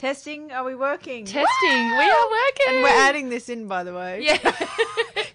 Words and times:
Testing, 0.00 0.50
are 0.50 0.64
we 0.64 0.74
working? 0.74 1.26
Testing. 1.26 1.44
We 1.62 2.04
are 2.10 2.30
working. 2.30 2.66
and 2.68 2.82
we're 2.82 2.88
adding 2.88 3.28
this 3.28 3.50
in, 3.50 3.68
by 3.68 3.84
the 3.84 3.92
way. 3.92 4.22
Yeah. 4.22 4.38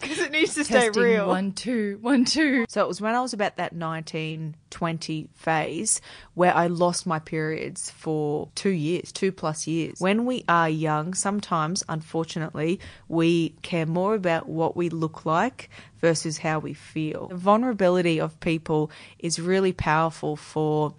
Because 0.01 0.19
it 0.19 0.31
needs 0.31 0.53
to 0.53 0.63
stay 0.63 0.87
Testing. 0.87 1.01
real. 1.03 1.27
One, 1.27 1.51
two, 1.51 1.97
one, 2.01 2.25
two. 2.25 2.65
So 2.69 2.83
it 2.83 2.87
was 2.87 3.01
when 3.01 3.15
I 3.15 3.21
was 3.21 3.33
about 3.33 3.57
that 3.57 3.73
19, 3.73 4.55
20 4.69 5.29
phase 5.33 5.99
where 6.35 6.53
I 6.55 6.67
lost 6.67 7.07
my 7.07 7.17
periods 7.17 7.89
for 7.89 8.49
two 8.53 8.69
years, 8.69 9.11
two 9.11 9.31
plus 9.31 9.65
years. 9.65 9.99
When 9.99 10.25
we 10.25 10.45
are 10.47 10.69
young, 10.69 11.15
sometimes, 11.15 11.83
unfortunately, 11.89 12.79
we 13.07 13.49
care 13.63 13.87
more 13.87 14.13
about 14.13 14.47
what 14.47 14.75
we 14.77 14.89
look 14.89 15.25
like 15.25 15.71
versus 16.01 16.37
how 16.37 16.59
we 16.59 16.75
feel. 16.75 17.27
The 17.29 17.35
vulnerability 17.35 18.19
of 18.19 18.39
people 18.39 18.91
is 19.17 19.39
really 19.39 19.73
powerful 19.73 20.35
for 20.35 20.93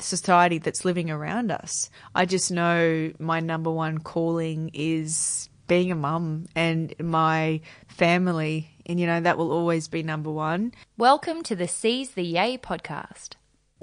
society 0.00 0.58
that's 0.58 0.84
living 0.84 1.10
around 1.10 1.50
us. 1.50 1.90
I 2.14 2.26
just 2.26 2.50
know 2.50 3.12
my 3.18 3.40
number 3.40 3.70
one 3.70 3.98
calling 3.98 4.70
is 4.74 5.48
being 5.66 5.90
a 5.90 5.96
mum 5.96 6.46
and 6.54 6.94
my 7.00 7.60
family. 7.88 8.70
And, 8.86 9.00
you 9.00 9.06
know, 9.06 9.20
that 9.20 9.38
will 9.38 9.50
always 9.50 9.88
be 9.88 10.02
number 10.02 10.30
one. 10.30 10.72
Welcome 10.98 11.42
to 11.44 11.56
the 11.56 11.68
Seize 11.68 12.10
the 12.10 12.24
Yay 12.24 12.58
podcast. 12.58 13.36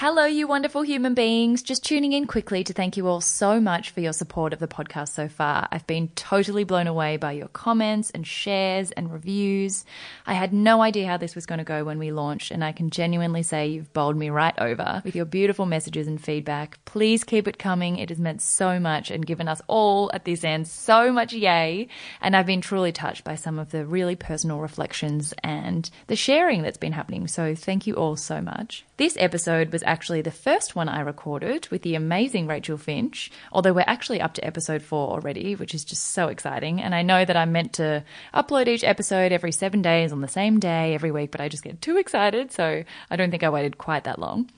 Hello, 0.00 0.26
you 0.26 0.46
wonderful 0.46 0.82
human 0.82 1.14
beings. 1.14 1.60
Just 1.60 1.84
tuning 1.84 2.12
in 2.12 2.28
quickly 2.28 2.62
to 2.62 2.72
thank 2.72 2.96
you 2.96 3.08
all 3.08 3.20
so 3.20 3.60
much 3.60 3.90
for 3.90 3.98
your 3.98 4.12
support 4.12 4.52
of 4.52 4.60
the 4.60 4.68
podcast 4.68 5.08
so 5.08 5.26
far. 5.26 5.66
I've 5.72 5.88
been 5.88 6.06
totally 6.14 6.62
blown 6.62 6.86
away 6.86 7.16
by 7.16 7.32
your 7.32 7.48
comments 7.48 8.10
and 8.10 8.24
shares 8.24 8.92
and 8.92 9.12
reviews. 9.12 9.84
I 10.24 10.34
had 10.34 10.52
no 10.52 10.82
idea 10.82 11.08
how 11.08 11.16
this 11.16 11.34
was 11.34 11.46
going 11.46 11.58
to 11.58 11.64
go 11.64 11.82
when 11.82 11.98
we 11.98 12.12
launched, 12.12 12.52
and 12.52 12.62
I 12.62 12.70
can 12.70 12.90
genuinely 12.90 13.42
say 13.42 13.66
you've 13.66 13.92
bowled 13.92 14.16
me 14.16 14.30
right 14.30 14.56
over 14.60 15.02
with 15.04 15.16
your 15.16 15.24
beautiful 15.24 15.66
messages 15.66 16.06
and 16.06 16.22
feedback. 16.22 16.78
Please 16.84 17.24
keep 17.24 17.48
it 17.48 17.58
coming. 17.58 17.98
It 17.98 18.10
has 18.10 18.20
meant 18.20 18.40
so 18.40 18.78
much 18.78 19.10
and 19.10 19.26
given 19.26 19.48
us 19.48 19.60
all 19.66 20.12
at 20.14 20.24
this 20.24 20.44
end 20.44 20.68
so 20.68 21.10
much 21.10 21.32
yay. 21.32 21.88
And 22.20 22.36
I've 22.36 22.46
been 22.46 22.60
truly 22.60 22.92
touched 22.92 23.24
by 23.24 23.34
some 23.34 23.58
of 23.58 23.72
the 23.72 23.84
really 23.84 24.14
personal 24.14 24.60
reflections 24.60 25.34
and 25.42 25.90
the 26.06 26.14
sharing 26.14 26.62
that's 26.62 26.78
been 26.78 26.92
happening. 26.92 27.26
So 27.26 27.56
thank 27.56 27.88
you 27.88 27.94
all 27.94 28.14
so 28.14 28.40
much. 28.40 28.84
This 28.96 29.16
episode 29.18 29.72
was 29.72 29.82
actually 29.88 30.22
the 30.22 30.30
first 30.30 30.76
one 30.76 30.88
I 30.88 31.00
recorded 31.00 31.68
with 31.68 31.82
the 31.82 31.94
amazing 31.94 32.46
Rachel 32.46 32.76
Finch, 32.76 33.30
although 33.50 33.72
we're 33.72 33.84
actually 33.86 34.20
up 34.20 34.34
to 34.34 34.44
episode 34.44 34.82
four 34.82 35.08
already, 35.08 35.56
which 35.56 35.74
is 35.74 35.84
just 35.84 36.08
so 36.08 36.28
exciting. 36.28 36.80
And 36.80 36.94
I 36.94 37.02
know 37.02 37.24
that 37.24 37.36
I'm 37.36 37.50
meant 37.50 37.72
to 37.74 38.04
upload 38.32 38.68
each 38.68 38.84
episode 38.84 39.32
every 39.32 39.50
seven 39.50 39.82
days 39.82 40.12
on 40.12 40.20
the 40.20 40.28
same 40.28 40.60
day 40.60 40.94
every 40.94 41.10
week, 41.10 41.30
but 41.30 41.40
I 41.40 41.48
just 41.48 41.64
get 41.64 41.80
too 41.80 41.96
excited, 41.96 42.52
so 42.52 42.84
I 43.10 43.16
don't 43.16 43.30
think 43.30 43.42
I 43.42 43.50
waited 43.50 43.78
quite 43.78 44.04
that 44.04 44.18
long. 44.18 44.50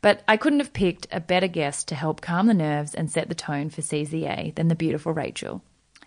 But 0.00 0.22
I 0.28 0.36
couldn't 0.36 0.60
have 0.60 0.72
picked 0.72 1.06
a 1.10 1.20
better 1.20 1.48
guest 1.48 1.88
to 1.88 1.94
help 1.94 2.20
calm 2.20 2.46
the 2.46 2.54
nerves 2.54 2.94
and 2.94 3.10
set 3.10 3.28
the 3.28 3.34
tone 3.34 3.70
for 3.70 3.80
CZA 3.80 4.54
than 4.54 4.68
the 4.68 4.74
beautiful 4.74 5.12
Rachel. 5.12 5.62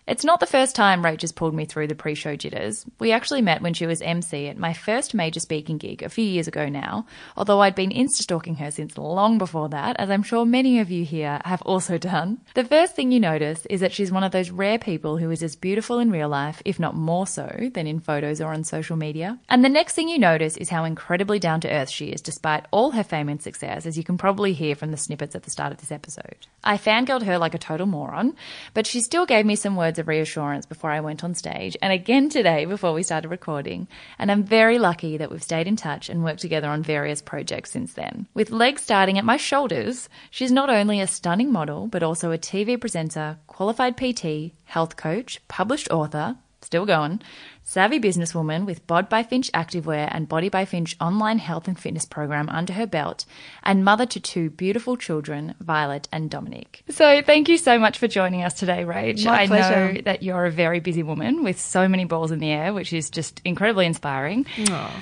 It's 0.08 0.24
not 0.24 0.40
the 0.40 0.46
first 0.46 0.74
time 0.74 1.02
Rach 1.02 1.20
has 1.20 1.32
pulled 1.32 1.52
me 1.52 1.66
through 1.66 1.88
the 1.88 1.94
pre 1.94 2.14
show 2.14 2.34
jitters. 2.34 2.86
We 2.98 3.12
actually 3.12 3.42
met 3.42 3.60
when 3.60 3.74
she 3.74 3.84
was 3.84 4.00
MC 4.00 4.48
at 4.48 4.56
my 4.56 4.72
first 4.72 5.12
major 5.12 5.38
speaking 5.38 5.76
gig 5.76 6.02
a 6.02 6.08
few 6.08 6.24
years 6.24 6.48
ago 6.48 6.66
now, 6.70 7.04
although 7.36 7.60
I'd 7.60 7.74
been 7.74 7.90
insta 7.90 8.22
stalking 8.22 8.54
her 8.54 8.70
since 8.70 8.96
long 8.96 9.36
before 9.36 9.68
that, 9.68 9.96
as 9.98 10.08
I'm 10.08 10.22
sure 10.22 10.46
many 10.46 10.80
of 10.80 10.90
you 10.90 11.04
here 11.04 11.42
have 11.44 11.60
also 11.60 11.98
done. 11.98 12.40
The 12.54 12.64
first 12.64 12.96
thing 12.96 13.12
you 13.12 13.20
notice 13.20 13.66
is 13.66 13.82
that 13.82 13.92
she's 13.92 14.10
one 14.10 14.24
of 14.24 14.32
those 14.32 14.50
rare 14.50 14.78
people 14.78 15.18
who 15.18 15.30
is 15.30 15.42
as 15.42 15.56
beautiful 15.56 15.98
in 15.98 16.10
real 16.10 16.30
life, 16.30 16.62
if 16.64 16.80
not 16.80 16.96
more 16.96 17.26
so, 17.26 17.68
than 17.74 17.86
in 17.86 18.00
photos 18.00 18.40
or 18.40 18.54
on 18.54 18.64
social 18.64 18.96
media. 18.96 19.38
And 19.50 19.62
the 19.62 19.68
next 19.68 19.92
thing 19.92 20.08
you 20.08 20.18
notice 20.18 20.56
is 20.56 20.70
how 20.70 20.84
incredibly 20.84 21.38
down 21.38 21.60
to 21.60 21.70
earth 21.70 21.90
she 21.90 22.06
is, 22.06 22.22
despite 22.22 22.64
all 22.70 22.92
her 22.92 23.04
fame 23.04 23.28
and 23.28 23.42
success, 23.42 23.84
as 23.84 23.98
you 23.98 24.04
can 24.04 24.16
probably 24.16 24.54
hear 24.54 24.74
from 24.74 24.90
the 24.90 24.96
snippets 24.96 25.34
at 25.34 25.42
the 25.42 25.50
start 25.50 25.70
of 25.70 25.80
this 25.80 25.92
episode. 25.92 26.46
I 26.64 26.78
fangirled 26.78 27.24
her 27.24 27.36
like 27.36 27.54
a 27.54 27.58
total 27.58 27.86
moron, 27.86 28.34
but 28.72 28.86
she 28.86 29.00
still 29.00 29.26
gave 29.26 29.44
me 29.44 29.54
some 29.54 29.76
words 29.76 29.97
of 29.98 30.08
reassurance 30.08 30.66
before 30.66 30.90
I 30.90 31.00
went 31.00 31.22
on 31.22 31.34
stage, 31.34 31.76
and 31.82 31.92
again 31.92 32.28
today 32.28 32.64
before 32.64 32.92
we 32.92 33.02
started 33.02 33.28
recording. 33.28 33.88
And 34.18 34.30
I'm 34.30 34.42
very 34.42 34.78
lucky 34.78 35.16
that 35.16 35.30
we've 35.30 35.42
stayed 35.42 35.66
in 35.66 35.76
touch 35.76 36.08
and 36.08 36.24
worked 36.24 36.40
together 36.40 36.68
on 36.68 36.82
various 36.82 37.20
projects 37.20 37.72
since 37.72 37.92
then. 37.92 38.26
With 38.34 38.50
legs 38.50 38.82
starting 38.82 39.18
at 39.18 39.24
my 39.24 39.36
shoulders, 39.36 40.08
she's 40.30 40.52
not 40.52 40.70
only 40.70 41.00
a 41.00 41.06
stunning 41.06 41.52
model, 41.52 41.86
but 41.86 42.02
also 42.02 42.32
a 42.32 42.38
TV 42.38 42.80
presenter, 42.80 43.38
qualified 43.46 43.96
PT, 43.96 44.52
health 44.64 44.96
coach, 44.96 45.40
published 45.48 45.90
author, 45.90 46.36
still 46.68 46.84
going, 46.84 47.18
savvy 47.64 47.98
businesswoman 47.98 48.66
with 48.66 48.86
Bod 48.86 49.08
by 49.08 49.22
Finch 49.22 49.50
activewear 49.52 50.06
and 50.12 50.28
Body 50.28 50.50
by 50.50 50.66
Finch 50.66 50.94
online 51.00 51.38
health 51.38 51.66
and 51.66 51.80
fitness 51.80 52.04
program 52.04 52.46
under 52.50 52.74
her 52.74 52.86
belt, 52.86 53.24
and 53.62 53.82
mother 53.82 54.04
to 54.04 54.20
two 54.20 54.50
beautiful 54.50 54.98
children, 54.98 55.54
Violet 55.60 56.08
and 56.12 56.30
Dominic. 56.30 56.82
So 56.90 57.22
thank 57.22 57.48
you 57.48 57.56
so 57.56 57.78
much 57.78 57.96
for 57.96 58.06
joining 58.06 58.44
us 58.44 58.52
today, 58.52 58.84
Rach. 58.84 59.24
My 59.24 59.44
I 59.44 59.46
pleasure. 59.46 59.92
know 59.94 60.00
that 60.02 60.22
you're 60.22 60.44
a 60.44 60.50
very 60.50 60.80
busy 60.80 61.02
woman 61.02 61.42
with 61.42 61.58
so 61.58 61.88
many 61.88 62.04
balls 62.04 62.32
in 62.32 62.38
the 62.38 62.50
air, 62.50 62.74
which 62.74 62.92
is 62.92 63.08
just 63.08 63.40
incredibly 63.46 63.86
inspiring. 63.86 64.44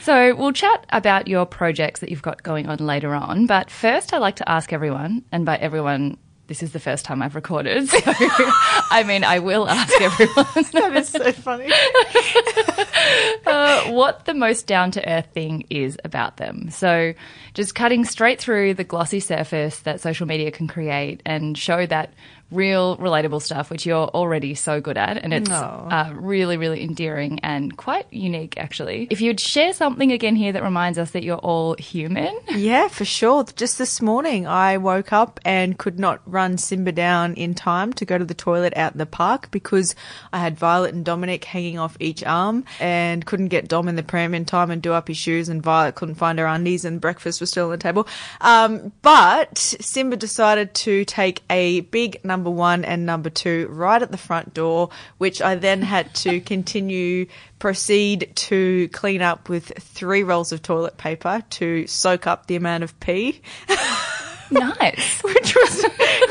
So 0.02 0.36
we'll 0.36 0.52
chat 0.52 0.86
about 0.90 1.26
your 1.26 1.46
projects 1.46 1.98
that 1.98 2.10
you've 2.10 2.22
got 2.22 2.44
going 2.44 2.68
on 2.68 2.78
later 2.78 3.12
on. 3.12 3.46
But 3.46 3.72
first, 3.72 4.14
I'd 4.14 4.18
like 4.18 4.36
to 4.36 4.48
ask 4.48 4.72
everyone, 4.72 5.24
and 5.32 5.44
by 5.44 5.56
everyone, 5.56 6.18
this 6.48 6.62
is 6.62 6.72
the 6.72 6.80
first 6.80 7.04
time 7.04 7.22
I've 7.22 7.34
recorded. 7.34 7.88
So, 7.88 7.98
I 8.04 9.04
mean, 9.06 9.24
I 9.24 9.40
will 9.40 9.68
ask 9.68 10.00
everyone 10.00 10.46
That 10.72 10.96
is 10.96 11.08
so 11.08 11.32
funny. 11.32 11.66
uh, 13.46 13.90
what 13.90 14.24
the 14.26 14.34
most 14.34 14.66
down 14.66 14.92
to 14.92 15.08
earth 15.08 15.28
thing 15.32 15.64
is 15.70 15.98
about 16.04 16.36
them. 16.36 16.70
So, 16.70 17.14
just 17.54 17.74
cutting 17.74 18.04
straight 18.04 18.40
through 18.40 18.74
the 18.74 18.84
glossy 18.84 19.20
surface 19.20 19.80
that 19.80 20.00
social 20.00 20.26
media 20.26 20.50
can 20.50 20.68
create 20.68 21.22
and 21.24 21.56
show 21.58 21.86
that 21.86 22.12
real, 22.50 22.96
relatable 22.98 23.42
stuff, 23.42 23.70
which 23.70 23.84
you're 23.84 24.08
already 24.08 24.54
so 24.54 24.80
good 24.80 24.96
at. 24.96 25.18
And 25.18 25.34
it's 25.34 25.50
Aw. 25.50 25.88
uh, 25.88 26.12
really, 26.14 26.56
really 26.56 26.82
endearing 26.82 27.40
and 27.40 27.76
quite 27.76 28.06
unique, 28.12 28.56
actually. 28.56 29.08
If 29.10 29.20
you'd 29.20 29.40
share 29.40 29.72
something 29.72 30.12
again 30.12 30.36
here 30.36 30.52
that 30.52 30.62
reminds 30.62 30.98
us 30.98 31.10
that 31.10 31.22
you're 31.24 31.38
all 31.38 31.74
human. 31.78 32.38
Yeah, 32.56 32.88
for 32.88 33.04
sure. 33.04 33.44
Just 33.54 33.76
this 33.76 34.00
morning, 34.00 34.46
I 34.46 34.78
woke 34.78 35.12
up 35.12 35.38
and 35.44 35.76
could 35.78 35.98
not 35.98 36.22
run 36.24 36.56
Simba 36.56 36.90
down 36.90 37.34
in 37.34 37.54
time 37.54 37.92
to 37.94 38.04
go 38.06 38.16
to 38.16 38.24
the 38.24 38.34
toilet 38.34 38.74
out 38.76 38.92
in 38.92 38.98
the 38.98 39.04
park 39.06 39.50
because 39.50 39.94
I 40.32 40.38
had 40.38 40.58
Violet 40.58 40.94
and 40.94 41.04
Dominic 41.04 41.44
hanging 41.44 41.78
off 41.78 41.96
each 42.00 42.24
arm 42.24 42.64
and 42.80 43.26
couldn't 43.26 43.48
get 43.48 43.68
Dom 43.68 43.88
in 43.88 43.96
the 43.96 44.02
pram 44.02 44.34
in 44.34 44.46
time 44.46 44.70
and 44.70 44.80
do 44.80 44.92
up 44.94 45.08
his 45.08 45.18
shoes, 45.18 45.50
and 45.50 45.62
Violet 45.62 45.96
couldn't 45.96 46.14
find 46.14 46.38
her 46.38 46.46
undies, 46.46 46.86
and 46.86 46.98
breakfast 47.00 47.40
was 47.40 47.50
still 47.50 47.66
on 47.66 47.72
the 47.72 47.76
table. 47.76 48.08
Um, 48.40 48.90
but 49.02 49.58
Simba 49.58 50.16
decided 50.16 50.72
to 50.74 51.04
take 51.04 51.42
a 51.50 51.80
big 51.82 52.24
number 52.24 52.35
one 52.44 52.84
and 52.84 53.06
number 53.06 53.30
two 53.30 53.68
right 53.70 54.00
at 54.02 54.10
the 54.10 54.16
front 54.18 54.52
door, 54.54 54.90
which 55.18 55.40
I 55.40 55.54
then 55.54 55.82
had 55.82 56.14
to 56.16 56.40
continue 56.52 57.26
proceed 57.58 58.32
to 58.34 58.88
clean 58.88 59.22
up 59.22 59.48
with 59.48 59.72
three 59.78 60.22
rolls 60.22 60.52
of 60.52 60.62
toilet 60.62 60.96
paper 60.98 61.42
to 61.50 61.86
soak 61.86 62.26
up 62.26 62.46
the 62.46 62.56
amount 62.56 62.84
of 62.84 62.98
pee, 63.00 63.40
nice. 64.50 65.20
which 65.22 65.54
was 65.56 65.84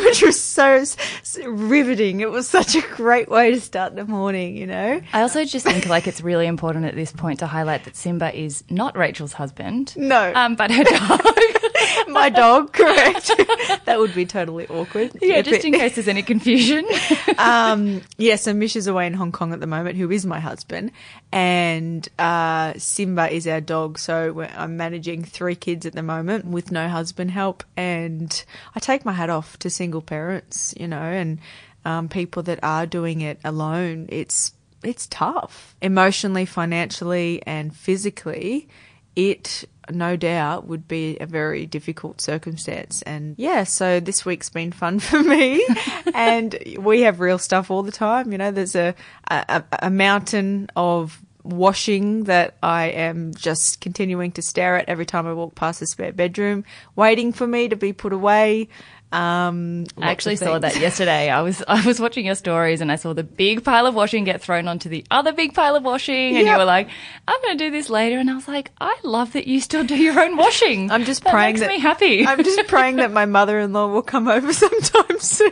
which 0.03 0.21
was 0.21 0.39
so 0.41 0.65
s- 0.73 0.95
s- 1.21 1.39
riveting. 1.45 2.21
It 2.21 2.29
was 2.29 2.47
such 2.47 2.75
a 2.75 2.81
great 2.81 3.27
way 3.29 3.51
to 3.51 3.59
start 3.59 3.95
the 3.95 4.05
morning, 4.05 4.55
you 4.55 4.67
know. 4.67 5.01
I 5.13 5.21
also 5.21 5.43
just 5.45 5.65
think 5.65 5.87
like 5.87 6.07
it's 6.07 6.21
really 6.21 6.45
important 6.47 6.85
at 6.85 6.95
this 6.95 7.11
point 7.11 7.39
to 7.39 7.47
highlight 7.47 7.83
that 7.85 7.95
Simba 7.95 8.33
is 8.37 8.63
not 8.69 8.95
Rachel's 8.95 9.33
husband. 9.33 9.95
No. 9.97 10.31
Um, 10.35 10.55
but 10.55 10.71
her 10.71 10.83
dog. 10.83 11.21
My 12.07 12.29
dog, 12.29 12.73
correct? 12.73 13.27
that 13.85 13.99
would 13.99 14.13
be 14.13 14.25
totally 14.25 14.67
awkward. 14.67 15.11
yeah, 15.21 15.41
just 15.41 15.59
it- 15.59 15.65
in 15.65 15.73
case 15.73 15.95
there's 15.95 16.07
any 16.07 16.21
confusion. 16.23 16.85
um, 17.37 18.01
yeah, 18.17 18.35
so 18.35 18.53
Mish 18.53 18.75
is 18.75 18.87
away 18.87 19.07
in 19.07 19.13
Hong 19.13 19.31
Kong 19.31 19.53
at 19.53 19.59
the 19.59 19.67
moment, 19.67 19.97
who 19.97 20.09
is 20.11 20.25
my 20.25 20.39
husband, 20.39 20.91
and 21.31 22.07
uh, 22.19 22.73
Simba 22.77 23.31
is 23.31 23.47
our 23.47 23.61
dog. 23.61 23.99
So 23.99 24.33
we're, 24.33 24.51
I'm 24.55 24.77
managing 24.77 25.23
three 25.23 25.55
kids 25.55 25.85
at 25.85 25.93
the 25.93 26.03
moment 26.03 26.45
with 26.45 26.71
no 26.71 26.87
husband 26.87 27.31
help, 27.31 27.63
and 27.75 28.43
I 28.75 28.79
take 28.79 29.05
my 29.05 29.13
hat 29.13 29.29
off 29.29 29.57
to 29.59 29.69
single 29.69 30.01
parents, 30.01 30.73
you 30.77 30.87
know, 30.87 30.97
and 30.97 31.39
um, 31.85 32.09
people 32.09 32.43
that 32.43 32.59
are 32.63 32.85
doing 32.85 33.21
it 33.21 33.39
alone, 33.43 34.07
it's 34.09 34.53
it's 34.83 35.07
tough 35.07 35.75
emotionally, 35.81 36.45
financially, 36.45 37.41
and 37.45 37.75
physically. 37.75 38.67
It 39.15 39.63
no 39.91 40.15
doubt 40.15 40.67
would 40.67 40.87
be 40.87 41.17
a 41.19 41.25
very 41.25 41.65
difficult 41.65 42.21
circumstance. 42.21 43.01
And 43.03 43.35
yeah, 43.37 43.63
so 43.63 43.99
this 43.99 44.25
week's 44.25 44.49
been 44.49 44.71
fun 44.71 44.99
for 44.99 45.21
me. 45.21 45.65
and 46.13 46.57
we 46.79 47.01
have 47.01 47.19
real 47.19 47.37
stuff 47.37 47.71
all 47.71 47.83
the 47.83 47.91
time. 47.91 48.31
You 48.31 48.37
know, 48.37 48.51
there's 48.51 48.75
a, 48.75 48.95
a, 49.29 49.63
a 49.81 49.89
mountain 49.89 50.69
of 50.75 51.21
washing 51.45 52.23
that 52.23 52.55
I 52.63 52.87
am 52.87 53.33
just 53.33 53.79
continuing 53.79 54.31
to 54.33 54.41
stare 54.41 54.77
at 54.77 54.89
every 54.89 55.05
time 55.05 55.27
I 55.27 55.33
walk 55.33 55.55
past 55.55 55.79
the 55.79 55.87
spare 55.87 56.11
bedroom, 56.11 56.65
waiting 56.95 57.31
for 57.31 57.45
me 57.45 57.69
to 57.69 57.75
be 57.75 57.93
put 57.93 58.13
away. 58.13 58.67
Um, 59.15 59.85
I 59.97 60.11
actually 60.11 60.35
saw 60.35 60.59
that 60.59 60.75
yesterday. 60.77 61.29
I 61.29 61.41
was 61.41 61.63
I 61.67 61.85
was 61.85 61.99
watching 61.99 62.25
your 62.25 62.35
stories 62.35 62.81
and 62.81 62.91
I 62.91 62.97
saw 62.97 63.13
the 63.13 63.23
big 63.23 63.63
pile 63.63 63.85
of 63.85 63.95
washing 63.95 64.25
get 64.25 64.41
thrown 64.41 64.67
onto 64.67 64.89
the 64.89 65.05
other 65.09 65.31
big 65.31 65.53
pile 65.53 65.75
of 65.75 65.83
washing, 65.83 66.35
and 66.35 66.45
Yep. 66.45 66.53
you 66.53 66.57
were 66.57 66.65
like, 66.65 66.89
"I'm 67.27 67.41
going 67.41 67.57
to 67.57 67.63
do 67.63 67.71
this 67.71 67.89
later," 67.89 68.17
and 68.19 68.29
I 68.29 68.35
was 68.35 68.47
like, 68.47 68.71
"I 68.81 68.95
love 69.03 69.31
that 69.33 69.47
you 69.47 69.61
still 69.61 69.83
do 69.85 69.95
your 69.95 70.19
own 70.19 70.35
washing. 70.35 70.91
I'm 70.95 71.05
just 71.05 71.23
that 71.23 71.31
praying 71.31 71.53
makes 71.53 71.61
that 71.61 71.69
me 71.69 71.79
happy. 71.79 72.27
I'm 72.27 72.43
just 72.43 72.67
praying 72.67 72.97
that 72.97 73.11
my 73.11 73.25
mother-in-law 73.25 73.87
will 73.87 74.01
come 74.01 74.27
over 74.27 74.51
sometime 74.51 75.19
soon. 75.19 75.51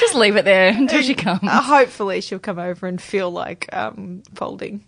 just 0.00 0.14
leave 0.14 0.36
it 0.36 0.44
there 0.44 0.68
until 0.70 1.02
she 1.02 1.14
comes." 1.14 1.40
Uh, 1.44 1.60
hopefully, 1.62 2.20
she'll 2.20 2.38
come 2.40 2.58
over 2.58 2.86
and 2.88 3.00
feel 3.00 3.30
like 3.30 3.68
um, 3.72 4.22
folding. 4.34 4.82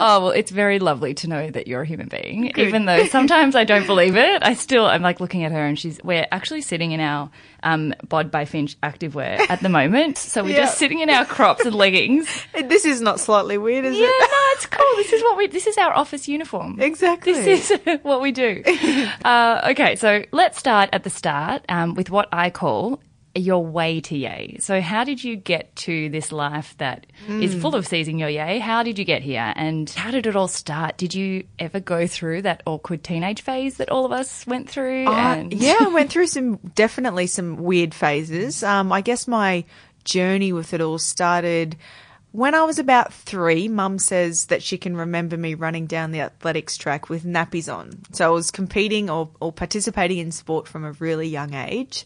Oh, 0.00 0.20
well, 0.24 0.30
it's 0.30 0.50
very 0.50 0.78
lovely 0.78 1.14
to 1.14 1.28
know 1.28 1.50
that 1.50 1.66
you're 1.68 1.82
a 1.82 1.86
human 1.86 2.08
being. 2.08 2.52
Even 2.56 2.84
though 2.86 3.04
sometimes 3.06 3.54
I 3.56 3.64
don't 3.64 3.86
believe 3.86 4.16
it, 4.16 4.42
I 4.42 4.54
still, 4.54 4.86
I'm 4.86 5.02
like 5.02 5.20
looking 5.20 5.44
at 5.44 5.52
her 5.52 5.64
and 5.64 5.78
she's, 5.78 6.00
we're 6.02 6.26
actually 6.32 6.62
sitting 6.62 6.92
in 6.92 7.00
our 7.00 7.30
um, 7.62 7.94
Bod 8.08 8.30
by 8.30 8.44
Finch 8.44 8.78
activewear 8.82 9.40
at 9.48 9.60
the 9.60 9.68
moment. 9.68 10.18
So 10.18 10.42
we're 10.42 10.50
Yeah. 10.50 10.56
just 10.66 10.78
sitting 10.78 11.00
in 11.00 11.10
our 11.10 11.24
crops 11.24 11.64
and 11.64 11.74
leggings. 11.74 12.28
This 12.64 12.84
is 12.84 13.00
not 13.00 13.20
slightly 13.20 13.58
weird, 13.58 13.84
is 13.84 13.96
Yeah, 13.98 14.06
it? 14.06 14.30
no, 14.30 14.38
it's 14.52 14.66
cool. 14.66 14.84
This 14.96 15.12
is 15.12 15.22
what 15.22 15.36
we, 15.36 15.46
this 15.48 15.66
is 15.66 15.76
our 15.78 15.92
office 15.92 16.28
uniform. 16.28 16.80
Exactly. 16.80 17.32
This 17.32 17.70
is 17.70 17.98
what 18.02 18.20
we 18.20 18.32
do. 18.32 18.62
Uh, 19.24 19.68
okay, 19.72 19.96
so 19.96 20.24
let's 20.32 20.58
start 20.58 20.88
at 20.92 21.04
the 21.04 21.10
start 21.10 21.62
um, 21.68 21.94
with 21.94 22.10
what 22.10 22.28
I 22.32 22.50
call 22.50 23.00
your 23.34 23.64
way 23.64 24.00
to 24.00 24.16
yay. 24.16 24.56
So, 24.60 24.80
how 24.80 25.02
did 25.04 25.22
you 25.24 25.34
get 25.36 25.74
to 25.76 26.08
this 26.08 26.30
life 26.32 26.74
that 26.78 27.06
is 27.28 27.52
Hmm. 27.54 27.60
full 27.60 27.74
of 27.74 27.86
seizing 27.86 28.18
your 28.18 28.28
yay? 28.28 28.58
How 28.60 28.82
did 28.82 28.98
you 28.98 29.04
get 29.04 29.22
here? 29.22 29.52
And 29.56 29.90
how 29.90 30.10
did 30.10 30.26
it 30.26 30.36
all 30.36 30.46
start? 30.48 30.96
Did 30.96 31.14
you 31.14 31.44
ever 31.58 31.80
go 31.80 32.06
through 32.06 32.42
that 32.42 32.62
awkward 32.66 33.02
teenage 33.02 33.42
phase 33.42 33.76
that 33.78 33.90
all 33.90 34.04
of 34.04 34.12
us 34.12 34.46
went 34.46 34.70
through? 34.70 35.06
Uh, 35.08 35.12
and 35.12 35.52
yeah, 35.52 35.76
I 35.80 35.88
went 35.88 36.10
through 36.10 36.28
some 36.28 36.56
definitely 36.74 37.26
some 37.26 37.56
weird 37.56 37.92
phases. 37.94 38.62
Um, 38.62 38.92
I 38.92 39.00
guess 39.00 39.26
my 39.26 39.64
journey 40.04 40.52
with 40.52 40.74
it 40.74 40.80
all 40.80 40.98
started 40.98 41.76
when 42.34 42.52
I 42.52 42.64
was 42.64 42.80
about 42.80 43.12
three. 43.12 43.68
Mum 43.68 44.00
says 44.00 44.46
that 44.46 44.60
she 44.60 44.76
can 44.76 44.96
remember 44.96 45.36
me 45.36 45.54
running 45.54 45.86
down 45.86 46.10
the 46.10 46.22
athletics 46.22 46.76
track 46.76 47.08
with 47.08 47.22
nappies 47.22 47.72
on. 47.72 47.96
So 48.10 48.26
I 48.26 48.30
was 48.30 48.50
competing 48.50 49.08
or, 49.08 49.30
or 49.38 49.52
participating 49.52 50.18
in 50.18 50.32
sport 50.32 50.66
from 50.66 50.84
a 50.84 50.90
really 50.94 51.28
young 51.28 51.54
age. 51.54 52.04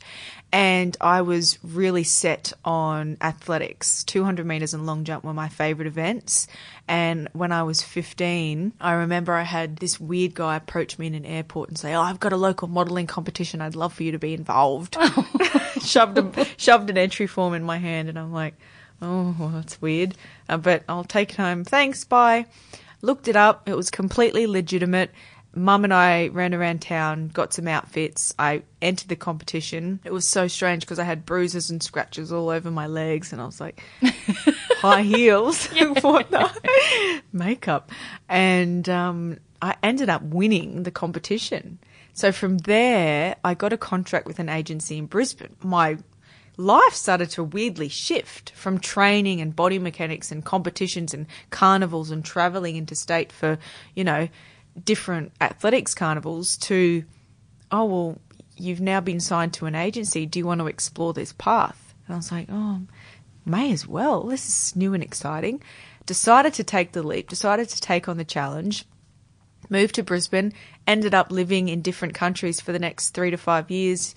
And 0.52 0.94
I 1.00 1.22
was 1.22 1.58
really 1.64 2.04
set 2.04 2.52
on 2.62 3.16
athletics. 3.22 4.04
200 4.04 4.44
meters 4.44 4.74
and 4.74 4.84
long 4.84 5.04
jump 5.04 5.24
were 5.24 5.32
my 5.32 5.48
favorite 5.48 5.88
events. 5.88 6.46
And 6.86 7.30
when 7.32 7.50
I 7.50 7.62
was 7.62 7.82
15, 7.82 8.74
I 8.82 8.92
remember 8.92 9.32
I 9.32 9.44
had 9.44 9.78
this 9.78 9.98
weird 9.98 10.34
guy 10.34 10.56
approach 10.56 10.98
me 10.98 11.06
in 11.06 11.14
an 11.14 11.24
airport 11.24 11.70
and 11.70 11.78
say, 11.78 11.94
Oh, 11.94 12.02
I've 12.02 12.20
got 12.20 12.34
a 12.34 12.36
local 12.36 12.68
modeling 12.68 13.06
competition. 13.06 13.62
I'd 13.62 13.76
love 13.76 13.94
for 13.94 14.02
you 14.02 14.12
to 14.12 14.18
be 14.18 14.34
involved. 14.34 14.94
Oh. 14.98 15.70
shoved, 15.82 16.18
a, 16.18 16.46
shoved 16.58 16.90
an 16.90 16.98
entry 16.98 17.26
form 17.26 17.54
in 17.54 17.62
my 17.62 17.78
hand. 17.78 18.10
And 18.10 18.18
I'm 18.18 18.32
like, 18.32 18.52
Oh, 19.00 19.34
well, 19.38 19.48
that's 19.50 19.80
weird. 19.80 20.14
Uh, 20.48 20.56
but 20.56 20.82
I'll 20.88 21.04
take 21.04 21.30
it 21.30 21.36
home. 21.36 21.64
Thanks. 21.64 22.04
Bye. 22.04 22.46
Looked 23.00 23.28
it 23.28 23.36
up. 23.36 23.68
It 23.68 23.76
was 23.76 23.90
completely 23.90 24.46
legitimate. 24.46 25.10
Mum 25.54 25.84
and 25.84 25.94
I 25.94 26.28
ran 26.28 26.54
around 26.54 26.82
town, 26.82 27.28
got 27.28 27.52
some 27.52 27.66
outfits. 27.66 28.34
I 28.38 28.62
entered 28.82 29.08
the 29.08 29.16
competition. 29.16 30.00
It 30.04 30.12
was 30.12 30.28
so 30.28 30.46
strange 30.46 30.82
because 30.82 30.98
I 30.98 31.04
had 31.04 31.24
bruises 31.24 31.70
and 31.70 31.82
scratches 31.82 32.32
all 32.32 32.50
over 32.50 32.70
my 32.70 32.86
legs, 32.86 33.32
and 33.32 33.40
I 33.40 33.46
was 33.46 33.60
like, 33.60 33.82
high 34.02 35.02
heels, 35.02 35.66
what 36.02 36.30
the 36.30 37.22
makeup, 37.32 37.90
and 38.28 38.88
um, 38.88 39.38
I 39.62 39.76
ended 39.82 40.10
up 40.10 40.22
winning 40.22 40.82
the 40.82 40.90
competition. 40.90 41.78
So 42.12 42.30
from 42.30 42.58
there, 42.58 43.36
I 43.42 43.54
got 43.54 43.72
a 43.72 43.78
contract 43.78 44.26
with 44.26 44.38
an 44.38 44.48
agency 44.48 44.98
in 44.98 45.06
Brisbane. 45.06 45.56
My 45.62 45.98
life 46.58 46.92
started 46.92 47.30
to 47.30 47.44
weirdly 47.44 47.88
shift 47.88 48.50
from 48.50 48.78
training 48.78 49.40
and 49.40 49.56
body 49.56 49.78
mechanics 49.78 50.30
and 50.30 50.44
competitions 50.44 51.14
and 51.14 51.26
carnivals 51.50 52.10
and 52.10 52.24
traveling 52.24 52.76
interstate 52.76 53.32
for, 53.32 53.58
you 53.94 54.04
know, 54.04 54.28
different 54.84 55.32
athletics 55.40 55.94
carnivals 55.94 56.56
to, 56.56 57.04
oh, 57.70 57.84
well, 57.84 58.18
you've 58.56 58.80
now 58.80 59.00
been 59.00 59.20
signed 59.20 59.54
to 59.54 59.66
an 59.66 59.76
agency. 59.76 60.26
Do 60.26 60.40
you 60.40 60.46
want 60.46 60.60
to 60.60 60.66
explore 60.66 61.14
this 61.14 61.32
path? 61.32 61.94
And 62.06 62.14
I 62.14 62.16
was 62.18 62.32
like, 62.32 62.48
oh, 62.50 62.82
may 63.46 63.72
as 63.72 63.86
well. 63.86 64.24
This 64.24 64.48
is 64.48 64.76
new 64.76 64.94
and 64.94 65.02
exciting. 65.02 65.62
Decided 66.06 66.54
to 66.54 66.64
take 66.64 66.90
the 66.90 67.04
leap, 67.04 67.28
decided 67.28 67.68
to 67.68 67.80
take 67.80 68.08
on 68.08 68.16
the 68.16 68.24
challenge 68.24 68.84
moved 69.70 69.94
to 69.96 70.02
Brisbane, 70.02 70.52
ended 70.86 71.14
up 71.14 71.30
living 71.30 71.68
in 71.68 71.82
different 71.82 72.14
countries 72.14 72.60
for 72.60 72.72
the 72.72 72.78
next 72.78 73.10
three 73.10 73.30
to 73.30 73.36
five 73.36 73.70
years. 73.70 74.14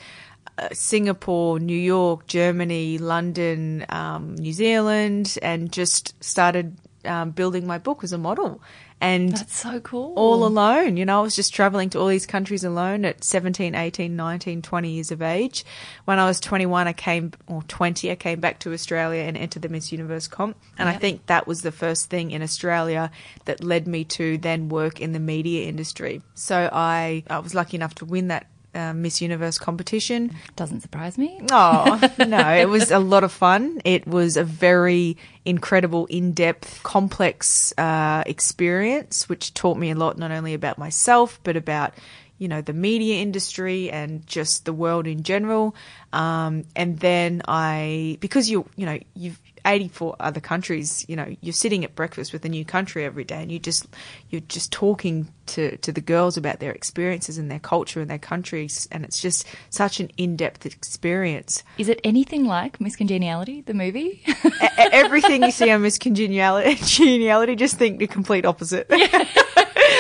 Uh, 0.62 0.68
Singapore, 0.74 1.60
New 1.60 1.78
York, 1.78 2.28
Germany, 2.28 3.00
London, 3.00 3.84
um, 3.90 4.36
New 4.36 4.54
Zealand, 4.54 5.40
and 5.42 5.72
just 5.72 6.14
started 6.24 6.78
um, 7.04 7.32
building 7.32 7.66
my 7.66 7.80
book 7.80 8.04
as 8.04 8.14
a 8.14 8.18
model. 8.20 8.62
And 9.00 9.32
That's 9.32 9.58
so 9.58 9.80
cool. 9.80 10.14
all 10.16 10.46
alone. 10.46 10.96
You 10.98 11.06
know, 11.06 11.18
I 11.18 11.22
was 11.24 11.36
just 11.36 11.56
traveling 11.56 11.90
to 11.90 12.00
all 12.00 12.06
these 12.06 12.28
countries 12.28 12.64
alone 12.64 13.04
at 13.04 13.24
17, 13.24 13.74
18, 13.74 14.16
19, 14.16 14.62
20 14.62 14.90
years 14.92 15.12
of 15.12 15.24
age. 15.24 15.66
When 16.06 16.20
I 16.20 16.26
was 16.26 16.40
21, 16.40 16.88
I 16.88 16.94
came, 16.94 17.32
or 17.48 17.64
20, 17.64 18.12
I 18.12 18.16
came 18.16 18.40
back 18.40 18.60
to 18.60 18.72
Australia 18.72 19.24
and 19.24 19.36
entered 19.36 19.64
the 19.64 19.70
Miss 19.70 19.92
Universe 19.92 20.28
comp. 20.28 20.56
And 20.78 20.88
I 20.88 20.94
think 20.94 21.26
that 21.26 21.48
was 21.48 21.64
the 21.64 21.72
first 21.72 22.12
thing 22.12 22.30
in 22.30 22.44
Australia 22.44 23.10
that 23.46 23.64
led 23.64 23.88
me 23.88 24.04
to 24.06 24.38
then 24.38 24.70
work 24.70 25.02
in 25.02 25.14
the 25.14 25.20
media 25.20 25.68
industry. 25.68 26.22
So 26.36 26.70
I, 26.72 27.24
I 27.28 27.40
was 27.40 27.56
lucky 27.56 27.78
enough 27.78 27.96
to 27.96 28.06
win 28.06 28.28
that 28.28 28.46
uh, 28.74 28.94
Miss 28.94 29.22
Universe 29.22 29.58
competition. 29.58 30.32
Doesn't 30.56 30.82
surprise 30.82 31.18
me. 31.18 31.40
Oh, 31.52 32.00
no, 32.28 32.54
it 32.54 32.70
was 32.70 32.92
a 32.92 33.00
lot 33.00 33.24
of 33.24 33.32
fun. 33.32 33.82
It 33.84 34.08
was 34.08 34.38
a 34.38 34.44
very 34.44 35.18
incredible, 35.46 36.06
in 36.08 36.32
depth, 36.34 36.82
complex 36.84 37.74
uh, 37.78 38.24
experience, 38.26 39.28
which 39.28 39.54
taught 39.54 39.78
me 39.78 39.92
a 39.92 39.96
lot, 39.96 40.18
not 40.18 40.32
only 40.32 40.54
about 40.54 40.78
myself, 40.78 41.40
but 41.44 41.58
about, 41.58 41.94
you 42.38 42.48
know, 42.48 42.62
the 42.62 42.74
media 42.74 43.22
industry 43.22 43.90
and 43.90 44.26
just 44.28 44.66
the 44.66 44.74
world 44.74 45.08
in 45.08 45.24
general. 45.24 45.76
Um, 46.14 46.66
and 46.76 47.00
then 47.00 47.42
I, 47.48 48.18
because 48.20 48.50
you, 48.50 48.66
you 48.76 48.86
know, 48.86 49.00
you've, 49.16 49.40
84 49.66 50.16
other 50.20 50.40
countries, 50.40 51.06
you 51.08 51.16
know, 51.16 51.36
you're 51.42 51.54
sitting 51.54 51.84
at 51.84 51.96
breakfast 51.96 52.34
with 52.34 52.44
a 52.46 52.50
new 52.50 52.66
country 52.66 53.06
every 53.06 53.24
day 53.24 53.42
and 53.42 53.52
you 53.52 53.60
just, 53.60 53.88
you're 54.30 54.42
just 54.42 54.72
talking 54.72 55.28
to, 55.48 55.78
to 55.78 55.92
the 55.92 56.02
girls 56.02 56.38
about 56.38 56.60
their 56.60 56.72
experiences 56.72 57.38
and 57.38 57.50
their 57.52 57.60
culture 57.60 58.02
and 58.02 58.10
their 58.10 58.18
countries. 58.20 58.88
And 58.92 59.04
it's 59.06 59.22
just 59.22 59.46
such 59.70 60.00
an 60.00 60.10
in-depth 60.18 60.66
experience. 60.66 61.64
Is 61.78 61.90
it 61.90 62.00
anything 62.04 62.46
like 62.46 62.82
Miss 62.82 62.96
Congeniality, 62.96 63.62
the 63.62 63.74
movie? 63.74 64.24
E- 64.28 64.62
everything 64.78 65.44
you 65.44 65.52
see 65.52 65.70
on 65.72 65.82
Miss 65.82 65.98
Congeniality, 65.98 66.76
Congeniality, 66.78 67.56
just 67.56 67.78
think 67.78 68.00
the 68.00 68.08
complete 68.08 68.46
opposite. 68.46 68.88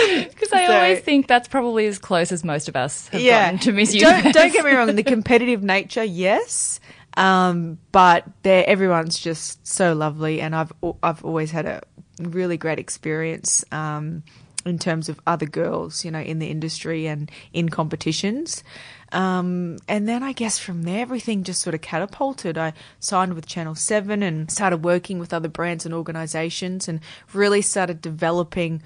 Yeah. 0.01 0.23
Because 0.29 0.51
I 0.51 0.65
So- 0.67 0.73
always 0.73 0.99
think 0.99 1.27
that's 1.27 1.47
probably 1.47 1.85
as 1.85 1.99
close 1.99 2.31
as 2.31 2.43
most 2.43 2.67
of 2.67 2.75
us 2.75 3.07
have 3.09 3.21
gotten 3.23 3.59
to 3.59 3.71
Miss 3.71 3.93
Universe. 3.93 4.23
Don't, 4.23 4.33
don't 4.33 4.51
get 4.53 4.65
me 4.65 4.71
wrong, 4.71 4.93
the 4.95 5.03
competitive 5.03 5.63
nature, 5.63 6.03
yes. 6.03 6.79
Um, 7.17 7.77
but 7.91 8.25
they're, 8.43 8.67
everyone's 8.67 9.19
just 9.19 9.65
so 9.67 9.93
lovely, 9.93 10.41
and 10.41 10.55
I've 10.55 10.71
I've 11.03 11.23
always 11.25 11.51
had 11.51 11.65
a 11.65 11.81
really 12.19 12.57
great 12.57 12.79
experience 12.79 13.63
um, 13.71 14.23
in 14.65 14.77
terms 14.77 15.09
of 15.09 15.19
other 15.25 15.45
girls, 15.45 16.05
you 16.05 16.11
know, 16.11 16.19
in 16.19 16.39
the 16.39 16.47
industry 16.47 17.07
and 17.07 17.29
in 17.53 17.69
competitions. 17.69 18.63
Um, 19.11 19.77
and 19.87 20.07
then 20.07 20.23
I 20.23 20.31
guess 20.31 20.57
from 20.57 20.83
there, 20.83 21.01
everything 21.01 21.43
just 21.43 21.61
sort 21.61 21.73
of 21.73 21.81
catapulted. 21.81 22.57
I 22.57 22.73
signed 22.99 23.33
with 23.33 23.45
Channel 23.45 23.75
7 23.75 24.23
and 24.23 24.49
started 24.49 24.83
working 24.83 25.19
with 25.19 25.33
other 25.33 25.49
brands 25.49 25.85
and 25.85 25.93
organizations 25.93 26.87
and 26.87 27.01
really 27.33 27.61
started 27.61 28.01
developing 28.01 28.81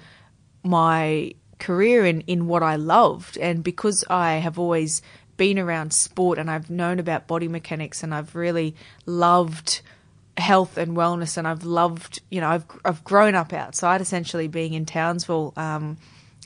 my 0.64 1.32
career 1.58 2.04
in, 2.04 2.22
in 2.22 2.48
what 2.48 2.62
I 2.62 2.76
loved. 2.76 3.38
And 3.38 3.62
because 3.62 4.04
I 4.10 4.34
have 4.34 4.58
always 4.58 5.00
been 5.36 5.58
around 5.58 5.92
sport 5.92 6.38
and 6.38 6.50
I've 6.50 6.70
known 6.70 6.98
about 6.98 7.26
body 7.26 7.48
mechanics 7.48 8.02
and 8.02 8.14
I've 8.14 8.34
really 8.34 8.74
loved 9.04 9.82
health 10.36 10.76
and 10.76 10.96
wellness 10.96 11.36
and 11.36 11.48
I've 11.48 11.64
loved, 11.64 12.20
you 12.30 12.40
know, 12.40 12.48
I've, 12.48 12.64
I've 12.84 13.04
grown 13.04 13.34
up 13.34 13.52
outside 13.52 14.00
essentially 14.00 14.48
being 14.48 14.74
in 14.74 14.86
Townsville, 14.86 15.52
um, 15.56 15.96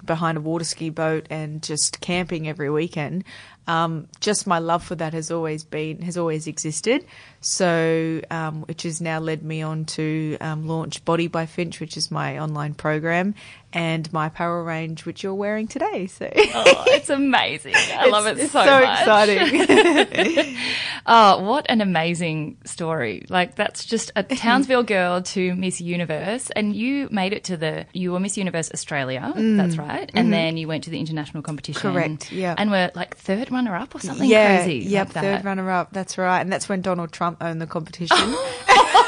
behind 0.04 0.38
a 0.38 0.40
water 0.40 0.64
ski 0.64 0.90
boat 0.90 1.26
and 1.30 1.62
just 1.62 2.00
camping 2.00 2.48
every 2.48 2.70
weekend. 2.70 3.24
um, 3.66 4.08
just 4.20 4.46
my 4.46 4.58
love 4.58 4.82
for 4.82 4.96
that 4.96 5.12
has 5.12 5.30
always 5.30 5.62
been 5.62 6.02
has 6.02 6.16
always 6.16 6.46
existed. 6.46 7.04
So, 7.40 8.20
um, 8.30 8.62
which 8.62 8.82
has 8.82 9.00
now 9.00 9.20
led 9.20 9.42
me 9.42 9.62
on 9.62 9.84
to 9.96 10.36
um, 10.40 10.66
launch 10.66 11.04
Body 11.04 11.28
by 11.28 11.46
Finch, 11.46 11.78
which 11.80 11.96
is 11.96 12.10
my 12.10 12.38
online 12.38 12.74
program, 12.74 13.34
and 13.72 14.12
my 14.12 14.26
apparel 14.26 14.64
range, 14.64 15.06
which 15.06 15.22
you're 15.22 15.34
wearing 15.34 15.68
today. 15.68 16.06
So, 16.06 16.30
oh, 16.34 16.84
it's 16.88 17.10
amazing! 17.10 17.74
I 17.76 18.06
love 18.08 18.26
it 18.26 18.38
it's 18.38 18.52
so, 18.52 18.64
so 18.64 18.80
much. 18.80 19.00
exciting. 19.00 20.56
Oh, 21.06 21.42
what 21.44 21.64
an 21.68 21.80
amazing 21.80 22.58
story! 22.64 23.24
Like 23.30 23.56
that's 23.56 23.86
just 23.86 24.12
a 24.16 24.22
Townsville 24.22 24.82
girl 24.82 25.22
to 25.22 25.54
Miss 25.54 25.80
Universe, 25.80 26.50
and 26.50 26.76
you 26.76 27.08
made 27.10 27.32
it 27.32 27.44
to 27.44 27.56
the. 27.56 27.86
You 27.94 28.12
were 28.12 28.20
Miss 28.20 28.36
Universe 28.36 28.70
Australia, 28.72 29.32
that's 29.34 29.78
right, 29.78 30.10
and 30.14 30.30
then 30.32 30.58
you 30.58 30.68
went 30.68 30.84
to 30.84 30.90
the 30.90 31.00
international 31.00 31.42
competition. 31.42 31.80
Mm. 31.80 31.94
Mm-hmm. 31.94 32.08
Correct, 32.08 32.32
yeah. 32.32 32.54
and 32.58 32.70
were 32.70 32.90
like 32.94 33.16
third 33.16 33.50
runner 33.50 33.74
up 33.74 33.94
or 33.94 34.00
something 34.00 34.28
yeah, 34.28 34.62
crazy. 34.62 34.86
Yep, 34.86 35.06
like 35.06 35.14
that. 35.14 35.20
third 35.22 35.44
runner 35.44 35.70
up. 35.70 35.92
That's 35.92 36.18
right, 36.18 36.40
and 36.40 36.52
that's 36.52 36.68
when 36.68 36.82
Donald 36.82 37.12
Trump 37.12 37.38
owned 37.40 37.62
the 37.62 37.66
competition. 37.66 38.16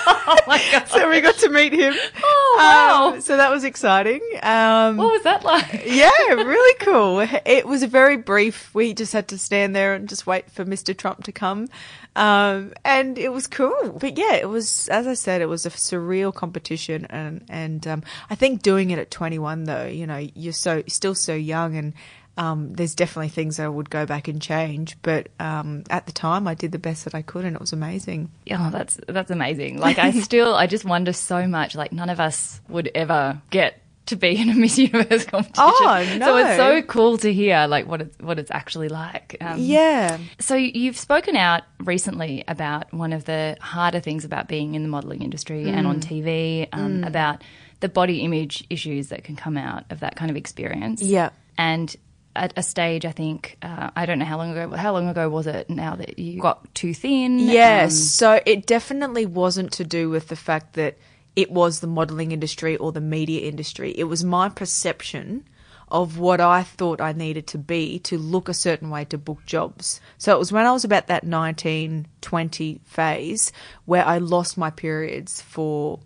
Oh 0.06 0.38
my 0.46 0.62
god! 0.70 0.88
so 0.88 1.08
we 1.08 1.20
got 1.20 1.36
to 1.36 1.48
meet 1.48 1.72
him. 1.72 1.94
Oh, 2.22 2.56
wow. 2.58 3.14
Um, 3.14 3.20
so 3.20 3.36
that 3.36 3.50
was 3.50 3.64
exciting. 3.64 4.20
Um, 4.42 4.96
what 4.96 5.12
was 5.12 5.22
that 5.22 5.44
like? 5.44 5.82
yeah, 5.86 6.10
really 6.28 6.78
cool. 6.80 7.20
It 7.44 7.66
was 7.66 7.82
a 7.82 7.88
very 7.88 8.16
brief. 8.16 8.74
We 8.74 8.94
just 8.94 9.12
had 9.12 9.28
to 9.28 9.38
stand 9.38 9.74
there 9.74 9.94
and 9.94 10.08
just 10.08 10.26
wait 10.26 10.50
for 10.50 10.64
Mr. 10.64 10.96
Trump 10.96 11.24
to 11.24 11.32
come. 11.32 11.68
Um, 12.14 12.72
and 12.84 13.18
it 13.18 13.32
was 13.32 13.46
cool. 13.46 13.96
But 13.98 14.18
yeah, 14.18 14.34
it 14.34 14.48
was, 14.48 14.88
as 14.88 15.06
I 15.06 15.14
said, 15.14 15.40
it 15.40 15.46
was 15.46 15.64
a 15.66 15.70
surreal 15.70 16.34
competition. 16.34 17.06
And, 17.06 17.44
and, 17.48 17.86
um, 17.86 18.02
I 18.28 18.34
think 18.34 18.62
doing 18.62 18.90
it 18.90 18.98
at 18.98 19.10
21 19.10 19.64
though, 19.64 19.86
you 19.86 20.06
know, 20.06 20.26
you're 20.34 20.52
so, 20.52 20.82
still 20.88 21.14
so 21.14 21.34
young 21.34 21.76
and, 21.76 21.94
um, 22.36 22.72
there's 22.72 22.94
definitely 22.94 23.28
things 23.28 23.60
I 23.60 23.68
would 23.68 23.90
go 23.90 24.06
back 24.06 24.26
and 24.28 24.40
change, 24.40 24.96
but 25.02 25.28
um, 25.38 25.84
at 25.90 26.06
the 26.06 26.12
time 26.12 26.48
I 26.48 26.54
did 26.54 26.72
the 26.72 26.78
best 26.78 27.04
that 27.04 27.14
I 27.14 27.22
could, 27.22 27.44
and 27.44 27.54
it 27.54 27.60
was 27.60 27.72
amazing. 27.72 28.30
Oh, 28.50 28.70
that's 28.70 28.98
that's 29.06 29.30
amazing. 29.30 29.78
Like 29.78 29.98
I 29.98 30.10
still, 30.28 30.54
I 30.54 30.66
just 30.66 30.84
wonder 30.84 31.12
so 31.12 31.46
much. 31.46 31.74
Like 31.74 31.92
none 31.92 32.08
of 32.10 32.20
us 32.20 32.60
would 32.68 32.90
ever 32.94 33.40
get 33.50 33.78
to 34.06 34.16
be 34.16 34.36
in 34.36 34.48
a 34.50 34.54
Miss 34.64 34.78
Universe 34.78 35.24
competition. 35.26 35.62
Oh, 35.62 36.16
no! 36.18 36.26
So 36.26 36.36
it's 36.38 36.56
so 36.56 36.82
cool 36.82 37.18
to 37.18 37.32
hear 37.32 37.66
like 37.68 37.86
what 37.86 38.00
it's 38.00 38.18
what 38.18 38.38
it's 38.38 38.50
actually 38.50 38.88
like. 38.88 39.36
Um, 39.40 39.58
Yeah, 39.60 40.18
So 40.40 40.54
you've 40.56 40.96
spoken 40.96 41.36
out 41.36 41.62
recently 41.80 42.44
about 42.48 42.92
one 42.94 43.12
of 43.12 43.26
the 43.26 43.56
harder 43.60 44.00
things 44.00 44.24
about 44.24 44.48
being 44.48 44.74
in 44.74 44.82
the 44.82 44.88
modelling 44.88 45.22
industry 45.22 45.68
and 45.68 45.86
Mm. 45.86 45.90
on 45.90 46.00
TV 46.00 46.68
um, 46.72 47.04
about 47.04 47.42
the 47.80 47.88
body 47.88 48.20
image 48.20 48.64
issues 48.70 49.08
that 49.08 49.22
can 49.24 49.36
come 49.36 49.56
out 49.56 49.84
of 49.90 50.00
that 50.00 50.16
kind 50.16 50.30
of 50.30 50.36
experience. 50.36 51.02
Yeah. 51.02 51.30
And 51.58 51.94
at 52.34 52.52
a 52.56 52.62
stage, 52.62 53.04
I 53.04 53.12
think 53.12 53.56
uh, 53.62 53.90
I 53.94 54.06
don't 54.06 54.18
know 54.18 54.24
how 54.24 54.38
long 54.38 54.56
ago. 54.56 54.74
How 54.76 54.92
long 54.92 55.08
ago 55.08 55.28
was 55.28 55.46
it? 55.46 55.68
Now 55.68 55.96
that 55.96 56.18
you 56.18 56.40
got 56.40 56.74
too 56.74 56.94
thin? 56.94 57.38
Yes. 57.38 57.92
Um, 57.92 57.96
so 57.96 58.40
it 58.46 58.66
definitely 58.66 59.26
wasn't 59.26 59.72
to 59.72 59.84
do 59.84 60.10
with 60.10 60.28
the 60.28 60.36
fact 60.36 60.74
that 60.74 60.96
it 61.36 61.50
was 61.50 61.80
the 61.80 61.86
modeling 61.86 62.32
industry 62.32 62.76
or 62.76 62.92
the 62.92 63.00
media 63.00 63.48
industry. 63.48 63.92
It 63.96 64.04
was 64.04 64.24
my 64.24 64.48
perception 64.48 65.44
of 65.88 66.18
what 66.18 66.40
I 66.40 66.62
thought 66.62 67.02
I 67.02 67.12
needed 67.12 67.46
to 67.48 67.58
be 67.58 67.98
to 68.00 68.16
look 68.16 68.48
a 68.48 68.54
certain 68.54 68.88
way 68.88 69.04
to 69.06 69.18
book 69.18 69.44
jobs. 69.44 70.00
So 70.16 70.34
it 70.34 70.38
was 70.38 70.50
when 70.50 70.64
I 70.64 70.72
was 70.72 70.84
about 70.84 71.08
that 71.08 71.24
19, 71.24 72.06
20 72.22 72.80
phase 72.84 73.52
where 73.84 74.04
I 74.04 74.16
lost 74.16 74.56
my 74.56 74.70
periods 74.70 75.42
for 75.42 76.00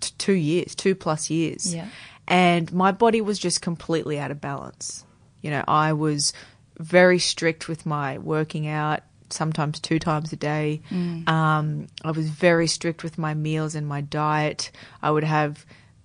t- 0.00 0.12
two 0.18 0.32
years, 0.32 0.74
two 0.74 0.96
plus 0.96 1.30
years. 1.30 1.72
Yeah. 1.72 1.86
And 2.26 2.72
my 2.72 2.90
body 2.90 3.20
was 3.20 3.38
just 3.38 3.62
completely 3.62 4.18
out 4.18 4.32
of 4.32 4.40
balance. 4.40 5.04
You 5.42 5.50
know, 5.50 5.64
I 5.66 5.92
was 5.92 6.32
very 6.78 7.18
strict 7.18 7.68
with 7.68 7.86
my 7.86 8.18
working 8.18 8.66
out, 8.68 9.02
sometimes 9.30 9.80
two 9.80 9.98
times 9.98 10.32
a 10.32 10.36
day. 10.36 10.80
Um, 11.28 11.86
I 12.04 12.10
was 12.12 12.28
very 12.28 12.66
strict 12.66 13.02
with 13.02 13.18
my 13.18 13.34
meals 13.34 13.74
and 13.74 13.86
my 13.86 14.00
diet. 14.00 14.70
I 15.02 15.10
would 15.10 15.24
have 15.24 15.64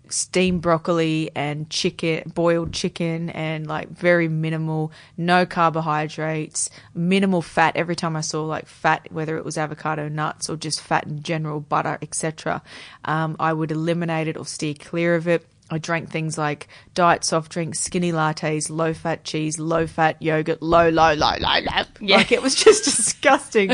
steamed 0.09 0.61
broccoli 0.61 1.31
and 1.35 1.69
chicken, 1.69 2.31
boiled 2.35 2.73
chicken, 2.73 3.29
and 3.29 3.65
like 3.65 3.89
very 3.89 4.27
minimal, 4.27 4.91
no 5.17 5.45
carbohydrates, 5.45 6.69
minimal 6.93 7.41
fat. 7.41 7.75
Every 7.75 7.95
time 7.95 8.15
I 8.15 8.21
saw 8.21 8.43
like 8.45 8.67
fat, 8.67 9.11
whether 9.11 9.37
it 9.37 9.45
was 9.45 9.57
avocado, 9.57 10.09
nuts, 10.09 10.49
or 10.49 10.55
just 10.55 10.81
fat 10.81 11.05
in 11.07 11.23
general, 11.23 11.59
butter, 11.59 11.97
etc., 12.01 12.61
um, 13.05 13.35
I 13.39 13.53
would 13.53 13.71
eliminate 13.71 14.27
it 14.27 14.37
or 14.37 14.45
steer 14.45 14.75
clear 14.75 15.15
of 15.15 15.27
it. 15.27 15.47
I 15.69 15.77
drank 15.77 16.09
things 16.11 16.37
like 16.37 16.67
diet 16.93 17.23
soft 17.23 17.51
drinks, 17.51 17.79
skinny 17.79 18.11
lattes, 18.11 18.69
low 18.69 18.93
fat 18.93 19.23
cheese, 19.23 19.57
low 19.57 19.87
fat 19.87 20.21
yogurt, 20.21 20.61
low, 20.61 20.89
low, 20.89 21.13
low, 21.13 21.33
low, 21.39 21.59
low. 21.59 21.83
Yeah. 21.99 22.17
Like 22.23 22.31
it 22.31 22.41
was 22.41 22.53
just 22.55 22.83
disgusting. 22.85 23.71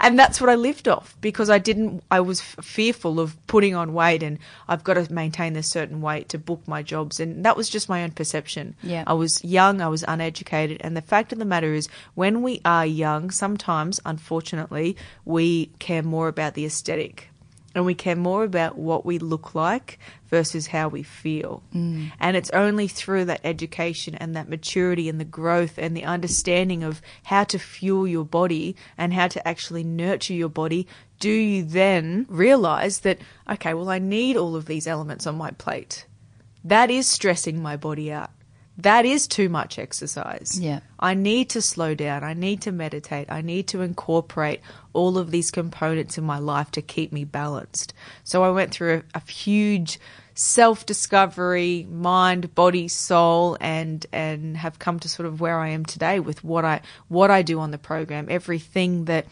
and 0.00 0.18
that's 0.18 0.40
what 0.40 0.48
I 0.48 0.54
lived 0.54 0.88
off 0.88 1.16
because 1.20 1.50
I 1.50 1.58
didn't, 1.58 2.02
I 2.10 2.20
was 2.20 2.40
f- 2.40 2.64
fearful 2.64 3.20
of 3.20 3.36
putting 3.48 3.74
on 3.74 3.92
weight 3.92 4.22
and 4.22 4.38
I've 4.68 4.82
got 4.84 4.94
to 4.94 5.12
maintain 5.12 5.52
this 5.52 5.68
certain 5.68 6.00
weight 6.00 6.28
to 6.30 6.38
book 6.38 6.66
my 6.66 6.82
jobs. 6.82 7.20
And 7.20 7.44
that 7.44 7.56
was 7.56 7.68
just 7.68 7.88
my 7.88 8.02
own 8.02 8.12
perception. 8.12 8.74
Yeah. 8.82 9.04
I 9.06 9.12
was 9.12 9.44
young, 9.44 9.80
I 9.82 9.88
was 9.88 10.04
uneducated. 10.08 10.78
And 10.80 10.96
the 10.96 11.02
fact 11.02 11.32
of 11.32 11.38
the 11.38 11.44
matter 11.44 11.74
is, 11.74 11.88
when 12.14 12.42
we 12.42 12.60
are 12.64 12.86
young, 12.86 13.30
sometimes, 13.30 14.00
unfortunately, 14.06 14.96
we 15.24 15.66
care 15.80 16.02
more 16.02 16.28
about 16.28 16.54
the 16.54 16.64
aesthetic 16.64 17.28
and 17.74 17.84
we 17.84 17.94
care 17.94 18.16
more 18.16 18.44
about 18.44 18.76
what 18.76 19.04
we 19.06 19.18
look 19.18 19.54
like 19.54 19.98
versus 20.28 20.68
how 20.68 20.88
we 20.88 21.02
feel. 21.02 21.62
Mm. 21.74 22.12
And 22.20 22.36
it's 22.36 22.50
only 22.50 22.88
through 22.88 23.26
that 23.26 23.40
education 23.44 24.14
and 24.14 24.34
that 24.34 24.48
maturity 24.48 25.08
and 25.08 25.20
the 25.20 25.24
growth 25.24 25.78
and 25.78 25.96
the 25.96 26.04
understanding 26.04 26.82
of 26.82 27.02
how 27.24 27.44
to 27.44 27.58
fuel 27.58 28.06
your 28.06 28.24
body 28.24 28.76
and 28.96 29.12
how 29.12 29.28
to 29.28 29.46
actually 29.46 29.84
nurture 29.84 30.34
your 30.34 30.48
body 30.48 30.86
do 31.22 31.30
you 31.30 31.62
then 31.62 32.26
realize 32.28 32.98
that, 33.00 33.20
okay, 33.48 33.74
well, 33.74 33.88
I 33.88 34.00
need 34.00 34.36
all 34.36 34.56
of 34.56 34.66
these 34.66 34.88
elements 34.88 35.24
on 35.24 35.36
my 35.36 35.52
plate. 35.52 36.04
That 36.64 36.90
is 36.90 37.06
stressing 37.06 37.62
my 37.62 37.76
body 37.76 38.10
out. 38.10 38.30
That 38.78 39.04
is 39.04 39.28
too 39.28 39.48
much 39.48 39.78
exercise. 39.78 40.58
Yeah. 40.58 40.80
I 40.98 41.14
need 41.14 41.50
to 41.50 41.62
slow 41.62 41.94
down. 41.94 42.24
I 42.24 42.32
need 42.32 42.62
to 42.62 42.72
meditate. 42.72 43.30
I 43.30 43.42
need 43.42 43.68
to 43.68 43.82
incorporate 43.82 44.60
all 44.94 45.18
of 45.18 45.30
these 45.30 45.50
components 45.50 46.16
in 46.16 46.24
my 46.24 46.38
life 46.38 46.70
to 46.72 46.82
keep 46.82 47.12
me 47.12 47.24
balanced. 47.24 47.92
So 48.24 48.42
I 48.42 48.50
went 48.50 48.72
through 48.72 49.02
a, 49.14 49.18
a 49.18 49.30
huge 49.30 49.98
self 50.34 50.86
discovery, 50.86 51.86
mind, 51.90 52.54
body, 52.54 52.88
soul, 52.88 53.56
and 53.60 54.04
and 54.12 54.56
have 54.56 54.78
come 54.78 54.98
to 55.00 55.08
sort 55.08 55.26
of 55.26 55.40
where 55.40 55.58
I 55.58 55.68
am 55.68 55.84
today 55.84 56.20
with 56.20 56.42
what 56.42 56.64
I 56.64 56.80
what 57.08 57.30
I 57.30 57.42
do 57.42 57.60
on 57.60 57.70
the 57.70 57.78
program. 57.78 58.26
Everything 58.30 59.04
that 59.06 59.26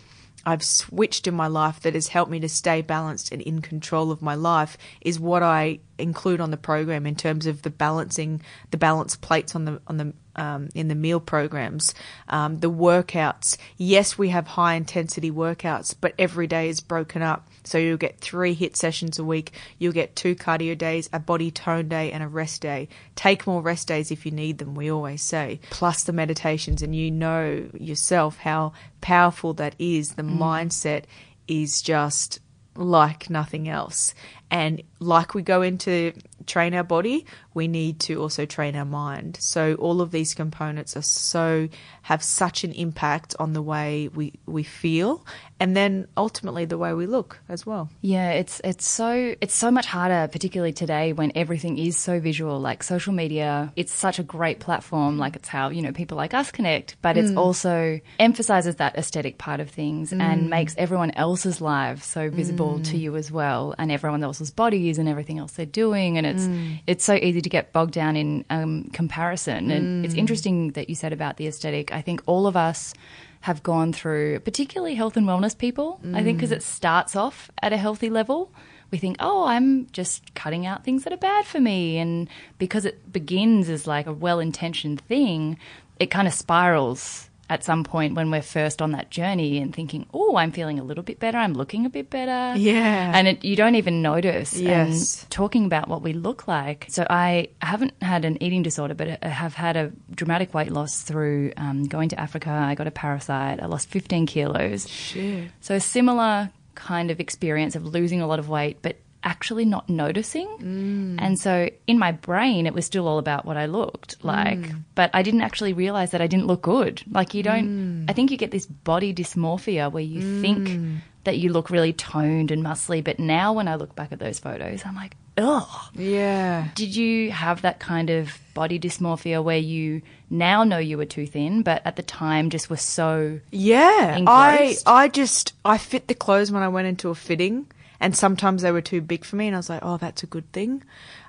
I've 0.45 0.63
switched 0.63 1.27
in 1.27 1.35
my 1.35 1.47
life 1.47 1.81
that 1.81 1.95
has 1.95 2.09
helped 2.09 2.31
me 2.31 2.41
to 2.41 2.49
stay 2.49 2.83
balanced 2.83 3.33
and 3.33 3.43
in 3.43 3.61
control 3.61 4.11
of 4.11 4.23
my 4.23 4.35
life 4.35 4.79
is 5.01 5.21
what 5.21 5.43
I 5.43 5.81
include 5.99 6.41
on 6.41 6.51
the 6.51 6.57
program 6.57 7.07
in 7.07 7.15
terms 7.15 7.47
of 7.47 7.63
the 7.63 7.71
balancing 7.71 8.41
the 8.71 8.79
balance 8.79 9.17
plates 9.17 9.55
on 9.55 9.65
the 9.67 9.81
on 9.87 9.99
the 9.99 10.15
um, 10.37 10.69
in 10.75 10.89
the 10.89 10.95
meal 10.95 11.21
programs, 11.21 11.95
um, 12.29 12.59
the 12.59 12.71
workouts. 12.71 13.57
Yes, 13.77 14.17
we 14.17 14.29
have 14.31 14.47
high 14.47 14.75
intensity 14.75 15.31
workouts, 15.31 15.95
but 16.01 16.15
every 16.19 16.47
day 16.47 16.69
is 16.69 16.81
broken 16.81 17.23
up. 17.23 17.49
So 17.65 17.79
you'll 17.79 17.97
get 17.97 18.21
three 18.21 18.55
HIIT 18.55 18.77
sessions 18.77 19.19
a 19.19 19.25
week. 19.25 19.53
You'll 19.79 19.93
get 19.93 20.17
two 20.17 20.35
cardio 20.35 20.77
days, 20.77 21.09
a 21.13 21.19
body 21.19 21.51
tone 21.51 21.89
day, 21.89 22.13
and 22.13 22.23
a 22.23 22.29
rest 22.29 22.63
day. 22.63 22.89
Take 23.17 23.47
more 23.47 23.63
rest 23.63 23.89
days 23.89 24.11
if 24.11 24.25
you 24.25 24.33
need 24.33 24.59
them. 24.59 24.75
We 24.75 24.91
always 24.91 25.23
say, 25.23 25.61
plus 25.71 26.05
the 26.05 26.13
meditations, 26.13 26.83
and 26.83 26.95
you 26.95 27.11
know 27.11 27.69
yourself 27.75 28.39
how 28.39 28.73
powerful 29.01 29.55
that 29.55 29.75
is. 29.79 30.15
The 30.15 30.23
mindset 30.23 31.05
is 31.47 31.83
just 31.83 32.41
like 32.77 33.29
nothing 33.29 33.69
else. 33.69 34.15
And 34.51 34.83
like 34.99 35.35
we 35.35 35.43
go 35.43 35.63
into 35.63 36.13
train 36.47 36.75
our 36.75 36.85
body, 36.85 37.27
we 37.61 37.69
need 37.69 38.01
to 38.01 38.15
also 38.23 38.47
train 38.47 38.75
our 38.75 38.87
mind. 38.87 39.37
So 39.39 39.75
all 39.75 40.01
of 40.01 40.13
these 40.13 40.33
components 40.33 40.97
are 40.97 41.03
so 41.03 41.69
have 42.01 42.23
such 42.23 42.65
an 42.65 42.73
impact 42.73 43.35
on 43.39 43.53
the 43.53 43.61
way 43.61 44.09
we 44.09 44.33
we 44.47 44.63
feel 44.63 45.23
and 45.61 45.77
then 45.77 46.09
ultimately 46.17 46.65
the 46.65 46.79
way 46.79 46.95
we 46.95 47.07
look 47.07 47.39
as 47.49 47.67
well. 47.67 47.91
Yeah, 48.01 48.31
it's 48.31 48.63
it's 48.65 48.89
so 48.89 49.35
it's 49.43 49.55
so 49.55 49.71
much 49.71 49.85
harder, 49.85 50.27
particularly 50.33 50.73
today 50.73 51.13
when 51.13 51.33
everything 51.35 51.77
is 51.77 51.99
so 51.99 52.19
visual. 52.19 52.59
Like 52.59 52.83
social 52.83 53.13
media, 53.13 53.71
it's 53.77 53.93
such 53.93 54.19
a 54.19 54.23
great 54.23 54.59
platform. 54.59 55.19
Like 55.19 55.37
it's 55.37 55.49
how 55.49 55.69
you 55.69 55.83
know 55.83 55.93
people 55.93 56.17
like 56.17 56.33
us 56.33 56.51
connect, 56.51 56.97
but 57.03 57.19
it's 57.19 57.31
mm. 57.31 57.37
also 57.37 58.01
emphasizes 58.19 58.77
that 58.77 58.97
aesthetic 58.97 59.37
part 59.37 59.61
of 59.61 59.69
things 59.69 60.13
mm. 60.13 60.21
and 60.21 60.49
makes 60.49 60.75
everyone 60.79 61.11
else's 61.11 61.61
lives 61.61 62.07
so 62.07 62.31
visible 62.31 62.81
to 62.81 62.97
mm. 62.97 63.01
you 63.01 63.17
as 63.17 63.31
well, 63.31 63.75
and 63.77 63.93
everyone 63.93 64.25
else's 64.25 64.51
bodies 64.51 64.97
and 64.97 65.11
everything 65.11 65.39
else 65.39 65.53
they're 65.53 65.67
doing. 65.67 66.17
And 66.17 66.27
it's 66.27 66.49
it's 66.87 67.05
so 67.05 67.15
easy 67.15 67.43
to 67.43 67.50
get 67.51 67.73
bogged 67.73 67.93
down 67.93 68.17
in 68.17 68.45
um, 68.51 68.85
comparison. 68.93 69.71
And 69.71 70.05
it's 70.05 70.15
interesting 70.15 70.73
that 70.73 70.89
you 70.89 70.95
said 70.95 71.13
about 71.13 71.37
the 71.37 71.47
aesthetic. 71.47 71.93
I 71.93 72.01
think 72.01 72.23
all 72.27 72.47
of 72.47 72.57
us 72.57 72.95
have 73.41 73.63
gone 73.63 73.93
through, 73.93 74.41
particularly 74.41 74.95
health 74.95 75.17
and 75.17 75.27
wellness 75.27 75.57
people. 75.57 76.01
I 76.15 76.23
think 76.23 76.39
because 76.39 76.53
it 76.53 76.63
starts 76.63 77.17
off 77.17 77.51
at 77.63 77.73
a 77.73 77.77
healthy 77.77 78.11
level. 78.11 78.53
We 78.91 78.99
think, 78.99 79.17
oh, 79.21 79.45
I'm 79.45 79.87
just 79.93 80.35
cutting 80.35 80.67
out 80.67 80.85
things 80.85 81.05
that 81.05 81.13
are 81.13 81.17
bad 81.17 81.47
for 81.47 81.61
me. 81.61 81.99
And 81.99 82.29
because 82.59 82.85
it 82.85 83.13
begins 83.13 83.69
as 83.69 83.87
like 83.87 84.07
a 84.07 84.13
well 84.13 84.41
intentioned 84.41 85.01
thing, 85.03 85.59
it 85.99 86.11
kind 86.11 86.27
of 86.27 86.35
spirals 86.35 87.30
at 87.51 87.65
some 87.65 87.83
point 87.83 88.15
when 88.15 88.31
we're 88.31 88.41
first 88.41 88.81
on 88.81 88.93
that 88.93 89.11
journey 89.11 89.59
and 89.59 89.75
thinking, 89.75 90.07
oh, 90.15 90.37
I'm 90.37 90.53
feeling 90.53 90.79
a 90.79 90.85
little 90.85 91.03
bit 91.03 91.19
better, 91.19 91.37
I'm 91.37 91.53
looking 91.53 91.85
a 91.85 91.91
bit 91.91 92.09
better. 92.09 92.57
Yeah. 92.57 93.11
And 93.13 93.27
it, 93.27 93.45
you 93.45 93.57
don't 93.57 93.75
even 93.75 94.03
notice. 94.03 94.57
Yes. 94.57 95.23
And 95.23 95.31
talking 95.31 95.65
about 95.67 95.89
what 95.89 96.01
we 96.01 96.13
look 96.13 96.47
like. 96.47 96.87
So 96.89 97.05
I 97.11 97.49
haven't 97.61 97.93
had 98.01 98.25
an 98.25 98.41
eating 98.41 98.63
disorder, 98.63 98.95
but 98.95 99.19
I 99.21 99.29
have 99.29 99.55
had 99.55 99.77
a 99.77 99.91
dramatic 100.15 100.55
weight 100.55 100.71
loss 100.71 101.03
through 101.03 101.53
um, 101.57 101.85
going 101.85 102.09
to 102.11 102.21
Africa. 102.21 102.51
I 102.51 102.77
got 102.77 102.87
a 102.87 102.93
parasite. 102.93 103.61
I 103.61 103.67
lost 103.67 103.89
15 103.89 104.27
kilos. 104.27 104.89
Shit. 104.89 105.51
So 105.61 105.75
a 105.75 105.81
similar 105.81 106.51
kind 106.77 107.11
of 107.11 107.19
experience 107.19 107.75
of 107.75 107.85
losing 107.85 108.23
a 108.23 108.29
lot 108.29 108.39
of 108.39 108.49
weight, 108.49 108.79
but 108.81 108.97
actually 109.23 109.65
not 109.65 109.89
noticing. 109.89 110.49
Mm. 110.59 111.17
And 111.19 111.39
so 111.39 111.69
in 111.87 111.99
my 111.99 112.13
brain, 112.13 112.67
it 112.67 112.75
was 112.75 112.87
still 112.87 113.07
all 113.07 113.19
about 113.19 113.45
what 113.45 113.57
I 113.57 113.67
looked 113.67 114.21
mm. 114.21 114.25
like, 114.25 114.73
but 114.95 115.11
I 115.15 115.23
didn't 115.23 115.43
actually 115.43 115.73
realize 115.73 116.13
that 116.13 116.21
I 116.21 116.27
didn't 116.27 116.47
look 116.47 116.63
good. 116.63 117.03
Like 117.11 117.35
you 117.35 117.43
don't, 117.43 117.69
mm. 117.69 118.11
I 118.11 118.13
think 118.13 118.31
you 118.31 118.37
get 118.37 118.51
this 118.51 118.67
body 118.67 119.13
dysmorphia 119.15 119.91
where 119.93 120.03
you 120.03 120.41
think 120.41 121.03
that 121.25 121.39
you 121.39 121.53
look 121.53 121.71
really 121.71 121.93
toned 121.93 122.51
and 122.51 122.65
muscly, 122.65 123.05
but 123.05 123.19
now 123.19 123.53
when 123.53 123.69
I 123.69 123.75
look 123.75 123.95
back 123.95 124.13
at 124.13 124.19
those 124.19 124.39
photos, 124.39 124.83
I'm 124.87 124.95
like, 124.95 125.17
ugh. 125.37 125.91
Yeah. 125.95 126.69
Did 126.75 126.97
you 126.97 127.31
have 127.31 127.63
that 127.63 127.79
kind 127.79 128.11
of 128.11 128.39
body 128.55 128.79
dysmorphia 128.79 129.43
where 129.43 129.59
you 129.59 130.03
now 130.29 130.65
know 130.65 130.79
you 130.79 130.97
were 130.97 131.07
too 131.07 131.27
thin, 131.27 131.63
but 131.63 131.83
at 131.85 131.97
the 131.97 132.03
time 132.03 132.51
just 132.51 132.71
were 132.71 132.77
so 132.77 133.41
Yeah, 133.51 134.19
I 134.27 134.77
I 134.87 135.09
just 135.09 135.55
I 135.65 135.79
fit 135.79 136.09
the 136.09 136.15
clothes 136.15 136.51
when 136.51 136.63
I 136.63 136.69
went 136.69 136.89
into 136.89 137.11
a 137.11 137.15
fitting, 137.15 137.67
and 138.01 138.17
sometimes 138.17 138.63
they 138.63 138.73
were 138.73 138.81
too 138.81 139.01
big 139.01 139.25
for 139.25 139.37
me, 139.37 139.47
and 139.47 139.55
I 139.55 139.59
was 139.59 139.69
like, 139.69 139.83
oh, 139.83 139.99
that's 139.99 140.23
a 140.23 140.27
good 140.27 140.51
thing. 140.53 140.83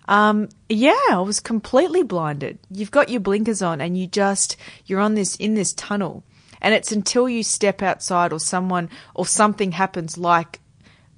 Um, 0.07 0.49
yeah, 0.69 0.97
I 1.09 1.19
was 1.19 1.39
completely 1.39 2.03
blinded. 2.03 2.57
You've 2.69 2.91
got 2.91 3.09
your 3.09 3.21
blinkers 3.21 3.61
on, 3.61 3.81
and 3.81 3.97
you 3.97 4.07
just 4.07 4.57
you're 4.85 4.99
on 4.99 5.15
this 5.15 5.35
in 5.35 5.53
this 5.55 5.73
tunnel, 5.73 6.23
and 6.61 6.73
it's 6.73 6.91
until 6.91 7.29
you 7.29 7.43
step 7.43 7.81
outside 7.81 8.33
or 8.33 8.39
someone 8.39 8.89
or 9.13 9.25
something 9.25 9.73
happens, 9.73 10.17
like 10.17 10.59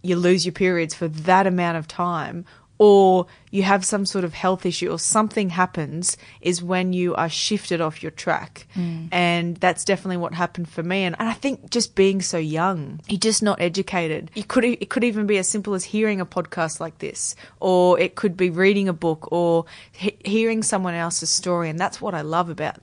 you 0.01 0.15
lose 0.15 0.45
your 0.45 0.53
periods 0.53 0.93
for 0.93 1.07
that 1.07 1.47
amount 1.47 1.77
of 1.77 1.87
time 1.87 2.45
or 2.77 3.27
you 3.51 3.61
have 3.63 3.85
some 3.85 4.05
sort 4.05 4.25
of 4.25 4.33
health 4.33 4.65
issue 4.65 4.89
or 4.89 4.97
something 4.97 5.49
happens 5.49 6.17
is 6.41 6.63
when 6.63 6.91
you 6.91 7.13
are 7.15 7.29
shifted 7.29 7.79
off 7.81 8.01
your 8.01 8.11
track. 8.11 8.67
Mm. 8.75 9.09
And 9.11 9.57
that's 9.57 9.85
definitely 9.85 10.17
what 10.17 10.33
happened 10.33 10.67
for 10.67 10.81
me. 10.81 11.03
And, 11.03 11.15
and 11.19 11.29
I 11.29 11.33
think 11.33 11.69
just 11.69 11.95
being 11.95 12.21
so 12.21 12.37
young, 12.39 12.99
you're 13.07 13.19
just 13.19 13.43
not 13.43 13.61
educated. 13.61 14.31
You 14.33 14.43
could, 14.43 14.65
it 14.65 14.89
could 14.89 15.03
even 15.03 15.27
be 15.27 15.37
as 15.37 15.47
simple 15.47 15.75
as 15.75 15.83
hearing 15.83 16.19
a 16.19 16.25
podcast 16.25 16.79
like 16.79 16.97
this, 16.97 17.35
or 17.59 17.99
it 17.99 18.15
could 18.15 18.35
be 18.35 18.49
reading 18.49 18.89
a 18.89 18.93
book 18.93 19.31
or 19.31 19.65
he- 19.91 20.17
hearing 20.25 20.63
someone 20.63 20.95
else's 20.95 21.29
story. 21.29 21.69
And 21.69 21.77
that's 21.77 22.01
what 22.01 22.15
I 22.15 22.21
love 22.21 22.49
about 22.49 22.77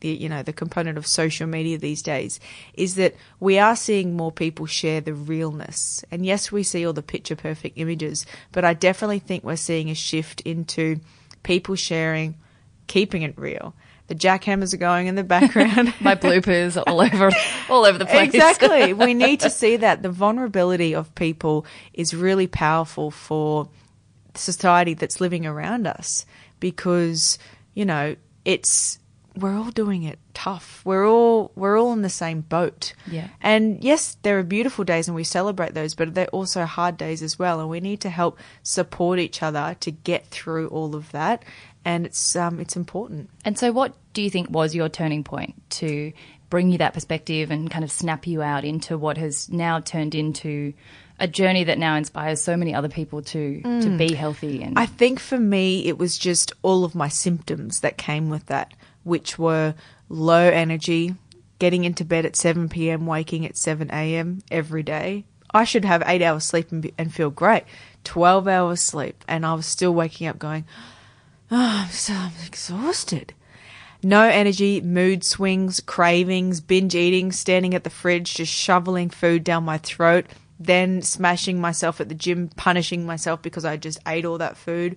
the 0.00 0.08
you 0.08 0.28
know 0.28 0.42
the 0.42 0.52
component 0.52 0.98
of 0.98 1.06
social 1.06 1.46
media 1.46 1.78
these 1.78 2.02
days 2.02 2.40
is 2.74 2.94
that 2.96 3.14
we 3.40 3.58
are 3.58 3.76
seeing 3.76 4.16
more 4.16 4.32
people 4.32 4.66
share 4.66 5.00
the 5.00 5.14
realness 5.14 6.04
and 6.10 6.24
yes 6.24 6.50
we 6.50 6.62
see 6.62 6.86
all 6.86 6.92
the 6.92 7.02
picture 7.02 7.36
perfect 7.36 7.78
images 7.78 8.26
but 8.52 8.64
i 8.64 8.74
definitely 8.74 9.18
think 9.18 9.44
we're 9.44 9.56
seeing 9.56 9.90
a 9.90 9.94
shift 9.94 10.40
into 10.42 10.98
people 11.42 11.74
sharing 11.74 12.34
keeping 12.86 13.22
it 13.22 13.38
real 13.38 13.74
the 14.08 14.14
jackhammers 14.14 14.72
are 14.72 14.78
going 14.78 15.06
in 15.06 15.14
the 15.14 15.24
background 15.24 15.92
my 16.00 16.14
bloopers 16.14 16.76
are 16.76 16.84
all 16.88 17.00
over 17.00 17.30
all 17.68 17.84
over 17.84 17.98
the 17.98 18.06
place. 18.06 18.34
Exactly. 18.34 18.92
we 18.94 19.14
need 19.14 19.40
to 19.40 19.50
see 19.50 19.76
that 19.76 20.02
the 20.02 20.10
vulnerability 20.10 20.94
of 20.94 21.14
people 21.14 21.66
is 21.92 22.14
really 22.14 22.46
powerful 22.46 23.10
for 23.10 23.68
society 24.34 24.94
that's 24.94 25.20
living 25.20 25.46
around 25.46 25.86
us 25.86 26.24
because, 26.60 27.38
you 27.74 27.84
know, 27.84 28.16
it's 28.44 28.98
we're 29.40 29.56
all 29.56 29.70
doing 29.70 30.02
it 30.02 30.18
tough. 30.34 30.82
We're 30.84 31.08
all 31.08 31.52
we're 31.54 31.78
all 31.78 31.92
in 31.92 32.02
the 32.02 32.08
same 32.08 32.42
boat. 32.42 32.94
Yeah. 33.06 33.28
And 33.40 33.82
yes, 33.82 34.16
there 34.22 34.38
are 34.38 34.42
beautiful 34.42 34.84
days 34.84 35.08
and 35.08 35.14
we 35.14 35.24
celebrate 35.24 35.74
those, 35.74 35.94
but 35.94 36.14
they're 36.14 36.26
also 36.28 36.64
hard 36.64 36.96
days 36.96 37.22
as 37.22 37.38
well 37.38 37.60
and 37.60 37.68
we 37.68 37.80
need 37.80 38.00
to 38.00 38.10
help 38.10 38.38
support 38.62 39.18
each 39.18 39.42
other 39.42 39.76
to 39.80 39.90
get 39.90 40.26
through 40.26 40.68
all 40.68 40.94
of 40.94 41.10
that 41.12 41.44
and 41.84 42.06
it's 42.06 42.36
um 42.36 42.60
it's 42.60 42.76
important. 42.76 43.30
And 43.44 43.58
so, 43.58 43.72
what 43.72 43.94
do 44.12 44.22
you 44.22 44.30
think 44.30 44.50
was 44.50 44.74
your 44.74 44.88
turning 44.88 45.24
point 45.24 45.54
to 45.70 46.12
bring 46.50 46.70
you 46.70 46.78
that 46.78 46.94
perspective 46.94 47.50
and 47.50 47.70
kind 47.70 47.84
of 47.84 47.90
snap 47.90 48.26
you 48.26 48.42
out 48.42 48.64
into 48.64 48.96
what 48.96 49.18
has 49.18 49.48
now 49.50 49.80
turned 49.80 50.14
into 50.14 50.72
a 51.20 51.28
journey 51.28 51.64
that 51.64 51.78
now 51.78 51.96
inspires 51.96 52.40
so 52.40 52.56
many 52.56 52.74
other 52.74 52.88
people 52.88 53.22
to 53.22 53.60
to 53.62 53.96
be 53.98 54.14
healthy 54.14 54.62
and 54.62 54.78
I 54.78 54.86
think 54.86 55.18
for 55.18 55.38
me, 55.38 55.86
it 55.86 55.98
was 55.98 56.16
just 56.16 56.52
all 56.62 56.84
of 56.84 56.94
my 56.94 57.08
symptoms 57.08 57.80
that 57.80 57.98
came 57.98 58.30
with 58.30 58.46
that, 58.46 58.74
which 59.08 59.38
were 59.38 59.74
low 60.08 60.48
energy, 60.48 61.14
getting 61.58 61.84
into 61.84 62.04
bed 62.04 62.26
at 62.26 62.36
7 62.36 62.68
p.m., 62.68 63.06
waking 63.06 63.44
at 63.46 63.56
7 63.56 63.90
a.m. 63.90 64.42
every 64.50 64.82
day. 64.82 65.24
I 65.52 65.64
should 65.64 65.84
have 65.84 66.02
eight 66.06 66.22
hours 66.22 66.44
sleep 66.44 66.70
and, 66.70 66.82
be, 66.82 66.94
and 66.98 67.12
feel 67.12 67.30
great. 67.30 67.64
12 68.04 68.46
hours 68.46 68.80
sleep. 68.80 69.24
And 69.26 69.44
I 69.46 69.54
was 69.54 69.66
still 69.66 69.94
waking 69.94 70.26
up 70.26 70.38
going, 70.38 70.64
oh, 71.50 71.86
I'm 71.86 71.90
so 71.90 72.12
I'm 72.12 72.32
exhausted. 72.46 73.34
No 74.02 74.22
energy, 74.22 74.80
mood 74.80 75.24
swings, 75.24 75.80
cravings, 75.80 76.60
binge 76.60 76.94
eating, 76.94 77.32
standing 77.32 77.74
at 77.74 77.82
the 77.82 77.90
fridge, 77.90 78.34
just 78.34 78.52
shoveling 78.52 79.10
food 79.10 79.42
down 79.42 79.64
my 79.64 79.78
throat, 79.78 80.26
then 80.60 81.02
smashing 81.02 81.60
myself 81.60 82.00
at 82.00 82.08
the 82.08 82.14
gym, 82.14 82.48
punishing 82.56 83.06
myself 83.06 83.42
because 83.42 83.64
I 83.64 83.76
just 83.76 83.98
ate 84.06 84.24
all 84.24 84.38
that 84.38 84.56
food. 84.56 84.96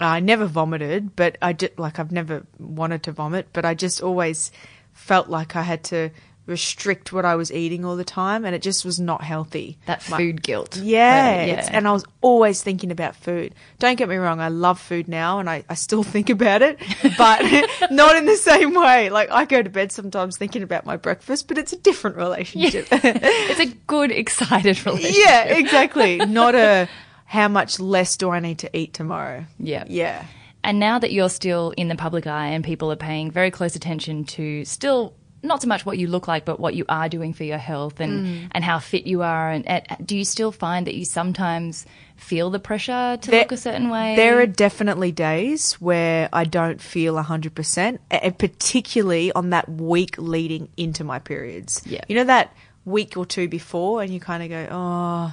I 0.00 0.20
never 0.20 0.46
vomited, 0.46 1.16
but 1.16 1.38
I 1.40 1.52
did 1.52 1.78
like, 1.78 1.98
I've 1.98 2.12
never 2.12 2.46
wanted 2.58 3.02
to 3.04 3.12
vomit, 3.12 3.48
but 3.52 3.64
I 3.64 3.74
just 3.74 4.02
always 4.02 4.50
felt 4.92 5.28
like 5.28 5.56
I 5.56 5.62
had 5.62 5.84
to 5.84 6.10
restrict 6.46 7.12
what 7.12 7.24
I 7.24 7.34
was 7.34 7.50
eating 7.50 7.84
all 7.84 7.96
the 7.96 8.04
time, 8.04 8.44
and 8.44 8.54
it 8.54 8.62
just 8.62 8.84
was 8.84 9.00
not 9.00 9.20
healthy. 9.24 9.78
that 9.86 10.00
food 10.00 10.42
guilt. 10.44 10.76
yeah, 10.76 11.42
it's- 11.42 11.68
and 11.72 11.88
I 11.88 11.92
was 11.92 12.04
always 12.20 12.62
thinking 12.62 12.92
about 12.92 13.16
food. 13.16 13.52
Don't 13.80 13.96
get 13.96 14.08
me 14.08 14.14
wrong, 14.14 14.38
I 14.40 14.46
love 14.48 14.78
food 14.78 15.08
now 15.08 15.40
and 15.40 15.50
I, 15.50 15.64
I 15.68 15.74
still 15.74 16.02
think 16.14 16.30
about 16.30 16.62
it, 16.62 16.78
but 17.18 17.42
not 17.90 18.14
in 18.16 18.26
the 18.26 18.36
same 18.36 18.74
way. 18.74 19.10
Like, 19.10 19.28
I 19.32 19.44
go 19.44 19.60
to 19.60 19.68
bed 19.70 19.90
sometimes 19.90 20.36
thinking 20.36 20.62
about 20.62 20.86
my 20.86 20.96
breakfast, 20.96 21.48
but 21.48 21.58
it's 21.58 21.72
a 21.72 21.78
different 21.78 22.16
relationship. 22.16 22.86
Yeah, 22.92 23.00
it's 23.02 23.60
a 23.60 23.74
good, 23.88 24.12
excited 24.12 24.86
relationship. 24.86 25.24
Yeah, 25.26 25.44
exactly. 25.46 26.18
Not 26.18 26.54
a 26.54 26.88
how 27.26 27.48
much 27.48 27.78
less 27.78 28.16
do 28.16 28.30
I 28.30 28.40
need 28.40 28.60
to 28.60 28.76
eat 28.76 28.94
tomorrow? 28.94 29.44
Yeah. 29.58 29.84
Yeah. 29.88 30.24
And 30.64 30.80
now 30.80 30.98
that 30.98 31.12
you're 31.12 31.28
still 31.28 31.72
in 31.76 31.88
the 31.88 31.96
public 31.96 32.26
eye 32.26 32.48
and 32.48 32.64
people 32.64 32.90
are 32.90 32.96
paying 32.96 33.30
very 33.30 33.50
close 33.50 33.76
attention 33.76 34.24
to 34.24 34.64
still 34.64 35.14
not 35.42 35.62
so 35.62 35.68
much 35.68 35.86
what 35.86 35.98
you 35.98 36.08
look 36.08 36.26
like, 36.26 36.44
but 36.44 36.58
what 36.58 36.74
you 36.74 36.84
are 36.88 37.08
doing 37.08 37.32
for 37.32 37.44
your 37.44 37.58
health 37.58 38.00
and, 38.00 38.26
mm. 38.26 38.48
and 38.50 38.64
how 38.64 38.78
fit 38.78 39.06
you 39.06 39.22
are. 39.22 39.50
And, 39.50 39.66
and 39.66 39.84
do 40.04 40.16
you 40.16 40.24
still 40.24 40.50
find 40.50 40.86
that 40.86 40.94
you 40.94 41.04
sometimes 41.04 41.86
feel 42.16 42.50
the 42.50 42.58
pressure 42.58 43.18
to 43.20 43.30
There- 43.30 43.40
look 43.40 43.52
a 43.52 43.56
certain 43.56 43.90
way? 43.90 44.16
There 44.16 44.40
are 44.40 44.46
definitely 44.46 45.12
days 45.12 45.74
where 45.74 46.28
I 46.32 46.44
don't 46.44 46.80
feel 46.80 47.14
100%, 47.14 47.98
and 48.10 48.38
particularly 48.38 49.32
on 49.32 49.50
that 49.50 49.68
week 49.68 50.16
leading 50.18 50.68
into 50.76 51.04
my 51.04 51.18
periods. 51.18 51.82
Yeah. 51.84 52.00
You 52.08 52.16
know, 52.16 52.24
that 52.24 52.52
week 52.84 53.16
or 53.16 53.26
two 53.26 53.48
before, 53.48 54.02
and 54.02 54.12
you 54.12 54.20
kind 54.20 54.42
of 54.42 54.48
go, 54.48 54.68
oh, 54.70 55.32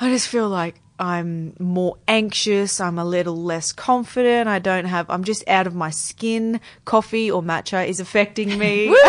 I 0.00 0.08
just 0.08 0.28
feel 0.28 0.48
like 0.48 0.80
I'm 1.00 1.54
more 1.58 1.96
anxious. 2.06 2.78
I'm 2.78 2.98
a 2.98 3.04
little 3.06 3.36
less 3.42 3.72
confident. 3.72 4.48
I 4.48 4.58
don't 4.58 4.84
have, 4.84 5.08
I'm 5.08 5.24
just 5.24 5.48
out 5.48 5.66
of 5.66 5.74
my 5.74 5.88
skin. 5.88 6.60
Coffee 6.84 7.30
or 7.30 7.42
matcha 7.42 7.88
is 7.88 8.00
affecting 8.00 8.58
me. 8.58 8.88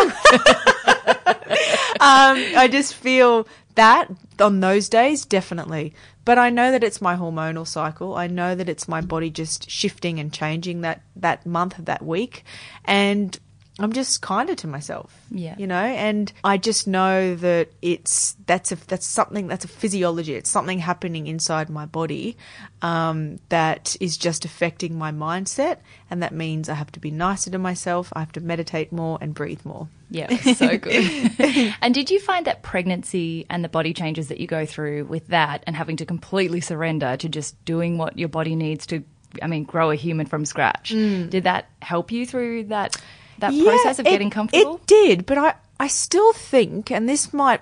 um, 2.00 2.38
I 2.56 2.66
just 2.72 2.94
feel 2.94 3.46
that 3.74 4.08
on 4.40 4.60
those 4.60 4.88
days, 4.88 5.26
definitely. 5.26 5.92
But 6.24 6.38
I 6.38 6.48
know 6.48 6.70
that 6.70 6.82
it's 6.82 7.02
my 7.02 7.14
hormonal 7.14 7.66
cycle. 7.66 8.14
I 8.14 8.26
know 8.26 8.54
that 8.54 8.70
it's 8.70 8.88
my 8.88 9.02
body 9.02 9.28
just 9.28 9.68
shifting 9.68 10.18
and 10.18 10.32
changing 10.32 10.80
that, 10.80 11.02
that 11.16 11.44
month, 11.44 11.76
that 11.78 12.02
week. 12.02 12.44
And 12.86 13.38
I'm 13.82 13.92
just 13.92 14.22
kinder 14.22 14.54
to 14.54 14.66
myself. 14.66 15.14
Yeah. 15.30 15.54
You 15.58 15.66
know, 15.66 15.74
and 15.74 16.32
I 16.44 16.56
just 16.56 16.86
know 16.86 17.34
that 17.36 17.70
it's, 17.82 18.36
that's 18.46 18.72
a, 18.72 18.76
that's 18.86 19.06
something, 19.06 19.46
that's 19.48 19.64
a 19.64 19.68
physiology. 19.68 20.34
It's 20.34 20.50
something 20.50 20.78
happening 20.78 21.26
inside 21.26 21.68
my 21.68 21.86
body, 21.86 22.36
um, 22.80 23.38
that 23.48 23.96
is 24.00 24.16
just 24.16 24.44
affecting 24.44 24.96
my 24.96 25.10
mindset. 25.10 25.78
And 26.10 26.22
that 26.22 26.32
means 26.32 26.68
I 26.68 26.74
have 26.74 26.92
to 26.92 27.00
be 27.00 27.10
nicer 27.10 27.50
to 27.50 27.58
myself. 27.58 28.12
I 28.14 28.20
have 28.20 28.32
to 28.32 28.40
meditate 28.40 28.92
more 28.92 29.18
and 29.20 29.34
breathe 29.34 29.64
more. 29.64 29.88
Yeah, 30.10 30.28
so 30.54 30.76
good. 30.76 31.74
and 31.80 31.94
did 31.94 32.10
you 32.10 32.20
find 32.20 32.46
that 32.46 32.62
pregnancy 32.62 33.46
and 33.48 33.64
the 33.64 33.68
body 33.68 33.94
changes 33.94 34.28
that 34.28 34.38
you 34.38 34.46
go 34.46 34.66
through 34.66 35.06
with 35.06 35.28
that 35.28 35.64
and 35.66 35.74
having 35.74 35.96
to 35.96 36.04
completely 36.06 36.60
surrender 36.60 37.16
to 37.16 37.28
just 37.28 37.62
doing 37.64 37.98
what 37.98 38.18
your 38.18 38.28
body 38.28 38.54
needs 38.54 38.86
to, 38.86 39.02
I 39.40 39.46
mean, 39.46 39.64
grow 39.64 39.90
a 39.90 39.94
human 39.94 40.26
from 40.26 40.44
scratch, 40.44 40.90
did 40.90 41.44
that 41.44 41.68
help 41.80 42.12
you 42.12 42.26
through 42.26 42.64
that 42.64 43.00
that 43.42 43.52
Yeah, 43.52 43.64
process 43.64 43.98
of 44.00 44.06
it- 44.06 44.10
getting 44.10 44.30
comfortable? 44.30 44.76
It 44.76 44.86
did, 44.86 45.26
but 45.26 45.36
I, 45.38 45.54
I 45.78 45.86
still 45.86 46.32
think, 46.32 46.90
and 46.90 47.08
this 47.08 47.32
might, 47.32 47.60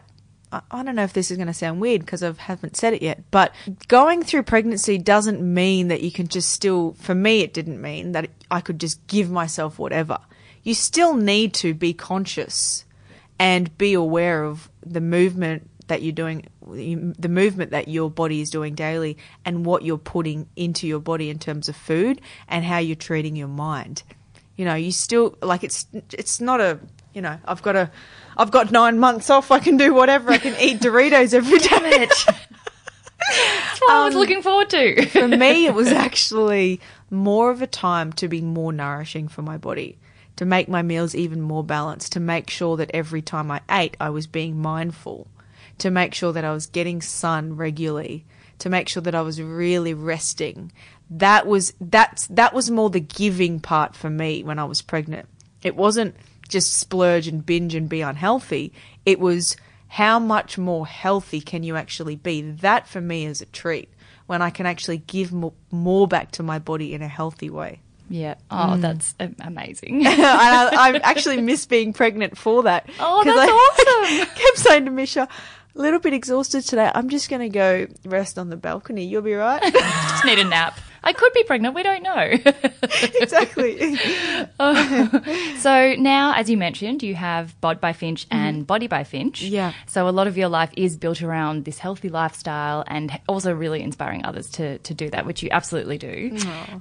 I, 0.53 0.63
I 0.71 0.83
don't 0.83 0.95
know 0.95 1.03
if 1.05 1.13
this 1.13 1.31
is 1.31 1.37
going 1.37 1.47
to 1.49 1.53
sound 1.55 1.81
weird 1.81 2.01
because 2.01 2.23
I 2.23 2.33
haven't 2.33 2.77
said 2.77 2.95
it 2.95 3.03
yet, 3.03 3.23
but 3.31 3.53
going 3.89 4.23
through 4.23 4.45
pregnancy 4.45 4.97
doesn't 4.99 5.41
mean 5.43 5.89
that 5.89 6.03
you 6.03 6.11
can 6.13 6.29
just 6.29 6.51
still, 6.51 6.93
for 6.95 7.15
me, 7.15 7.41
it 7.41 7.53
didn't 7.53 7.81
mean 7.83 8.13
that 8.13 8.31
I 8.51 8.61
could 8.61 8.79
just 8.81 9.05
give 9.07 9.31
myself 9.31 9.79
whatever. 9.79 10.19
You 10.63 10.75
still 10.75 11.15
need 11.17 11.55
to 11.55 11.75
be 11.75 11.93
conscious 11.93 12.85
and 13.39 13.77
be 13.79 13.95
aware 13.95 14.45
of 14.45 14.71
the 14.85 15.01
movement 15.01 15.69
that 15.87 16.03
you're 16.03 16.13
doing, 16.13 16.47
the 16.69 17.29
movement 17.29 17.71
that 17.73 17.89
your 17.89 18.11
body 18.11 18.41
is 18.41 18.51
doing 18.51 18.75
daily, 18.75 19.17
and 19.45 19.65
what 19.67 19.83
you're 19.83 19.99
putting 19.99 20.47
into 20.55 20.87
your 20.87 21.01
body 21.01 21.31
in 21.31 21.39
terms 21.39 21.69
of 21.69 21.75
food 21.75 22.21
and 22.47 22.65
how 22.65 22.79
you're 22.79 22.95
treating 22.95 23.35
your 23.35 23.49
mind. 23.49 24.03
You 24.61 24.67
know, 24.67 24.75
you 24.75 24.93
still 24.93 25.39
like 25.41 25.65
it's 25.65 25.87
it's 26.13 26.39
not 26.39 26.61
a 26.61 26.79
you 27.15 27.23
know 27.23 27.39
I've 27.47 27.63
got 27.63 27.77
a 27.77 27.91
I've 28.37 28.51
got 28.51 28.71
nine 28.71 28.99
months 28.99 29.31
off. 29.31 29.51
I 29.51 29.59
can 29.59 29.79
do 29.79 29.95
whatever. 29.95 30.31
I 30.31 30.37
can 30.37 30.55
eat 30.61 30.81
Doritos 30.81 31.33
every 31.33 31.57
day. 31.61 32.07
That's 32.11 33.81
what 33.81 33.91
I 33.91 34.05
was 34.05 34.15
um, 34.15 34.21
looking 34.21 34.43
forward 34.43 34.69
to. 34.69 35.07
for 35.07 35.27
me, 35.27 35.65
it 35.65 35.73
was 35.73 35.89
actually 36.07 36.79
more 37.09 37.51
of 37.51 37.63
a 37.63 37.67
time 37.67 38.13
to 38.13 38.29
be 38.29 38.43
more 38.43 38.71
nourishing 38.71 39.29
for 39.29 39.41
my 39.41 39.57
body, 39.57 39.97
to 40.37 40.45
make 40.45 40.69
my 40.69 40.83
meals 40.83 41.15
even 41.15 41.41
more 41.41 41.65
balanced, 41.65 42.13
to 42.13 42.21
make 42.21 42.51
sure 42.51 42.77
that 42.77 42.91
every 42.93 43.23
time 43.23 43.51
I 43.51 43.63
ate, 43.71 43.97
I 43.99 44.11
was 44.11 44.27
being 44.27 44.61
mindful, 44.61 45.27
to 45.79 45.91
make 45.91 46.13
sure 46.13 46.35
that 46.35 46.45
I 46.45 46.53
was 46.53 46.67
getting 46.67 47.01
sun 47.01 47.57
regularly, 47.57 48.27
to 48.59 48.69
make 48.69 48.91
sure 48.91 49.01
that 49.05 49.15
I 49.15 49.23
was 49.23 49.41
really 49.41 49.95
resting. 49.95 50.71
That 51.11 51.47
was 51.47 51.73
that's 51.81 52.27
that 52.29 52.55
was 52.55 52.71
more 52.71 52.89
the 52.91 53.01
giving 53.01 53.61
part 53.61 53.97
for 53.97 54.09
me 54.09 54.43
when 54.45 54.59
I 54.59 54.65
was 54.65 54.81
pregnant. 54.83 55.29
It 55.63 55.77
wasn't 55.77 56.15
just 56.49 56.79
splurge 56.79 57.27
and 57.29 57.45
binge 57.45 57.75
and 57.75 57.89
be 57.89 58.01
unhealthy. 58.01 58.73
It 59.05 59.19
was 59.21 59.57
how 59.89 60.19
much 60.21 60.57
more 60.57 60.87
healthy 60.87 61.41
can 61.41 61.63
you 61.65 61.77
actually 61.77 62.17
be? 62.17 62.43
That 62.43 62.87
for 62.89 63.01
me 63.01 63.27
is 63.27 63.41
a 63.43 63.47
treat 63.47 63.89
when 64.27 64.41
I 64.43 64.51
can 64.51 64.67
actually 64.67 64.99
give 64.99 65.33
more, 65.33 65.53
more 65.73 66.07
back 66.07 66.31
to 66.33 66.45
my 66.45 66.61
body 66.61 66.95
in 66.95 67.03
a 67.03 67.09
healthy 67.09 67.51
way. 67.51 67.81
Yeah. 68.09 68.35
Oh, 68.51 68.75
mm. 68.77 68.81
that's 68.81 69.15
a- 69.19 69.31
amazing. 69.41 70.03
I, 70.07 70.71
I 70.73 71.01
actually 71.03 71.41
miss 71.41 71.67
being 71.67 71.93
pregnant 71.93 72.39
for 72.39 72.63
that. 72.65 72.89
Oh, 73.01 73.23
'Cause 73.25 73.35
that's 73.35 73.51
I 73.51 74.15
awesome. 74.23 74.35
kept 74.37 74.59
saying 74.59 74.85
to 74.85 74.91
Misha, 74.93 75.29
a 75.75 75.79
little 75.81 75.99
bit 76.01 76.13
exhausted 76.15 76.63
today. 76.63 76.91
I'm 76.95 77.09
just 77.09 77.29
going 77.29 77.43
to 77.43 77.49
go 77.49 77.87
rest 78.05 78.39
on 78.39 78.49
the 78.51 78.57
balcony. 78.57 79.05
You'll 79.05 79.23
be 79.23 79.35
right. 79.35 79.61
Just 79.73 80.25
need 80.25 80.39
a 80.39 80.45
nap. 80.45 80.79
I 81.03 81.13
could 81.13 81.33
be 81.33 81.45
pregnant. 81.45 81.75
We 81.75 81.83
don't 81.83 82.03
know. 82.03 82.21
exactly. 83.21 83.97
so 85.59 85.95
now, 85.99 86.35
as 86.35 86.51
you 86.51 86.57
mentioned, 86.57 87.03
you 87.03 87.15
have 87.15 87.59
Bod 87.61 87.81
by 87.81 87.93
Finch 87.93 88.27
and 88.31 88.67
Body 88.67 88.87
by 88.87 89.05
Finch. 89.05 89.43
Mm-hmm. 89.43 89.55
Yeah. 89.55 89.73
So 89.87 90.09
a 90.09 90.11
lot 90.11 90.27
of 90.27 90.37
your 90.37 90.49
life 90.49 90.71
is 90.77 90.97
built 90.97 91.23
around 91.23 91.65
this 91.65 91.79
healthy 91.79 92.09
lifestyle 92.09 92.85
and 92.87 93.19
also 93.29 93.55
really 93.55 93.83
inspiring 93.83 94.25
others 94.25 94.51
to, 94.51 94.79
to 94.79 94.95
do 94.95 95.09
that, 95.11 95.27
which 95.27 95.43
you 95.43 95.49
absolutely 95.53 95.99
do. 95.99 96.37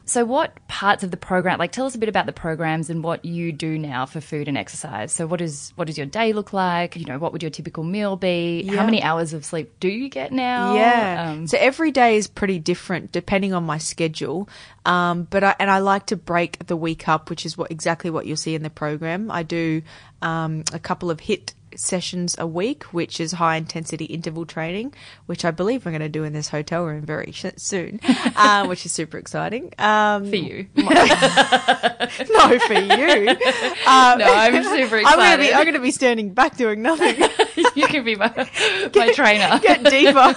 So 0.05 0.25
what 0.25 0.55
parts 0.67 1.03
of 1.03 1.11
the 1.11 1.17
program, 1.17 1.59
like 1.59 1.71
tell 1.71 1.85
us 1.85 1.95
a 1.95 1.97
bit 1.97 2.09
about 2.09 2.25
the 2.25 2.33
programs 2.33 2.89
and 2.89 3.03
what 3.03 3.23
you 3.23 3.51
do 3.51 3.77
now 3.77 4.05
for 4.05 4.19
food 4.21 4.47
and 4.47 4.57
exercise. 4.57 5.11
So 5.11 5.27
what 5.27 5.41
is, 5.41 5.71
what 5.75 5.87
does 5.87 5.97
your 5.97 6.07
day 6.07 6.33
look 6.33 6.51
like? 6.53 6.95
You 6.95 7.05
know, 7.05 7.19
what 7.19 7.31
would 7.31 7.41
your 7.43 7.51
typical 7.51 7.83
meal 7.83 8.15
be? 8.15 8.67
How 8.67 8.85
many 8.85 9.01
hours 9.01 9.33
of 9.33 9.45
sleep 9.45 9.79
do 9.79 9.87
you 9.87 10.09
get 10.09 10.31
now? 10.31 10.75
Yeah. 10.75 11.31
Um, 11.31 11.47
so 11.47 11.57
every 11.57 11.91
day 11.91 12.17
is 12.17 12.27
pretty 12.27 12.59
different 12.59 13.11
depending 13.11 13.53
on 13.53 13.63
my 13.63 13.77
schedule. 13.77 14.08
Um, 14.85 15.23
but 15.29 15.43
I, 15.43 15.55
and 15.59 15.69
I 15.69 15.79
like 15.79 16.07
to 16.07 16.15
break 16.15 16.65
the 16.67 16.75
week 16.77 17.07
up, 17.07 17.29
which 17.29 17.45
is 17.45 17.57
what 17.57 17.71
exactly 17.71 18.09
what 18.09 18.25
you'll 18.25 18.37
see 18.37 18.55
in 18.55 18.63
the 18.63 18.69
program. 18.69 19.29
I 19.31 19.43
do 19.43 19.81
um, 20.21 20.63
a 20.73 20.79
couple 20.79 21.09
of 21.11 21.19
HIIT 21.19 21.53
sessions 21.75 22.35
a 22.39 22.47
week, 22.47 22.83
which 22.85 23.19
is 23.19 23.33
high 23.33 23.55
intensity 23.55 24.05
interval 24.05 24.45
training, 24.45 24.93
which 25.27 25.45
I 25.45 25.51
believe 25.51 25.85
we're 25.85 25.91
going 25.91 26.01
to 26.01 26.09
do 26.09 26.23
in 26.23 26.33
this 26.33 26.49
hotel 26.49 26.83
room 26.83 27.03
very 27.05 27.31
sh- 27.31 27.45
soon, 27.57 27.99
uh, 28.35 28.65
which 28.65 28.85
is 28.85 28.91
super 28.91 29.17
exciting. 29.17 29.73
Um, 29.77 30.29
for 30.29 30.35
you. 30.35 30.67
no, 30.75 30.89
for 32.59 32.73
you. 32.73 33.35
Uh, 33.85 34.15
no, 34.19 34.25
I'm 34.25 34.63
super 34.63 34.97
I'm 34.97 35.01
excited. 35.01 35.41
be 35.41 35.53
I'm 35.53 35.65
gonna 35.65 35.79
be 35.79 35.89
standing 35.91 36.33
back 36.33 36.57
doing 36.57 36.81
nothing. 36.81 37.15
you 37.75 37.87
can 37.87 38.03
be 38.03 38.15
my, 38.15 38.31
my 38.95 39.11
trainer. 39.13 39.59
get 39.59 39.83
deeper. 39.83 40.35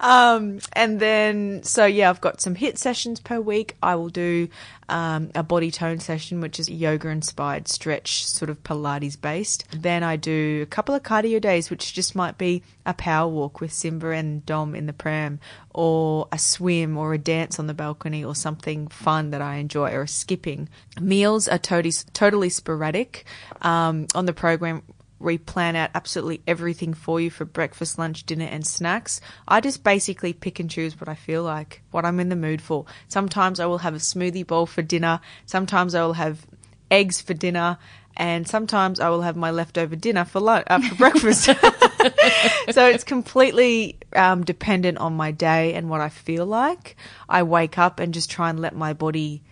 Um, 0.00 0.60
and 0.72 1.00
then, 1.00 1.62
so 1.62 1.86
yeah, 1.86 2.10
I've 2.10 2.20
got 2.20 2.40
some 2.40 2.54
HIIT 2.54 2.78
sessions 2.78 3.20
per 3.20 3.40
week. 3.40 3.76
I 3.82 3.94
will 3.96 4.08
do 4.08 4.48
um, 4.88 5.30
a 5.34 5.42
body 5.42 5.70
tone 5.70 5.98
session, 5.98 6.40
which 6.40 6.58
is 6.58 6.68
yoga 6.68 7.08
inspired 7.08 7.68
stretch, 7.68 8.26
sort 8.26 8.50
of 8.50 8.62
Pilates 8.62 9.20
based. 9.20 9.64
Then 9.76 10.02
I 10.02 10.16
do 10.16 10.60
a 10.62 10.66
couple 10.66 10.94
of 10.94 11.02
cardio 11.02 11.40
days, 11.40 11.70
which 11.70 11.92
just 11.92 12.14
might 12.14 12.38
be 12.38 12.62
a 12.86 12.94
power 12.94 13.28
walk 13.28 13.60
with 13.60 13.72
Simba 13.72 14.10
and 14.10 14.44
Dom 14.46 14.74
in 14.74 14.86
the 14.86 14.92
pram, 14.92 15.40
or 15.74 16.28
a 16.32 16.38
swim, 16.38 16.96
or 16.96 17.14
a 17.14 17.18
dance 17.18 17.58
on 17.58 17.66
the 17.66 17.74
balcony, 17.74 18.24
or 18.24 18.34
something 18.34 18.88
fun 18.88 19.30
that 19.30 19.42
I 19.42 19.56
enjoy, 19.56 19.92
or 19.92 20.06
skipping. 20.06 20.68
Meals 21.00 21.48
are 21.48 21.58
totally 21.58 21.92
totally 22.12 22.48
sporadic. 22.48 23.24
Um, 23.60 24.06
on 24.14 24.26
the 24.26 24.32
program, 24.32 24.82
we 25.20 25.38
plan 25.38 25.76
out 25.76 25.90
absolutely 25.94 26.40
everything 26.46 26.94
for 26.94 27.20
you 27.20 27.30
for 27.30 27.44
breakfast, 27.44 27.98
lunch, 27.98 28.24
dinner, 28.24 28.44
and 28.44 28.66
snacks. 28.66 29.20
I 29.46 29.60
just 29.60 29.82
basically 29.82 30.32
pick 30.32 30.60
and 30.60 30.70
choose 30.70 31.00
what 31.00 31.08
I 31.08 31.14
feel 31.14 31.42
like, 31.42 31.82
what 31.90 32.04
I'm 32.04 32.20
in 32.20 32.28
the 32.28 32.36
mood 32.36 32.62
for. 32.62 32.84
Sometimes 33.08 33.58
I 33.58 33.66
will 33.66 33.78
have 33.78 33.94
a 33.94 33.98
smoothie 33.98 34.46
bowl 34.46 34.66
for 34.66 34.82
dinner. 34.82 35.20
Sometimes 35.46 35.94
I 35.94 36.02
will 36.02 36.12
have 36.14 36.46
eggs 36.90 37.20
for 37.20 37.34
dinner. 37.34 37.78
And 38.16 38.48
sometimes 38.48 38.98
I 38.98 39.10
will 39.10 39.22
have 39.22 39.36
my 39.36 39.52
leftover 39.52 39.94
dinner 39.94 40.24
for 40.24 40.40
lunch, 40.40 40.66
uh, 40.68 40.80
for 40.80 40.94
breakfast. 40.96 41.44
so 42.70 42.86
it's 42.88 43.04
completely 43.04 43.96
um, 44.14 44.44
dependent 44.44 44.98
on 44.98 45.12
my 45.14 45.30
day 45.30 45.74
and 45.74 45.88
what 45.88 46.00
I 46.00 46.08
feel 46.08 46.44
like. 46.44 46.96
I 47.28 47.44
wake 47.44 47.78
up 47.78 48.00
and 48.00 48.12
just 48.12 48.28
try 48.28 48.50
and 48.50 48.58
let 48.58 48.74
my 48.74 48.92
body 48.92 49.42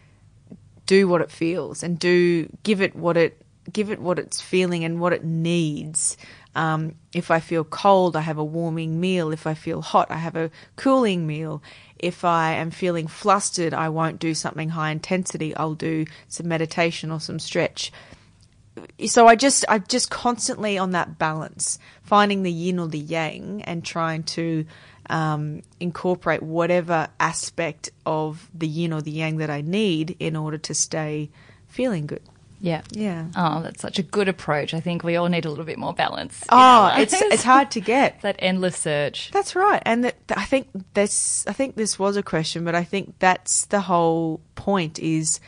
do 0.85 1.07
what 1.07 1.21
it 1.21 1.31
feels 1.31 1.83
and 1.83 1.99
do 1.99 2.49
give 2.63 2.81
it 2.81 2.95
what 2.95 3.17
it 3.17 3.41
give 3.73 3.91
it 3.91 4.01
what 4.01 4.19
it's 4.19 4.41
feeling 4.41 4.85
and 4.85 5.01
what 5.01 5.13
it 5.13 5.25
needs. 5.25 6.17
Um, 6.55 6.95
if 7.13 7.31
I 7.31 7.41
feel 7.41 7.65
cold, 7.65 8.17
I 8.17 8.23
have 8.23 8.39
a 8.39 8.45
warming 8.45 8.99
meal. 8.99 9.31
If 9.31 9.47
I 9.47 9.55
feel 9.55 9.83
hot, 9.83 10.11
I 10.11 10.17
have 10.17 10.37
a 10.37 10.51
cooling 10.77 11.27
meal. 11.27 11.63
If 11.99 12.25
I 12.25 12.55
am 12.55 12.71
feeling 12.71 13.07
flustered, 13.07 13.75
I 13.75 13.89
won't 13.91 14.19
do 14.19 14.35
something 14.35 14.71
high 14.71 14.91
intensity. 14.91 15.55
I'll 15.55 15.75
do 15.75 16.07
some 16.29 16.49
meditation 16.49 17.11
or 17.11 17.21
some 17.21 17.39
stretch. 17.39 17.93
So 19.07 19.27
I 19.27 19.37
just, 19.37 19.65
I'm 19.69 19.85
just 19.89 20.11
constantly 20.11 20.79
on 20.79 20.91
that 20.91 21.19
balance, 21.19 21.79
finding 22.03 22.43
the 22.43 22.53
yin 22.53 22.79
or 22.79 22.89
the 22.89 22.99
yang 22.99 23.63
and 23.63 23.85
trying 23.85 24.23
to 24.25 24.67
um, 25.09 25.63
incorporate 25.81 26.43
whatever 26.43 27.09
aspect 27.21 27.91
of 28.05 28.51
the 28.55 28.67
yin 28.67 28.93
or 28.93 29.03
the 29.03 29.11
yang 29.11 29.39
that 29.39 29.51
I 29.51 29.61
need 29.61 30.17
in 30.21 30.37
order 30.37 30.59
to 30.59 30.75
stay 30.75 31.31
feeling 31.69 32.07
good. 32.07 32.23
Yeah. 32.67 32.83
Yeah. 32.91 33.27
Oh, 33.37 33.63
that's 33.63 33.81
such 33.81 34.01
a 34.01 34.03
good 34.03 34.29
approach. 34.29 34.75
I 34.75 34.81
think 34.81 35.05
we 35.05 35.15
all 35.15 35.29
need 35.29 35.45
a 35.45 35.49
little 35.49 35.65
bit 35.65 35.79
more 35.79 35.95
balance. 35.95 36.43
Oh, 36.49 36.93
it's 36.97 37.15
it's 37.15 37.45
hard 37.55 37.71
to 37.73 37.81
get. 37.81 38.21
that 38.23 38.35
endless 38.41 38.77
search. 38.77 39.31
That's 39.31 39.55
right, 39.55 39.81
and 39.87 40.03
that, 40.05 40.17
I 40.37 40.45
think 40.45 40.69
this. 40.95 41.47
I 41.47 41.53
think 41.53 41.77
this 41.77 41.97
was 41.97 42.17
a 42.17 42.25
question, 42.25 42.65
but 42.65 42.75
I 42.75 42.83
think 42.83 43.15
that's 43.21 43.67
the 43.67 43.83
whole 43.83 44.41
point. 44.57 44.99
Is 44.99 45.39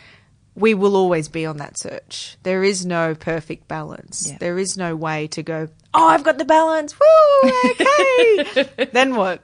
we 0.55 0.75
will 0.75 0.95
always 0.95 1.27
be 1.27 1.45
on 1.45 1.57
that 1.57 1.77
search. 1.77 2.37
There 2.45 2.63
is 2.63 2.87
no 2.87 3.17
perfect 3.17 3.67
balance. 3.67 4.29
Yeah. 4.29 4.39
There 4.39 4.59
is 4.59 4.77
no 4.77 4.95
way 4.95 5.27
to 5.29 5.43
go. 5.43 5.69
Oh, 5.95 6.07
I've 6.07 6.23
got 6.23 6.39
the 6.39 6.45
balance. 6.45 6.95
Woo! 7.01 7.51
Okay. 7.71 8.89
then 8.93 9.17
what? 9.17 9.43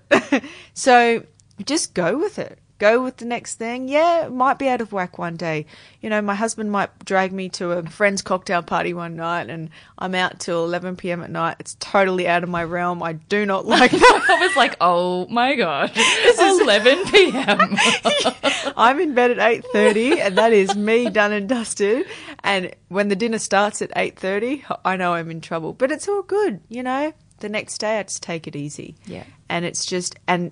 so 0.74 1.24
just 1.64 1.92
go 1.92 2.18
with 2.18 2.38
it. 2.38 2.60
Go 2.78 3.02
with 3.02 3.18
the 3.18 3.24
next 3.24 3.54
thing. 3.54 3.88
Yeah, 3.88 4.28
might 4.30 4.58
be 4.58 4.68
out 4.68 4.80
of 4.80 4.92
whack 4.92 5.16
one 5.16 5.37
day. 5.37 5.66
You 6.00 6.10
know, 6.10 6.20
my 6.20 6.34
husband 6.34 6.72
might 6.72 7.04
drag 7.04 7.32
me 7.32 7.48
to 7.50 7.70
a 7.70 7.82
friend's 7.84 8.20
cocktail 8.20 8.62
party 8.62 8.92
one 8.92 9.14
night 9.14 9.48
and 9.48 9.70
I'm 9.96 10.14
out 10.14 10.40
till 10.40 10.64
11 10.64 10.96
p.m. 10.96 11.22
at 11.22 11.30
night. 11.30 11.56
It's 11.60 11.76
totally 11.78 12.26
out 12.26 12.42
of 12.42 12.48
my 12.48 12.64
realm. 12.64 13.02
I 13.02 13.12
do 13.12 13.46
not 13.46 13.64
like 13.74 13.92
that. 13.92 14.26
I 14.28 14.46
was 14.46 14.56
like, 14.56 14.76
oh 14.80 15.26
my 15.28 15.54
god, 15.54 15.92
this 15.94 16.38
is 16.38 16.60
11 16.60 17.04
p.m. 17.06 17.76
I'm 18.76 18.98
in 18.98 19.14
bed 19.14 19.30
at 19.30 19.38
8:30 19.38 20.18
and 20.18 20.38
that 20.38 20.52
is 20.52 20.74
me 20.74 21.08
done 21.10 21.32
and 21.32 21.48
dusted. 21.48 22.06
And 22.42 22.74
when 22.88 23.08
the 23.08 23.16
dinner 23.16 23.38
starts 23.38 23.82
at 23.82 23.90
8:30, 23.94 24.80
I 24.84 24.96
know 24.96 25.14
I'm 25.14 25.30
in 25.30 25.40
trouble. 25.40 25.74
But 25.74 25.92
it's 25.92 26.08
all 26.08 26.22
good, 26.22 26.60
you 26.68 26.82
know? 26.82 27.12
The 27.38 27.48
next 27.48 27.78
day 27.78 27.98
I 27.98 28.02
just 28.02 28.22
take 28.22 28.46
it 28.46 28.56
easy. 28.56 28.96
Yeah. 29.06 29.24
And 29.48 29.64
it's 29.64 29.87
just 29.87 30.16
and 30.26 30.50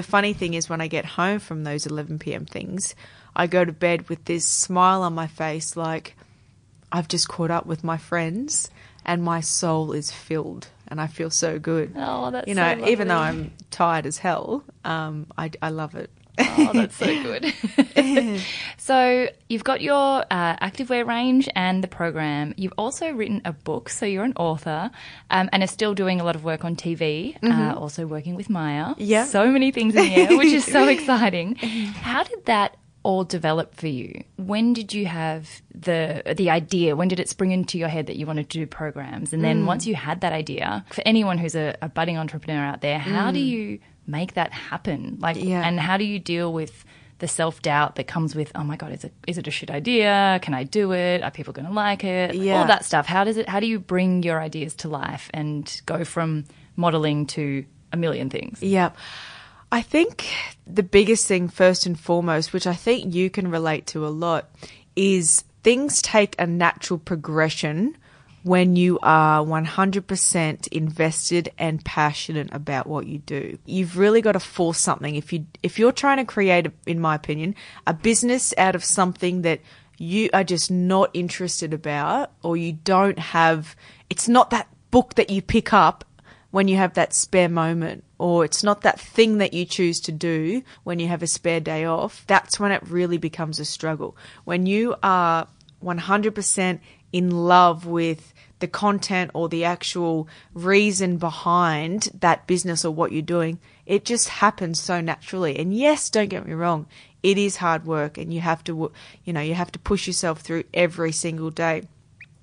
the 0.00 0.06
funny 0.06 0.32
thing 0.32 0.54
is 0.54 0.70
when 0.70 0.80
I 0.80 0.86
get 0.86 1.04
home 1.04 1.40
from 1.40 1.64
those 1.64 1.84
11 1.84 2.20
p.m. 2.20 2.46
things, 2.46 2.94
I 3.36 3.46
go 3.46 3.66
to 3.66 3.72
bed 3.72 4.08
with 4.08 4.24
this 4.24 4.46
smile 4.46 5.02
on 5.02 5.14
my 5.14 5.26
face 5.26 5.76
like 5.76 6.16
I've 6.90 7.06
just 7.06 7.28
caught 7.28 7.50
up 7.50 7.66
with 7.66 7.84
my 7.84 7.98
friends 7.98 8.70
and 9.04 9.22
my 9.22 9.40
soul 9.42 9.92
is 9.92 10.10
filled 10.10 10.68
and 10.88 11.02
I 11.02 11.06
feel 11.06 11.28
so 11.28 11.58
good. 11.58 11.92
Oh, 11.96 12.30
that's 12.30 12.48
You 12.48 12.54
know, 12.54 12.78
so 12.80 12.88
even 12.88 13.08
though. 13.08 13.18
I'm 13.18 13.52
tired 13.70 14.06
as 14.06 14.16
hell, 14.16 14.64
um, 14.86 15.26
I, 15.36 15.50
I 15.60 15.68
love 15.68 15.94
it. 15.94 16.08
Oh, 16.38 16.70
that's 16.74 16.96
so 16.96 17.06
good. 17.22 17.52
so 18.78 19.28
you've 19.48 19.64
got 19.64 19.80
your 19.80 20.24
uh, 20.30 20.56
activewear 20.56 21.06
range 21.06 21.48
and 21.54 21.82
the 21.82 21.88
program. 21.88 22.54
You've 22.56 22.74
also 22.78 23.10
written 23.12 23.42
a 23.44 23.52
book, 23.52 23.88
so 23.88 24.06
you're 24.06 24.24
an 24.24 24.34
author, 24.36 24.90
um, 25.30 25.48
and 25.52 25.62
are 25.62 25.66
still 25.68 25.94
doing 25.94 26.20
a 26.20 26.24
lot 26.24 26.36
of 26.36 26.44
work 26.44 26.64
on 26.64 26.76
TV. 26.76 27.36
Uh, 27.42 27.74
also 27.76 28.06
working 28.06 28.34
with 28.34 28.48
Myer. 28.50 28.94
Yeah. 28.98 29.24
so 29.24 29.50
many 29.50 29.70
things 29.72 29.94
in 29.94 30.04
here, 30.04 30.36
which 30.36 30.52
is 30.52 30.64
so 30.64 30.88
exciting. 30.88 31.56
How 31.56 32.22
did 32.22 32.44
that 32.46 32.76
all 33.02 33.24
develop 33.24 33.74
for 33.74 33.86
you? 33.86 34.24
When 34.36 34.72
did 34.72 34.92
you 34.92 35.06
have 35.06 35.62
the 35.74 36.22
the 36.36 36.50
idea? 36.50 36.94
When 36.96 37.08
did 37.08 37.18
it 37.18 37.28
spring 37.28 37.50
into 37.50 37.78
your 37.78 37.88
head 37.88 38.06
that 38.06 38.16
you 38.16 38.26
wanted 38.26 38.50
to 38.50 38.58
do 38.58 38.66
programs? 38.66 39.32
And 39.32 39.42
then 39.42 39.66
once 39.66 39.86
you 39.86 39.94
had 39.94 40.20
that 40.20 40.32
idea, 40.32 40.84
for 40.90 41.02
anyone 41.06 41.38
who's 41.38 41.54
a, 41.54 41.76
a 41.80 41.88
budding 41.88 42.18
entrepreneur 42.18 42.62
out 42.62 42.80
there, 42.82 42.98
how 42.98 43.30
do 43.30 43.38
you 43.40 43.78
make 44.10 44.34
that 44.34 44.52
happen? 44.52 45.18
Like, 45.20 45.36
Yeah. 45.42 45.66
and 45.66 45.78
how 45.80 45.96
do 45.96 46.04
you 46.04 46.18
deal 46.18 46.52
with 46.52 46.84
the 47.18 47.28
self 47.28 47.60
doubt 47.60 47.96
that 47.96 48.06
comes 48.06 48.34
with, 48.34 48.50
oh 48.54 48.64
my 48.64 48.76
god, 48.76 48.92
is 48.92 49.04
it 49.04 49.12
is 49.26 49.36
it 49.38 49.46
a 49.46 49.50
shit 49.50 49.70
idea? 49.70 50.38
Can 50.42 50.54
I 50.54 50.64
do 50.64 50.92
it? 50.92 51.22
Are 51.22 51.30
people 51.30 51.52
going 51.52 51.66
to 51.66 51.72
like 51.72 52.02
it? 52.04 52.34
Yeah. 52.34 52.60
All 52.60 52.66
that 52.66 52.84
stuff. 52.84 53.06
How 53.06 53.24
does 53.24 53.36
it? 53.36 53.48
How 53.48 53.60
do 53.60 53.66
you 53.66 53.78
bring 53.78 54.22
your 54.22 54.40
ideas 54.40 54.74
to 54.76 54.88
life 54.88 55.28
and 55.34 55.80
go 55.86 56.04
from 56.04 56.44
modeling 56.76 57.26
to 57.26 57.64
a 57.92 57.96
million 57.96 58.30
things? 58.30 58.62
Yeah. 58.62 58.90
I 59.72 59.82
think 59.82 60.26
the 60.66 60.82
biggest 60.82 61.26
thing, 61.28 61.48
first 61.48 61.86
and 61.86 61.98
foremost, 61.98 62.52
which 62.52 62.66
I 62.66 62.74
think 62.74 63.14
you 63.14 63.30
can 63.30 63.50
relate 63.50 63.86
to 63.88 64.04
a 64.06 64.08
lot, 64.08 64.48
is 64.96 65.44
things 65.62 66.00
take 66.02 66.34
a 66.40 66.46
natural 66.46 66.98
progression 66.98 67.96
when 68.42 68.76
you 68.76 68.98
are 69.02 69.44
100% 69.44 70.68
invested 70.68 71.52
and 71.58 71.84
passionate 71.84 72.48
about 72.52 72.86
what 72.86 73.06
you 73.06 73.18
do. 73.18 73.58
You've 73.66 73.98
really 73.98 74.22
got 74.22 74.32
to 74.32 74.40
force 74.40 74.78
something. 74.78 75.14
If 75.14 75.32
you 75.32 75.46
if 75.62 75.78
you're 75.78 75.92
trying 75.92 76.18
to 76.18 76.24
create, 76.24 76.68
in 76.86 77.00
my 77.00 77.14
opinion, 77.14 77.54
a 77.86 77.94
business 77.94 78.54
out 78.56 78.74
of 78.74 78.84
something 78.84 79.42
that 79.42 79.60
you 79.98 80.30
are 80.32 80.44
just 80.44 80.70
not 80.70 81.10
interested 81.12 81.74
about 81.74 82.32
or 82.42 82.56
you 82.56 82.72
don't 82.72 83.18
have 83.18 83.76
it's 84.08 84.28
not 84.28 84.48
that 84.50 84.66
book 84.90 85.14
that 85.14 85.28
you 85.28 85.42
pick 85.42 85.72
up 85.74 86.04
when 86.50 86.68
you 86.68 86.76
have 86.76 86.94
that 86.94 87.12
spare 87.14 87.48
moment 87.48 88.02
or 88.18 88.44
it's 88.44 88.64
not 88.64 88.80
that 88.82 88.98
thing 88.98 89.38
that 89.38 89.54
you 89.54 89.64
choose 89.64 90.00
to 90.00 90.12
do 90.12 90.62
when 90.84 90.98
you 90.98 91.06
have 91.08 91.22
a 91.22 91.26
spare 91.26 91.60
day 91.60 91.84
off, 91.84 92.24
that's 92.26 92.58
when 92.58 92.72
it 92.72 92.82
really 92.88 93.18
becomes 93.18 93.60
a 93.60 93.64
struggle. 93.64 94.16
When 94.44 94.66
you 94.66 94.96
are 95.02 95.46
100% 95.82 96.80
in 97.12 97.30
love 97.30 97.86
with 97.86 98.32
the 98.60 98.68
content 98.68 99.30
or 99.34 99.48
the 99.48 99.64
actual 99.64 100.28
reason 100.54 101.16
behind 101.16 102.08
that 102.20 102.46
business 102.46 102.84
or 102.84 102.92
what 102.92 103.12
you're 103.12 103.22
doing, 103.22 103.58
it 103.86 104.04
just 104.04 104.28
happens 104.28 104.80
so 104.80 105.00
naturally. 105.00 105.58
And 105.58 105.74
yes, 105.74 106.10
don't 106.10 106.28
get 106.28 106.46
me 106.46 106.52
wrong, 106.52 106.86
it 107.22 107.38
is 107.38 107.56
hard 107.56 107.86
work 107.86 108.18
and 108.18 108.32
you 108.32 108.40
have 108.40 108.62
to, 108.64 108.92
you 109.24 109.32
know, 109.32 109.40
you 109.40 109.54
have 109.54 109.72
to 109.72 109.78
push 109.78 110.06
yourself 110.06 110.40
through 110.40 110.64
every 110.72 111.12
single 111.12 111.50
day 111.50 111.82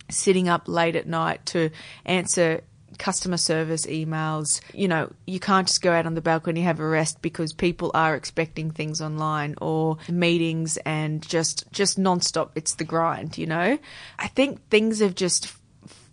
sitting 0.09 0.47
up 0.47 0.67
late 0.67 0.95
at 0.95 1.07
night 1.07 1.45
to 1.47 1.69
answer 2.05 2.61
customer 2.97 3.37
service 3.37 3.85
emails. 3.85 4.61
You 4.73 4.87
know, 4.87 5.11
you 5.25 5.39
can't 5.39 5.67
just 5.67 5.81
go 5.81 5.91
out 5.91 6.05
on 6.05 6.15
the 6.15 6.21
balcony 6.21 6.61
and 6.61 6.67
have 6.67 6.79
a 6.79 6.87
rest 6.87 7.21
because 7.21 7.53
people 7.53 7.91
are 7.93 8.15
expecting 8.15 8.71
things 8.71 9.01
online 9.01 9.55
or 9.61 9.97
meetings 10.09 10.77
and 10.77 11.27
just 11.27 11.71
just 11.71 11.99
nonstop. 11.99 12.49
It's 12.55 12.75
the 12.75 12.83
grind, 12.83 13.37
you 13.37 13.45
know. 13.45 13.77
I 14.19 14.27
think 14.27 14.67
things 14.69 14.99
have 14.99 15.15
just 15.15 15.53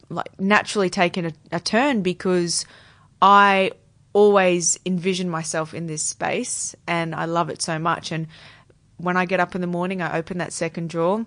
like 0.08 0.38
naturally 0.38 0.90
taken 0.90 1.26
a, 1.26 1.32
a 1.52 1.60
turn 1.60 2.02
because 2.02 2.64
I 3.20 3.72
always 4.12 4.78
envision 4.86 5.28
myself 5.28 5.74
in 5.74 5.86
this 5.86 6.02
space 6.02 6.74
and 6.86 7.14
I 7.14 7.24
love 7.24 7.50
it 7.50 7.60
so 7.60 7.78
much. 7.78 8.12
And 8.12 8.28
when 8.96 9.16
I 9.16 9.24
get 9.26 9.40
up 9.40 9.54
in 9.54 9.60
the 9.60 9.66
morning, 9.66 10.00
I 10.00 10.16
open 10.16 10.38
that 10.38 10.52
second 10.52 10.90
drawer 10.90 11.26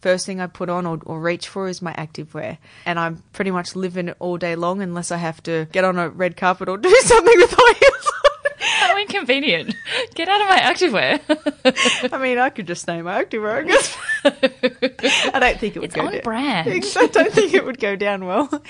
first 0.00 0.26
thing 0.26 0.40
I 0.40 0.46
put 0.46 0.68
on 0.68 0.86
or, 0.86 0.98
or 1.04 1.20
reach 1.20 1.48
for 1.48 1.68
is 1.68 1.82
my 1.82 1.92
activewear. 1.94 2.58
And 2.86 2.98
I'm 2.98 3.22
pretty 3.32 3.50
much 3.50 3.76
living 3.76 4.08
it 4.08 4.16
all 4.18 4.36
day 4.36 4.56
long 4.56 4.82
unless 4.82 5.10
I 5.10 5.18
have 5.18 5.42
to 5.44 5.68
get 5.72 5.84
on 5.84 5.98
a 5.98 6.08
red 6.08 6.36
carpet 6.36 6.68
or 6.68 6.76
do 6.78 6.94
something 7.02 7.34
with 7.36 7.56
my 7.56 7.74
heels 7.80 8.06
on. 8.06 8.30
How 8.60 8.98
inconvenient. 8.98 9.74
Get 10.14 10.28
out 10.28 10.40
of 10.40 10.48
my 10.48 10.58
activewear. 10.58 12.12
I 12.12 12.18
mean, 12.18 12.38
I 12.38 12.50
could 12.50 12.66
just 12.66 12.82
stay 12.82 12.98
in 12.98 13.04
my 13.04 13.24
activewear, 13.24 13.58
I 13.58 13.62
guess. 13.62 13.96
I 15.34 15.38
don't 15.38 15.58
think 15.58 15.76
it 15.76 15.80
would 15.80 15.92
go. 15.92 16.02
It's 16.02 16.02
go 16.02 16.06
on 16.06 16.12
down. 16.12 16.22
brand. 16.22 16.84
I 16.96 17.06
don't 17.06 17.32
think 17.32 17.54
it 17.54 17.64
would 17.64 17.78
go 17.80 17.96
down 17.96 18.26
well. 18.26 18.62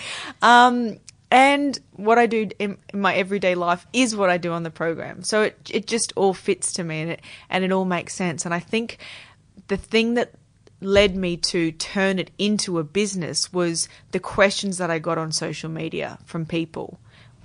Um, 0.43 0.99
and 1.31 1.79
what 1.93 2.19
I 2.19 2.27
do 2.27 2.49
in, 2.59 2.77
in 2.93 3.01
my 3.01 3.15
everyday 3.15 3.55
life 3.55 3.87
is 3.93 4.17
what 4.17 4.31
I 4.31 4.39
do 4.39 4.53
on 4.53 4.65
the 4.65 4.71
program. 4.71 5.23
So 5.23 5.43
it 5.43 5.71
it 5.73 5.87
just 5.87 6.13
all 6.17 6.35
fits 6.35 6.73
to 6.75 6.85
me 6.85 7.03
and 7.03 7.11
it 7.13 7.21
and 7.49 7.65
it 7.65 7.71
all 7.73 7.85
makes 7.85 8.15
sense. 8.15 8.45
And 8.45 8.53
I 8.53 8.59
think 8.59 8.99
the 9.69 9.77
thing 9.77 10.15
that 10.15 10.33
led 10.81 11.17
me 11.17 11.37
to 11.37 11.73
turn 11.73 12.19
it 12.19 12.31
into 12.39 12.79
a 12.79 12.85
business 12.85 13.53
was 13.53 13.89
the 14.13 14.21
questions 14.21 14.79
that 14.79 14.91
I 14.91 14.99
got 14.99 15.19
on 15.19 15.33
social 15.33 15.71
media 15.71 16.19
from 16.25 16.47
people. 16.47 16.99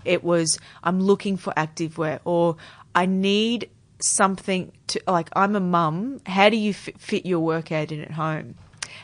It 0.03 0.23
was, 0.23 0.59
I'm 0.83 0.99
looking 0.99 1.37
for 1.37 1.53
activewear 1.53 2.19
or 2.23 2.57
I 2.93 3.05
need 3.05 3.69
something 3.99 4.71
to, 4.87 5.01
like, 5.07 5.29
I'm 5.35 5.55
a 5.55 5.59
mum. 5.59 6.21
How 6.25 6.49
do 6.49 6.57
you 6.57 6.73
fit, 6.73 6.99
fit 6.99 7.25
your 7.25 7.39
workout 7.39 7.91
in 7.91 8.01
at 8.01 8.11
home? 8.11 8.55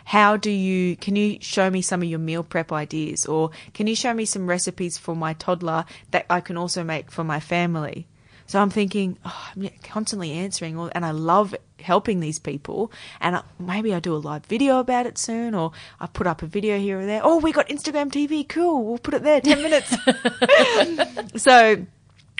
How 0.06 0.38
do 0.38 0.50
you, 0.50 0.96
can 0.96 1.16
you 1.16 1.38
show 1.42 1.70
me 1.70 1.82
some 1.82 2.02
of 2.02 2.08
your 2.08 2.20
meal 2.20 2.44
prep 2.44 2.72
ideas 2.72 3.26
or 3.26 3.52
can 3.74 3.88
you 3.88 3.96
show 3.96 4.14
me 4.14 4.26
some 4.26 4.48
recipes 4.48 4.98
for 4.98 5.16
my 5.16 5.34
toddler 5.34 5.86
that 6.12 6.26
I 6.30 6.40
can 6.40 6.58
also 6.58 6.84
make 6.84 7.12
for 7.12 7.24
my 7.24 7.40
family? 7.40 8.08
So 8.52 8.62
I'm 8.62 8.70
thinking, 8.70 9.18
oh, 9.24 9.50
I'm 9.56 9.70
constantly 9.82 10.34
answering, 10.34 10.78
all, 10.78 10.92
and 10.94 11.06
I 11.06 11.12
love 11.12 11.56
helping 11.80 12.20
these 12.20 12.38
people. 12.38 12.92
And 13.22 13.38
I, 13.38 13.44
maybe 13.58 13.94
I 13.94 14.02
do 14.02 14.14
a 14.14 14.18
live 14.18 14.46
video 14.46 14.80
about 14.80 15.06
it 15.06 15.18
soon, 15.18 15.56
or 15.56 15.72
I 16.02 16.08
put 16.08 16.28
up 16.28 16.42
a 16.42 16.48
video 16.48 16.78
here 16.78 17.00
or 17.00 17.06
there. 17.06 17.22
Oh, 17.24 17.38
we 17.38 17.54
got 17.54 17.70
Instagram 17.70 18.12
TV, 18.12 18.46
cool. 18.46 18.84
We'll 18.84 18.98
put 18.98 19.14
it 19.14 19.24
there, 19.24 19.40
ten 19.40 19.62
minutes. 19.62 19.96
so 21.42 21.86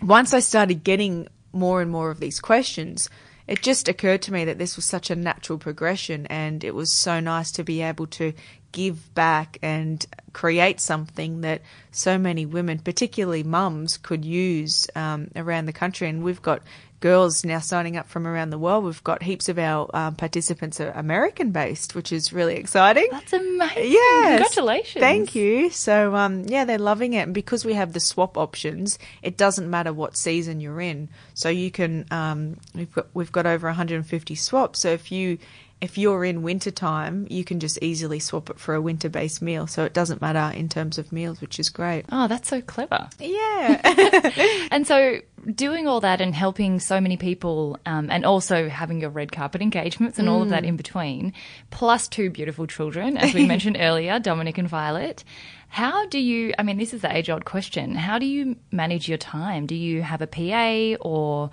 once 0.02 0.34
I 0.34 0.42
started 0.42 0.84
getting 0.84 1.30
more 1.54 1.82
and 1.82 1.90
more 1.90 2.12
of 2.12 2.20
these 2.20 2.42
questions, 2.42 3.10
it 3.48 3.62
just 3.62 3.88
occurred 3.88 4.22
to 4.24 4.34
me 4.34 4.44
that 4.44 4.58
this 4.58 4.76
was 4.76 4.84
such 4.84 5.12
a 5.12 5.16
natural 5.16 5.60
progression, 5.60 6.26
and 6.26 6.62
it 6.66 6.76
was 6.76 6.92
so 6.92 7.22
nice 7.22 7.52
to 7.52 7.64
be 7.64 7.82
able 7.82 8.08
to 8.08 8.34
give 8.72 9.14
back 9.14 9.58
and 9.62 10.06
create 10.34 10.80
something 10.80 11.42
that 11.42 11.62
so 11.92 12.18
many 12.18 12.46
women, 12.46 12.80
particularly 12.80 13.44
mums, 13.44 13.98
could 13.98 14.26
use 14.26 14.88
um, 14.96 15.30
around 15.36 15.66
the 15.66 15.74
country. 15.74 16.08
And 16.08 16.24
we've 16.24 16.42
got 16.42 16.62
girls 17.02 17.44
now 17.44 17.60
signing 17.60 17.98
up 17.98 18.08
from 18.08 18.26
around 18.26 18.52
the 18.52 18.58
world. 18.58 18.86
We've 18.86 19.04
got 19.04 19.24
heaps 19.24 19.50
of 19.50 19.60
our 19.60 19.90
um, 19.94 20.16
participants 20.16 20.80
are 20.80 20.92
American 20.92 21.52
based, 21.52 21.96
which 21.96 22.14
is 22.14 22.32
really 22.32 22.56
exciting. 22.56 23.08
That's 23.12 23.34
amazing. 23.34 23.92
Yes. 23.92 24.38
Congratulations. 24.38 25.02
Thank 25.02 25.36
you. 25.36 25.70
So, 25.72 26.16
um, 26.16 26.46
yeah, 26.48 26.64
they're 26.64 26.78
loving 26.78 27.14
it. 27.14 27.24
And 27.24 27.34
because 27.34 27.66
we 27.66 27.74
have 27.74 27.94
the 27.94 28.00
swap 28.00 28.38
options, 28.38 29.00
it 29.22 29.36
doesn't 29.36 29.70
matter 29.70 29.92
what 29.92 30.16
season 30.16 30.62
you're 30.62 30.80
in. 30.80 31.10
So 31.34 31.50
you 31.50 31.72
can, 31.72 32.06
um, 32.12 32.58
we've 32.74 32.94
got, 32.94 33.08
we've 33.14 33.32
got 33.32 33.46
over 33.46 33.68
150 33.68 34.36
swaps. 34.36 34.80
So 34.80 34.90
if 34.90 35.12
you, 35.12 35.40
if 35.82 35.98
you're 35.98 36.24
in 36.24 36.44
winter 36.44 36.70
time, 36.70 37.26
you 37.30 37.44
can 37.44 37.60
just 37.60 37.80
easily 37.82 38.20
swap 38.20 38.52
it 38.52 38.60
for 38.60 38.76
a 38.76 38.82
winter 38.82 39.10
based 39.10 39.42
meal. 39.42 39.66
So 39.66 39.84
it 39.84 39.94
doesn't 39.94 40.22
matter 40.22 40.56
in 40.56 40.70
terms 40.70 41.00
of 41.00 41.12
meals, 41.12 41.42
which 41.42 41.60
is 41.60 41.70
great. 41.70 42.06
Oh, 42.12 42.28
that's 42.28 42.48
so 42.48 42.62
clever. 42.62 43.10
Yeah. 43.20 44.30
And 44.72 44.88
so, 44.88 45.20
doing 45.54 45.88
all 45.88 46.00
that 46.02 46.22
and 46.22 46.34
helping 46.34 46.80
so 46.80 47.02
many 47.02 47.18
people, 47.18 47.78
um, 47.86 48.10
and 48.10 48.26
also 48.26 48.70
having 48.70 49.02
your 49.02 49.10
red 49.10 49.32
carpet 49.32 49.62
engagements 49.62 50.18
and 50.18 50.30
all 50.30 50.42
of 50.42 50.50
that 50.50 50.64
in 50.64 50.78
between, 50.78 51.34
plus 51.72 52.08
two 52.08 52.30
beautiful 52.30 52.68
children, 52.68 53.18
as 53.18 53.34
we 53.34 53.46
mentioned 53.48 53.76
earlier, 53.80 54.20
Dominic 54.20 54.58
and 54.58 54.70
Violet. 54.70 55.24
How 55.68 56.06
do 56.08 56.20
you, 56.20 56.54
I 56.58 56.64
mean, 56.64 56.78
this 56.78 56.94
is 56.94 57.02
the 57.02 57.14
age 57.14 57.30
old 57.30 57.44
question. 57.44 57.96
How 57.96 58.18
do 58.18 58.26
you 58.26 58.56
manage 58.72 59.10
your 59.10 59.18
time? 59.18 59.66
Do 59.66 59.76
you 59.76 60.02
have 60.02 60.22
a 60.22 60.28
PA 60.28 60.98
or 61.02 61.50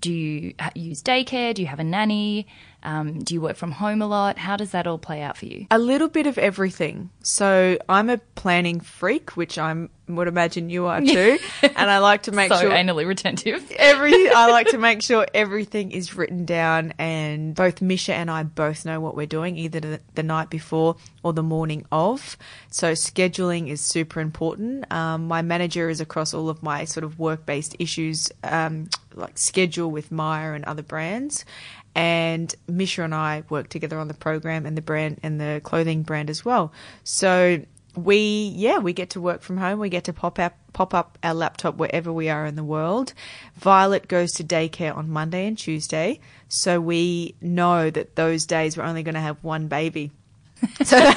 do 0.00 0.12
you 0.12 0.54
use 0.74 1.02
daycare? 1.02 1.54
Do 1.54 1.62
you 1.62 1.68
have 1.68 1.80
a 1.80 1.84
nanny? 1.84 2.46
Um, 2.82 3.18
do 3.20 3.34
you 3.34 3.40
work 3.40 3.56
from 3.56 3.72
home 3.72 4.02
a 4.02 4.06
lot? 4.06 4.38
How 4.38 4.56
does 4.56 4.70
that 4.70 4.86
all 4.86 4.98
play 4.98 5.22
out 5.22 5.36
for 5.36 5.46
you? 5.46 5.66
a 5.70 5.78
little 5.78 6.08
bit 6.08 6.26
of 6.26 6.38
everything. 6.38 7.10
So 7.22 7.78
I'm 7.88 8.10
a 8.10 8.18
planning 8.34 8.80
freak, 8.80 9.36
which 9.36 9.58
I 9.58 9.88
would 10.08 10.28
imagine 10.28 10.70
you 10.70 10.86
are 10.86 11.00
too. 11.00 11.38
and 11.62 11.90
I 11.90 11.98
like 11.98 12.24
to 12.24 12.32
make 12.32 12.52
so 12.52 12.60
sure 12.60 12.70
anally 12.70 13.06
retentive. 13.06 13.70
every 13.76 14.28
I 14.34 14.50
like 14.50 14.68
to 14.68 14.78
make 14.78 15.02
sure 15.02 15.26
everything 15.34 15.92
is 15.92 16.14
written 16.14 16.44
down 16.44 16.94
and 16.98 17.54
both 17.54 17.80
Misha 17.80 18.14
and 18.14 18.30
I 18.30 18.42
both 18.42 18.84
know 18.84 19.00
what 19.00 19.16
we're 19.16 19.26
doing 19.26 19.56
either 19.56 19.80
the, 19.80 20.00
the 20.14 20.22
night 20.22 20.50
before 20.50 20.96
or 21.22 21.32
the 21.32 21.42
morning 21.42 21.86
of. 21.92 22.36
So 22.70 22.92
scheduling 22.92 23.68
is 23.68 23.80
super 23.80 24.20
important. 24.20 24.90
Um, 24.92 25.28
my 25.28 25.42
manager 25.42 25.88
is 25.88 26.00
across 26.00 26.34
all 26.34 26.48
of 26.48 26.62
my 26.62 26.84
sort 26.84 27.04
of 27.04 27.18
work 27.18 27.46
based 27.46 27.76
issues, 27.78 28.30
um, 28.42 28.88
like 29.14 29.38
schedule 29.38 29.90
with 29.90 30.10
Myer 30.10 30.54
and 30.54 30.64
other 30.64 30.82
brands. 30.82 31.44
And 31.94 32.54
Misha 32.68 33.02
and 33.02 33.14
I 33.14 33.42
work 33.48 33.68
together 33.68 33.98
on 33.98 34.08
the 34.08 34.14
program 34.14 34.64
and 34.66 34.76
the 34.76 34.82
brand 34.82 35.18
and 35.22 35.40
the 35.40 35.60
clothing 35.64 36.02
brand 36.02 36.30
as 36.30 36.44
well. 36.44 36.72
So 37.04 37.62
we 37.96 38.52
yeah 38.54 38.78
we 38.78 38.92
get 38.92 39.10
to 39.10 39.20
work 39.20 39.42
from 39.42 39.56
home. 39.56 39.78
We 39.78 39.88
get 39.88 40.04
to 40.04 40.12
pop 40.12 40.38
up 40.38 40.56
pop 40.72 40.94
up 40.94 41.18
our 41.22 41.34
laptop 41.34 41.76
wherever 41.76 42.12
we 42.12 42.28
are 42.28 42.46
in 42.46 42.54
the 42.54 42.64
world. 42.64 43.12
Violet 43.56 44.08
goes 44.08 44.32
to 44.32 44.44
daycare 44.44 44.96
on 44.96 45.10
monday 45.10 45.46
and 45.46 45.58
tuesday 45.58 46.20
so 46.48 46.80
we 46.80 47.34
know 47.40 47.90
that 47.90 48.16
those 48.16 48.46
days 48.46 48.76
we're 48.76 48.84
only 48.84 49.02
going 49.02 49.14
to 49.14 49.20
have 49.20 49.42
one 49.42 49.68
baby. 49.68 50.10
So 50.84 50.98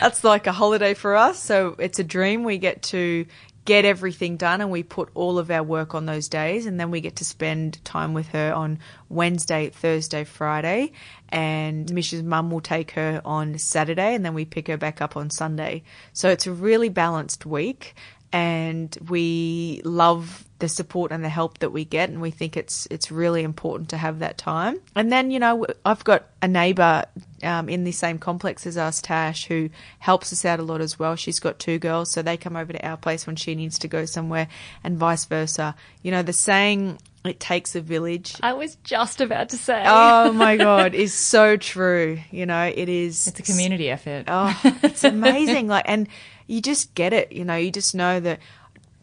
that's 0.00 0.24
like 0.24 0.46
a 0.46 0.52
holiday 0.52 0.94
for 0.94 1.14
us. 1.14 1.38
So 1.38 1.76
it's 1.78 1.98
a 1.98 2.04
dream. 2.04 2.42
We 2.42 2.56
get 2.56 2.80
to 2.84 3.26
get 3.64 3.84
everything 3.84 4.36
done 4.36 4.60
and 4.60 4.70
we 4.70 4.82
put 4.82 5.10
all 5.14 5.38
of 5.38 5.50
our 5.50 5.62
work 5.62 5.94
on 5.94 6.06
those 6.06 6.28
days. 6.28 6.66
And 6.66 6.80
then 6.80 6.90
we 6.90 7.00
get 7.00 7.16
to 7.16 7.24
spend 7.24 7.84
time 7.84 8.14
with 8.14 8.28
her 8.28 8.52
on 8.52 8.78
Wednesday, 9.08 9.70
Thursday, 9.70 10.24
Friday. 10.24 10.92
And 11.28 11.92
Mish's 11.92 12.22
mum 12.22 12.50
will 12.50 12.60
take 12.60 12.92
her 12.92 13.20
on 13.24 13.58
Saturday 13.58 14.14
and 14.14 14.24
then 14.24 14.34
we 14.34 14.44
pick 14.44 14.68
her 14.68 14.76
back 14.76 15.00
up 15.00 15.16
on 15.16 15.30
Sunday. 15.30 15.82
So 16.12 16.30
it's 16.30 16.46
a 16.46 16.52
really 16.52 16.88
balanced 16.88 17.46
week. 17.46 17.94
And 18.32 18.96
we 19.08 19.82
love 19.84 20.44
the 20.60 20.68
support 20.68 21.10
and 21.12 21.24
the 21.24 21.28
help 21.28 21.58
that 21.58 21.70
we 21.70 21.84
get 21.84 22.08
and 22.08 22.20
we 22.20 22.30
think 22.30 22.56
it's 22.56 22.86
it's 22.90 23.10
really 23.10 23.42
important 23.42 23.88
to 23.88 23.96
have 23.96 24.20
that 24.20 24.38
time 24.38 24.78
and 24.94 25.10
then 25.10 25.30
you 25.30 25.38
know 25.38 25.66
i've 25.84 26.04
got 26.04 26.26
a 26.42 26.48
neighbor 26.48 27.04
um, 27.42 27.68
in 27.68 27.84
the 27.84 27.92
same 27.92 28.18
complex 28.18 28.66
as 28.66 28.76
us 28.76 29.00
tash 29.00 29.46
who 29.46 29.68
helps 29.98 30.32
us 30.32 30.44
out 30.44 30.60
a 30.60 30.62
lot 30.62 30.80
as 30.80 30.98
well 30.98 31.16
she's 31.16 31.40
got 31.40 31.58
two 31.58 31.78
girls 31.78 32.10
so 32.10 32.22
they 32.22 32.36
come 32.36 32.56
over 32.56 32.72
to 32.72 32.86
our 32.86 32.96
place 32.96 33.26
when 33.26 33.36
she 33.36 33.54
needs 33.54 33.78
to 33.78 33.88
go 33.88 34.04
somewhere 34.04 34.46
and 34.84 34.98
vice 34.98 35.24
versa 35.24 35.74
you 36.02 36.10
know 36.10 36.22
the 36.22 36.32
saying 36.32 36.98
it 37.24 37.38
takes 37.38 37.74
a 37.74 37.80
village 37.82 38.34
I 38.42 38.54
was 38.54 38.76
just 38.76 39.20
about 39.20 39.50
to 39.50 39.58
say. 39.58 39.82
oh 39.86 40.32
my 40.32 40.56
god 40.58 40.94
is 40.94 41.12
so 41.12 41.56
true 41.56 42.18
you 42.30 42.46
know 42.46 42.64
it 42.74 42.88
is 42.88 43.26
it's 43.26 43.40
a 43.40 43.42
community 43.42 43.90
effort. 43.90 44.24
Oh, 44.28 44.58
it's 44.82 45.04
amazing. 45.04 45.68
like, 45.68 45.84
and 45.88 46.08
you 46.46 46.60
just 46.60 46.94
get 46.94 47.12
it. 47.12 47.32
You 47.32 47.44
know, 47.44 47.56
you 47.56 47.70
just 47.70 47.94
know 47.94 48.20
that 48.20 48.40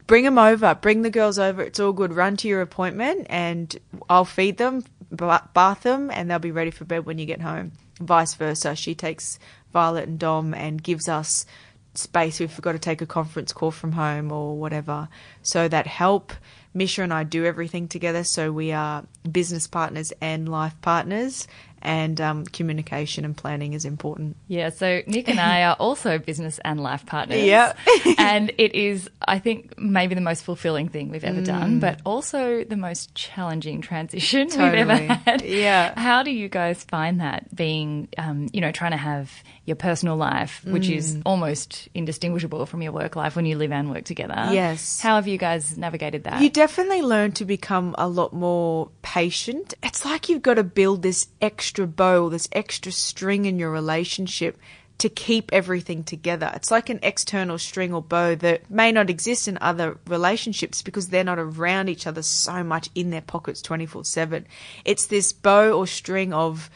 bring 0.07 0.23
them 0.23 0.37
over, 0.37 0.73
bring 0.75 1.01
the 1.01 1.09
girls 1.09 1.37
over. 1.37 1.61
It's 1.61 1.79
all 1.79 1.93
good. 1.93 2.13
Run 2.13 2.37
to 2.37 2.47
your 2.47 2.61
appointment 2.61 3.27
and 3.29 3.75
I'll 4.09 4.25
feed 4.25 4.57
them, 4.57 4.83
ba- 5.11 5.49
bath 5.53 5.83
them, 5.83 6.09
and 6.09 6.29
they'll 6.29 6.39
be 6.39 6.51
ready 6.51 6.71
for 6.71 6.85
bed 6.85 7.05
when 7.05 7.19
you 7.19 7.25
get 7.25 7.41
home. 7.41 7.73
Vice 7.99 8.33
versa. 8.35 8.75
She 8.75 8.95
takes 8.95 9.37
Violet 9.73 10.07
and 10.07 10.19
Dom 10.19 10.53
and 10.53 10.81
gives 10.81 11.09
us 11.09 11.45
space 11.93 12.39
if 12.39 12.51
we've 12.51 12.61
got 12.61 12.73
to 12.73 12.79
take 12.79 13.01
a 13.01 13.05
conference 13.05 13.53
call 13.53 13.71
from 13.71 13.91
home 13.91 14.31
or 14.31 14.57
whatever. 14.57 15.09
So 15.41 15.67
that 15.67 15.87
help. 15.87 16.33
Misha 16.73 17.01
and 17.01 17.11
I 17.11 17.23
do 17.23 17.43
everything 17.43 17.87
together, 17.87 18.23
so 18.23 18.51
we 18.51 18.71
are 18.71 19.03
business 19.29 19.65
partners 19.65 20.13
and 20.21 20.47
life 20.47 20.75
partners, 20.81 21.47
and 21.81 22.21
um, 22.21 22.45
communication 22.45 23.25
and 23.25 23.35
planning 23.35 23.73
is 23.73 23.83
important. 23.83 24.35
Yeah, 24.47 24.69
so 24.69 25.01
Nick 25.07 25.27
and 25.27 25.39
I 25.39 25.63
are 25.63 25.75
also 25.79 26.19
business 26.19 26.59
and 26.63 26.79
life 26.79 27.03
partners. 27.07 27.41
Yeah. 27.41 27.73
and 28.19 28.51
it 28.59 28.75
is, 28.75 29.09
I 29.27 29.39
think, 29.39 29.77
maybe 29.77 30.15
the 30.15 30.21
most 30.21 30.43
fulfilling 30.43 30.87
thing 30.87 31.09
we've 31.09 31.23
ever 31.23 31.41
done, 31.41 31.79
but 31.79 31.99
also 32.05 32.63
the 32.63 32.77
most 32.77 33.13
challenging 33.13 33.81
transition 33.81 34.47
we've 34.51 34.59
ever 34.59 34.95
had. 34.95 35.41
Yeah. 35.43 35.99
How 35.99 36.23
do 36.23 36.31
you 36.31 36.47
guys 36.47 36.83
find 36.83 37.19
that 37.19 37.53
being, 37.53 38.07
um, 38.17 38.47
you 38.53 38.61
know, 38.61 38.71
trying 38.71 38.91
to 38.91 38.97
have 38.97 39.31
your 39.65 39.75
personal 39.75 40.15
life, 40.15 40.63
which 40.65 40.89
is 40.89 41.19
almost 41.25 41.89
indistinguishable 41.93 42.65
from 42.65 42.81
your 42.81 42.93
work 42.93 43.17
life 43.17 43.35
when 43.35 43.45
you 43.45 43.57
live 43.57 43.71
and 43.71 43.89
work 43.89 44.05
together? 44.05 44.47
Yes. 44.51 45.01
How 45.01 45.15
have 45.15 45.27
you 45.27 45.37
guys 45.37 45.77
navigated 45.77 46.23
that? 46.23 46.41
You 46.41 46.49
definitely 46.49 47.01
learn 47.01 47.33
to 47.33 47.45
become 47.45 47.93
a 47.97 48.07
lot 48.07 48.31
more 48.31 48.89
patient. 49.01 49.73
It's 49.83 50.05
like 50.05 50.29
you've 50.29 50.41
got 50.41 50.53
to 50.53 50.63
build 50.63 51.01
this 51.01 51.27
extra 51.41 51.85
bow, 51.85 52.29
this 52.29 52.47
extra 52.53 52.93
string 52.93 53.45
in 53.45 53.59
your 53.59 53.71
relationship 53.71 54.57
to 54.99 55.09
keep 55.09 55.53
everything 55.53 56.03
together. 56.03 56.51
It's 56.55 56.71
like 56.71 56.89
an 56.89 56.99
external 57.03 57.59
string 57.59 57.93
or 57.93 58.01
bow 58.01 58.35
that 58.35 58.69
may 58.69 58.91
not 58.91 59.09
exist 59.09 59.47
in 59.47 59.57
other 59.61 59.99
relationships 60.07 60.81
because 60.81 61.09
they're 61.09 61.23
not 61.23 61.37
around 61.37 61.89
each 61.89 62.07
other 62.07 62.23
so 62.23 62.63
much 62.63 62.89
in 62.95 63.11
their 63.11 63.21
pockets 63.21 63.61
24 63.61 64.05
7. 64.05 64.47
It's 64.85 65.07
this 65.07 65.33
bow 65.33 65.71
or 65.71 65.85
string 65.85 66.33
of 66.33 66.69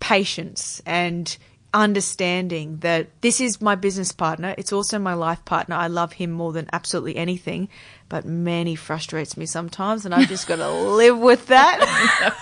patience 0.00 0.82
and 0.84 1.36
understanding 1.72 2.78
that 2.78 3.08
this 3.20 3.40
is 3.40 3.60
my 3.60 3.74
business 3.74 4.12
partner. 4.12 4.54
It's 4.56 4.72
also 4.72 4.98
my 4.98 5.14
life 5.14 5.44
partner. 5.44 5.76
I 5.76 5.88
love 5.88 6.12
him 6.12 6.30
more 6.30 6.52
than 6.52 6.68
absolutely 6.72 7.16
anything, 7.16 7.68
but 8.08 8.24
man, 8.24 8.66
he 8.66 8.76
frustrates 8.76 9.36
me 9.36 9.46
sometimes, 9.46 10.04
and 10.04 10.14
I've 10.14 10.28
just 10.28 10.46
got 10.46 10.56
to 10.56 10.70
live 10.94 11.18
with 11.18 11.48
that. 11.48 12.34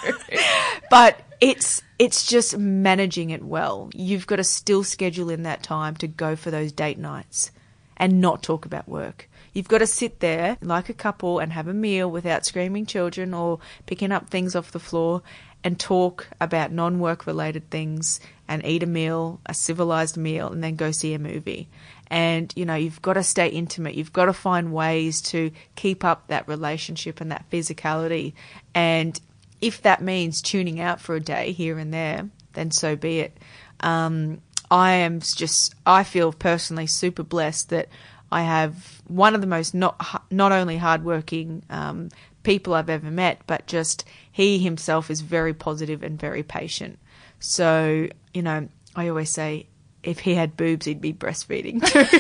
but 0.91 1.21
it's 1.41 1.83
it's 2.03 2.27
just 2.27 2.59
managing 2.59 3.31
it 3.31 3.45
well. 3.45 3.89
You've 3.95 4.27
got 4.27 4.37
to 4.37 4.45
still 4.45 4.83
schedule 4.83 5.31
in 5.31 5.45
that 5.45 5.63
time 5.63 5.95
to 5.99 6.09
go 6.09 6.35
for 6.35 6.51
those 6.51 6.73
date 6.73 6.99
nights 6.99 7.53
and 7.97 8.21
not 8.21 8.43
talk 8.43 8.67
about 8.67 8.89
work. 8.89 9.31
You've 9.53 9.69
got 9.69 9.79
to 9.79 9.87
sit 9.87 10.19
there 10.19 10.59
like 10.61 10.89
a 10.89 10.95
couple 10.95 11.39
and 11.39 11.53
have 11.53 11.69
a 11.69 11.73
meal 11.73 12.11
without 12.11 12.45
screaming 12.45 12.87
children 12.87 13.33
or 13.33 13.61
picking 13.87 14.11
up 14.11 14.31
things 14.31 14.57
off 14.57 14.73
the 14.73 14.81
floor 14.81 15.23
and 15.63 15.79
talk 15.79 16.27
about 16.41 16.73
non 16.73 16.99
work 16.99 17.25
related 17.25 17.71
things 17.71 18.19
and 18.49 18.67
eat 18.67 18.83
a 18.83 18.87
meal, 18.87 19.39
a 19.47 19.55
civilized 19.55 20.17
meal, 20.17 20.51
and 20.51 20.65
then 20.65 20.75
go 20.75 20.91
see 20.91 21.15
a 21.15 21.21
movie. 21.21 21.69
And, 22.09 22.53
you 22.57 22.65
know, 22.65 22.75
you've 22.75 23.01
got 23.01 23.13
to 23.13 23.23
stay 23.23 23.47
intimate. 23.47 23.95
You've 23.95 24.13
got 24.13 24.25
to 24.25 24.33
find 24.33 24.73
ways 24.73 25.23
to 25.23 25.53
keep 25.77 26.05
up 26.05 26.27
that 26.27 26.49
relationship 26.49 27.21
and 27.21 27.31
that 27.31 27.49
physicality. 27.49 28.33
And 28.75 29.21
if 29.63 29.81
that 29.83 30.03
means 30.03 30.43
tuning 30.43 30.81
out 30.81 31.01
for 31.01 31.15
a 31.15 31.21
day 31.21 31.53
here 31.53 31.79
and 31.79 31.95
there, 31.95 32.29
then 32.53 32.71
so 32.71 32.97
be 32.97 33.21
it. 33.21 33.39
Um, 33.81 34.43
I 34.71 34.93
am 34.93 35.21
just, 35.21 35.75
I 35.87 36.03
feel 36.05 36.33
personally 36.33 36.87
super 36.87 37.23
blessed 37.23 37.71
that 37.71 37.89
I 38.31 38.43
have 38.43 39.03
one 39.07 39.35
of 39.35 39.41
the 39.41 39.47
most 39.47 39.75
not 39.75 40.25
not 40.31 40.53
only 40.53 40.79
hardworking 40.79 41.63
um, 41.69 42.09
people 42.43 42.75
I've 42.75 42.89
ever 42.91 43.11
met, 43.11 43.43
but 43.47 43.67
just 43.67 44.05
he 44.31 44.59
himself 44.59 45.11
is 45.11 45.21
very 45.21 45.53
positive 45.53 46.03
and 46.03 46.19
very 46.19 46.43
patient. 46.43 46.99
So 47.39 48.09
you 48.33 48.43
know, 48.43 48.69
I 48.97 49.09
always 49.09 49.31
say 49.31 49.67
if 50.03 50.21
he 50.21 50.35
had 50.35 50.57
boobs, 50.57 50.87
he'd 50.87 51.01
be 51.03 51.13
breastfeeding 51.13 51.85
too. 51.87 52.19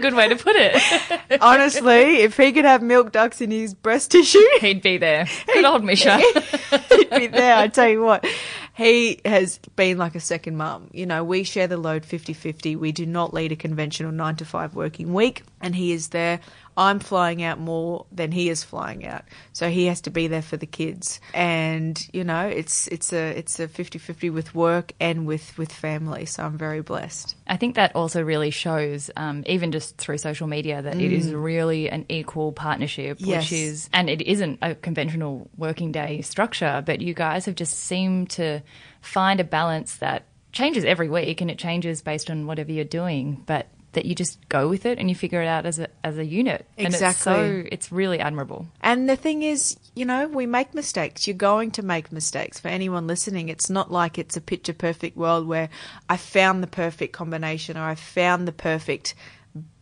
Good 0.00 0.14
way 0.14 0.28
to 0.28 0.36
put 0.36 0.56
it. 0.56 1.40
Honestly, 1.42 2.20
if 2.20 2.36
he 2.36 2.52
could 2.52 2.64
have 2.64 2.82
milk 2.82 3.12
ducts 3.12 3.40
in 3.40 3.50
his 3.50 3.74
breast 3.74 4.10
tissue, 4.10 4.38
He'd 4.60 4.82
be 4.82 4.98
there. 4.98 5.26
Good 5.46 5.64
old 5.64 5.84
Misha. 5.84 6.18
he'd 6.88 7.10
be 7.10 7.26
there. 7.26 7.56
I 7.56 7.68
tell 7.68 7.88
you 7.88 8.02
what, 8.02 8.26
he 8.74 9.20
has 9.24 9.58
been 9.76 9.98
like 9.98 10.14
a 10.14 10.20
second 10.20 10.56
mum. 10.56 10.88
You 10.92 11.06
know, 11.06 11.22
we 11.24 11.44
share 11.44 11.66
the 11.66 11.76
load 11.76 12.04
50 12.04 12.32
50. 12.32 12.76
We 12.76 12.92
do 12.92 13.06
not 13.06 13.34
lead 13.34 13.52
a 13.52 13.56
conventional 13.56 14.12
nine 14.12 14.36
to 14.36 14.44
five 14.44 14.74
working 14.74 15.12
week, 15.12 15.42
and 15.60 15.74
he 15.74 15.92
is 15.92 16.08
there. 16.08 16.40
I'm 16.76 16.98
flying 17.00 17.42
out 17.42 17.58
more 17.58 18.06
than 18.12 18.32
he 18.32 18.48
is 18.48 18.64
flying 18.64 19.06
out. 19.06 19.24
So 19.52 19.68
he 19.68 19.86
has 19.86 20.00
to 20.02 20.10
be 20.10 20.28
there 20.28 20.42
for 20.42 20.56
the 20.56 20.66
kids. 20.66 21.20
And, 21.34 22.00
you 22.12 22.24
know, 22.24 22.46
it's 22.46 22.86
it's 22.88 23.12
a 23.12 23.36
it's 23.38 23.58
a 23.60 23.68
50-50 23.68 24.32
with 24.32 24.54
work 24.54 24.92
and 25.00 25.26
with 25.26 25.56
with 25.58 25.72
family. 25.72 26.24
So 26.26 26.42
I'm 26.44 26.56
very 26.56 26.80
blessed. 26.80 27.34
I 27.46 27.56
think 27.56 27.74
that 27.74 27.94
also 27.94 28.22
really 28.22 28.50
shows, 28.50 29.10
um, 29.16 29.42
even 29.46 29.72
just 29.72 29.96
through 29.98 30.18
social 30.18 30.46
media, 30.46 30.80
that 30.82 30.96
it 31.00 31.12
is 31.12 31.32
really 31.32 31.90
an 31.90 32.06
equal 32.08 32.52
partnership, 32.52 33.18
Yes. 33.20 33.44
which 33.50 33.52
is, 33.52 33.90
and 33.92 34.08
it 34.08 34.22
isn't 34.22 34.58
a 34.62 34.74
conventional 34.74 35.50
working 35.56 35.92
day 35.92 36.22
structure, 36.22 36.82
but 36.86 37.00
you 37.00 37.12
guys 37.14 37.44
have 37.46 37.56
just 37.56 37.76
seemed 37.76 38.30
to 38.30 38.62
find 39.02 39.40
a 39.40 39.44
balance 39.44 39.96
that 39.96 40.24
changes 40.52 40.84
every 40.84 41.08
week 41.08 41.40
and 41.40 41.50
it 41.50 41.58
changes 41.58 42.02
based 42.02 42.30
on 42.30 42.46
whatever 42.46 42.72
you're 42.72 42.84
doing, 42.84 43.42
but 43.46 43.66
that 43.92 44.04
you 44.04 44.14
just 44.14 44.38
go 44.48 44.68
with 44.68 44.86
it 44.86 44.98
and 44.98 45.08
you 45.08 45.16
figure 45.16 45.42
it 45.42 45.48
out 45.48 45.66
as 45.66 45.78
a, 45.78 45.88
as 46.04 46.16
a 46.16 46.24
unit. 46.24 46.66
And 46.78 46.88
it's 46.88 46.96
Exactly. 46.96 47.22
so, 47.22 47.64
it's 47.72 47.90
really 47.90 48.20
admirable. 48.20 48.68
And 48.80 49.08
the 49.08 49.16
thing 49.16 49.42
is, 49.42 49.76
you 49.94 50.04
know, 50.04 50.28
we 50.28 50.46
make 50.46 50.74
mistakes. 50.74 51.26
You're 51.26 51.36
going 51.36 51.72
to 51.72 51.82
make 51.82 52.12
mistakes. 52.12 52.60
For 52.60 52.68
anyone 52.68 53.06
listening, 53.06 53.48
it's 53.48 53.68
not 53.68 53.90
like 53.90 54.18
it's 54.18 54.36
a 54.36 54.40
picture 54.40 54.72
perfect 54.72 55.16
world 55.16 55.46
where 55.46 55.68
I 56.08 56.16
found 56.16 56.62
the 56.62 56.68
perfect 56.68 57.12
combination 57.12 57.76
or 57.76 57.82
I 57.82 57.96
found 57.96 58.46
the 58.46 58.52
perfect 58.52 59.14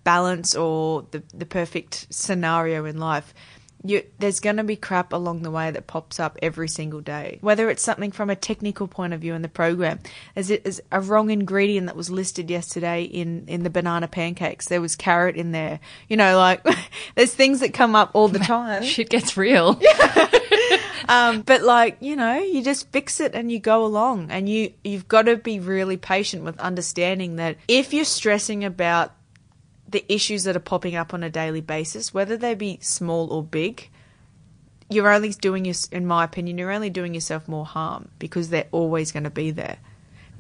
balance 0.05 0.55
or 0.55 1.07
the, 1.11 1.23
the 1.35 1.47
perfect 1.47 2.07
scenario 2.09 2.87
in 2.87 2.99
life. 2.99 3.35
You, 3.84 4.02
there's 4.18 4.40
going 4.40 4.56
to 4.56 4.64
be 4.64 4.74
crap 4.76 5.12
along 5.12 5.42
the 5.42 5.50
way 5.50 5.70
that 5.70 5.86
pops 5.86 6.18
up 6.18 6.36
every 6.42 6.68
single 6.68 7.00
day. 7.00 7.38
Whether 7.42 7.70
it's 7.70 7.82
something 7.82 8.10
from 8.10 8.28
a 8.28 8.36
technical 8.36 8.88
point 8.88 9.12
of 9.12 9.20
view 9.20 9.34
in 9.34 9.42
the 9.42 9.48
program, 9.48 10.00
as 10.34 10.50
it 10.50 10.62
is 10.66 10.82
a 10.90 11.00
wrong 11.00 11.30
ingredient 11.30 11.86
that 11.86 11.96
was 11.96 12.10
listed 12.10 12.50
yesterday 12.50 13.02
in, 13.02 13.44
in 13.46 13.62
the 13.62 13.70
banana 13.70 14.08
pancakes. 14.08 14.66
There 14.68 14.80
was 14.80 14.96
carrot 14.96 15.36
in 15.36 15.52
there. 15.52 15.78
You 16.08 16.16
know, 16.16 16.36
like 16.36 16.66
there's 17.14 17.34
things 17.34 17.60
that 17.60 17.72
come 17.72 17.94
up 17.94 18.10
all 18.14 18.28
the 18.28 18.40
time. 18.40 18.82
Shit 18.84 19.10
gets 19.10 19.36
real. 19.36 19.80
Um, 21.08 21.40
but 21.40 21.62
like 21.62 21.96
you 22.00 22.16
know, 22.16 22.38
you 22.38 22.62
just 22.62 22.92
fix 22.92 23.18
it 23.18 23.34
and 23.34 23.50
you 23.50 23.58
go 23.58 23.84
along, 23.84 24.30
and 24.30 24.48
you 24.48 24.74
you've 24.84 25.08
got 25.08 25.22
to 25.22 25.36
be 25.36 25.58
really 25.58 25.96
patient 25.96 26.44
with 26.44 26.60
understanding 26.60 27.37
that 27.37 27.56
if 27.66 27.94
you're 27.94 28.04
stressing 28.04 28.62
about 28.64 29.12
the 29.88 30.04
issues 30.12 30.44
that 30.44 30.56
are 30.56 30.60
popping 30.60 30.94
up 30.94 31.14
on 31.14 31.22
a 31.22 31.30
daily 31.30 31.62
basis, 31.62 32.12
whether 32.12 32.36
they 32.36 32.54
be 32.54 32.78
small 32.82 33.32
or 33.32 33.42
big, 33.42 33.88
you're 34.90 35.10
only 35.10 35.30
doing 35.30 35.64
your, 35.64 35.74
in 35.90 36.06
my 36.06 36.24
opinion, 36.24 36.58
you're 36.58 36.70
only 36.70 36.90
doing 36.90 37.14
yourself 37.14 37.48
more 37.48 37.66
harm 37.66 38.08
because 38.18 38.50
they're 38.50 38.68
always 38.70 39.12
going 39.12 39.24
to 39.24 39.30
be 39.30 39.50
there. 39.50 39.78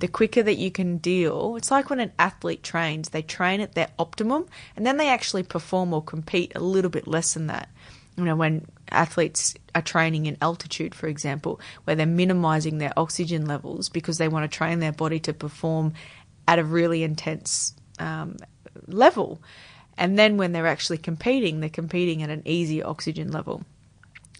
The 0.00 0.08
quicker 0.08 0.42
that 0.42 0.58
you 0.58 0.70
can 0.70 0.98
deal, 0.98 1.56
it's 1.56 1.70
like 1.70 1.90
when 1.90 1.98
an 1.98 2.12
athlete 2.18 2.62
trains, 2.62 3.08
they 3.08 3.22
train 3.22 3.60
at 3.60 3.74
their 3.74 3.88
optimum 3.98 4.46
and 4.76 4.86
then 4.86 4.96
they 4.96 5.08
actually 5.08 5.42
perform 5.42 5.92
or 5.92 6.02
compete 6.02 6.52
a 6.54 6.60
little 6.60 6.90
bit 6.90 7.08
less 7.08 7.34
than 7.34 7.48
that. 7.48 7.68
You 8.16 8.24
know, 8.24 8.36
when 8.36 8.66
athletes 8.90 9.54
are 9.74 9.82
training 9.82 10.26
in 10.26 10.36
altitude, 10.40 10.94
for 10.94 11.08
example, 11.08 11.60
where 11.84 11.96
they're 11.96 12.06
minimizing 12.06 12.78
their 12.78 12.92
oxygen 12.96 13.46
levels 13.46 13.88
because 13.88 14.18
they 14.18 14.28
want 14.28 14.50
to 14.50 14.56
train 14.56 14.78
their 14.78 14.92
body 14.92 15.20
to 15.20 15.32
perform 15.32 15.94
at 16.46 16.58
a 16.58 16.64
really 16.64 17.02
intense 17.02 17.74
um, 17.98 18.36
level. 18.92 19.40
And 19.96 20.18
then 20.18 20.36
when 20.36 20.52
they're 20.52 20.66
actually 20.66 20.98
competing, 20.98 21.60
they're 21.60 21.68
competing 21.68 22.22
at 22.22 22.30
an 22.30 22.42
easier 22.44 22.86
oxygen 22.86 23.32
level. 23.32 23.64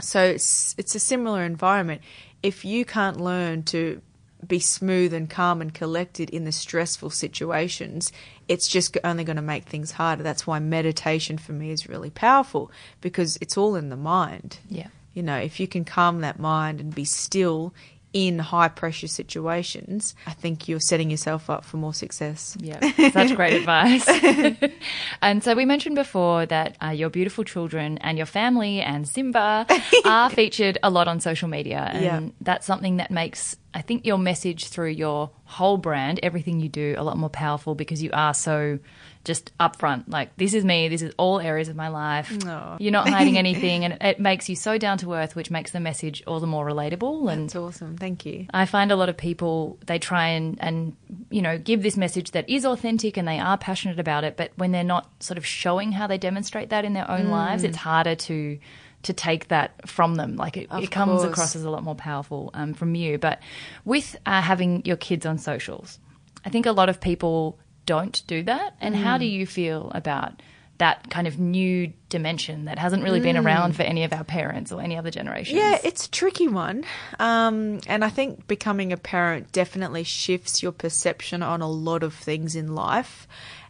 So 0.01 0.23
it's 0.23 0.75
it's 0.79 0.95
a 0.95 1.01
similar 1.01 1.43
environment. 1.45 2.03
If 2.43 2.65
you 2.65 2.85
can't 2.85 3.21
learn 3.21 3.65
to 3.65 4.01
be 4.47 4.61
smooth 4.61 5.13
and 5.13 5.29
calm 5.29 5.61
and 5.61 5.75
collected 5.75 6.31
in 6.31 6.45
the 6.45 6.53
stressful 6.53 7.11
situations, 7.11 8.13
it's 8.47 8.69
just 8.69 8.97
only 9.03 9.25
going 9.25 9.37
to 9.37 9.43
make 9.43 9.65
things 9.65 9.93
harder. 9.93 10.23
That's 10.23 10.47
why 10.47 10.61
meditation 10.61 11.39
for 11.39 11.53
me 11.53 11.71
is 11.71 11.89
really 11.89 12.11
powerful 12.11 12.71
because 13.01 13.37
it's 13.41 13.57
all 13.57 13.75
in 13.75 13.89
the 13.89 13.97
mind. 13.97 14.59
Yeah. 14.69 14.89
You 15.13 15.25
know, 15.25 15.37
if 15.37 15.59
you 15.59 15.67
can 15.67 15.85
calm 15.85 16.21
that 16.21 16.39
mind 16.39 16.81
and 16.81 16.95
be 16.95 17.05
still 17.05 17.75
in 18.13 18.39
high 18.39 18.69
pressure 18.69 19.07
situations, 19.09 20.15
I 20.27 20.33
think 20.33 20.69
you're 20.69 20.81
setting 20.81 21.11
yourself 21.11 21.51
up 21.51 21.65
for 21.65 21.77
more 21.77 21.93
success. 21.95 22.57
Yeah, 22.61 22.81
such 23.11 23.35
great 23.37 23.53
advice. 23.61 24.09
and 25.23 25.43
so 25.43 25.55
we 25.55 25.65
mentioned 25.65 25.95
before 25.95 26.47
that 26.47 26.77
uh, 26.83 26.89
your 26.91 27.11
beautiful 27.11 27.45
children 27.45 27.99
and 27.99 28.17
your 28.17 28.27
family 28.27 28.81
and 28.81 29.07
Simba 29.09 29.67
are 30.05 30.31
featured 30.31 30.79
a 30.83 30.91
lot 30.91 31.09
on 31.09 31.21
social 31.21 31.49
media. 31.49 31.89
And 31.93 32.03
Yeah. 32.03 32.21
that's 32.41 32.67
something 32.67 32.97
that 32.97 33.11
makes, 33.11 33.57
I 33.75 33.83
think, 33.83 34.07
your 34.07 34.19
message 34.19 34.69
through 34.69 34.91
your 34.91 35.31
whole 35.45 35.77
brand, 35.77 36.21
everything 36.23 36.61
you 36.61 36.69
do, 36.69 36.95
a 36.99 37.03
lot 37.05 37.17
more 37.19 37.31
powerful 37.31 37.75
because 37.75 38.03
you 38.03 38.11
are 38.13 38.35
so 38.35 38.79
just 39.25 39.57
upfront. 39.59 40.05
Like, 40.09 40.37
this 40.37 40.55
is 40.55 40.65
me, 40.65 40.89
this 40.89 41.03
is 41.03 41.13
all 41.19 41.41
areas 41.41 41.69
of 41.69 41.77
my 41.77 41.89
life. 41.89 42.31
You're 42.79 42.93
not 42.93 43.09
hiding 43.09 43.37
anything. 43.45 43.85
And 43.85 43.99
it 44.01 44.19
makes 44.19 44.49
you 44.49 44.57
so 44.57 44.79
down 44.79 44.99
to 44.99 45.13
earth, 45.15 45.37
which 45.37 45.51
makes 45.51 45.71
the 45.71 45.81
message 45.81 46.23
all 46.27 46.41
the 46.41 46.47
more 46.47 46.67
relatable. 46.67 47.31
And 47.31 47.45
That's 47.49 47.57
awesome. 47.57 47.97
Thank 47.97 48.25
you. 48.27 48.47
I 48.53 48.67
find 48.67 48.91
a 48.91 48.97
lot 48.97 49.09
of 49.09 49.17
people 49.17 49.79
they 49.87 49.99
try 49.99 50.29
and 50.29 50.57
and 50.61 50.97
you 51.31 51.43
know 51.43 51.59
give 51.59 51.83
this 51.83 51.97
message 51.97 52.33
that 52.33 52.49
is 52.49 52.65
authentic 52.65 53.17
and 53.17 53.27
they 53.27 53.39
are 53.39 53.59
passionate 53.59 53.99
about 53.99 54.25
it, 54.25 54.37
but 54.37 54.53
when 54.57 54.73
they're 54.73 54.85
not 54.85 55.11
sort 55.23 55.39
of 55.39 55.47
showing 55.47 55.93
how 55.93 56.07
they 56.07 56.19
demonstrate 56.19 56.71
that 56.71 56.85
in 56.85 56.93
their 56.93 57.11
own 57.11 57.29
lives, 57.29 57.65
it's 57.65 57.77
harder 57.77 58.15
to 58.15 58.59
to 59.03 59.13
take 59.13 59.49
that 59.49 59.89
from 59.89 60.17
them. 60.17 60.37
Like 60.37 60.57
it, 60.57 60.69
it 60.73 60.91
comes 60.91 61.23
across 61.23 61.55
as 61.55 61.65
a 61.65 61.71
lot 61.71 61.83
more 61.83 61.95
powerful 61.95 62.51
um, 62.55 62.75
from 62.75 62.95
you. 62.95 63.19
But 63.19 63.41
with 63.85 64.17
uh, 64.27 64.43
having 64.43 64.85
your 64.85 64.97
kids 64.97 65.25
on 65.25 65.39
socials, 65.39 65.99
I 66.45 66.51
think 66.51 66.67
a 66.67 66.73
lot 66.73 66.89
of 66.89 67.01
people 67.01 67.59
don't 67.89 68.23
do 68.27 68.43
that. 68.43 68.75
And 68.83 68.95
how 68.95 69.17
do 69.17 69.25
you 69.25 69.47
feel 69.47 69.91
about 69.95 70.43
that 70.77 71.09
kind 71.09 71.27
of 71.27 71.39
new 71.39 71.91
dimension 72.11 72.67
that 72.67 72.79
hasn't 72.79 73.03
really 73.03 73.19
been 73.19 73.39
around 73.39 73.75
for 73.75 73.83
any 73.83 74.05
of 74.05 74.13
our 74.13 74.25
parents 74.25 74.71
or 74.71 74.83
any 74.83 74.99
other 74.99 75.11
generation? 75.11 75.57
Yeah, 75.57 75.79
it's 75.83 76.07
a 76.07 76.11
tricky 76.11 76.49
one. 76.49 76.85
Um, 77.19 77.81
and 77.87 78.05
I 78.05 78.11
think 78.11 78.47
becoming 78.47 78.93
a 78.93 78.99
parent 78.99 79.53
definitely 79.53 80.05
shifts 80.05 80.63
your 80.63 80.73
perception 80.73 81.43
on 81.43 81.63
a 81.63 81.71
lot 81.71 82.03
of 82.03 82.13
things 82.13 82.55
in 82.55 82.75
life. 82.75 83.27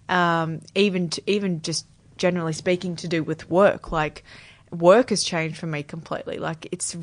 Um, 0.09 0.63
even 0.75 1.11
to, 1.11 1.23
even 1.31 1.63
just 1.63 1.87
generally 2.17 2.55
speaking 2.55 2.97
to 2.97 3.07
do 3.07 3.23
with 3.23 3.49
work. 3.49 3.93
Like 3.93 4.25
work 4.73 5.11
has 5.11 5.23
changed 5.23 5.59
for 5.59 5.67
me 5.69 5.85
completely. 5.85 6.39
Like 6.39 6.67
it's 6.73 6.97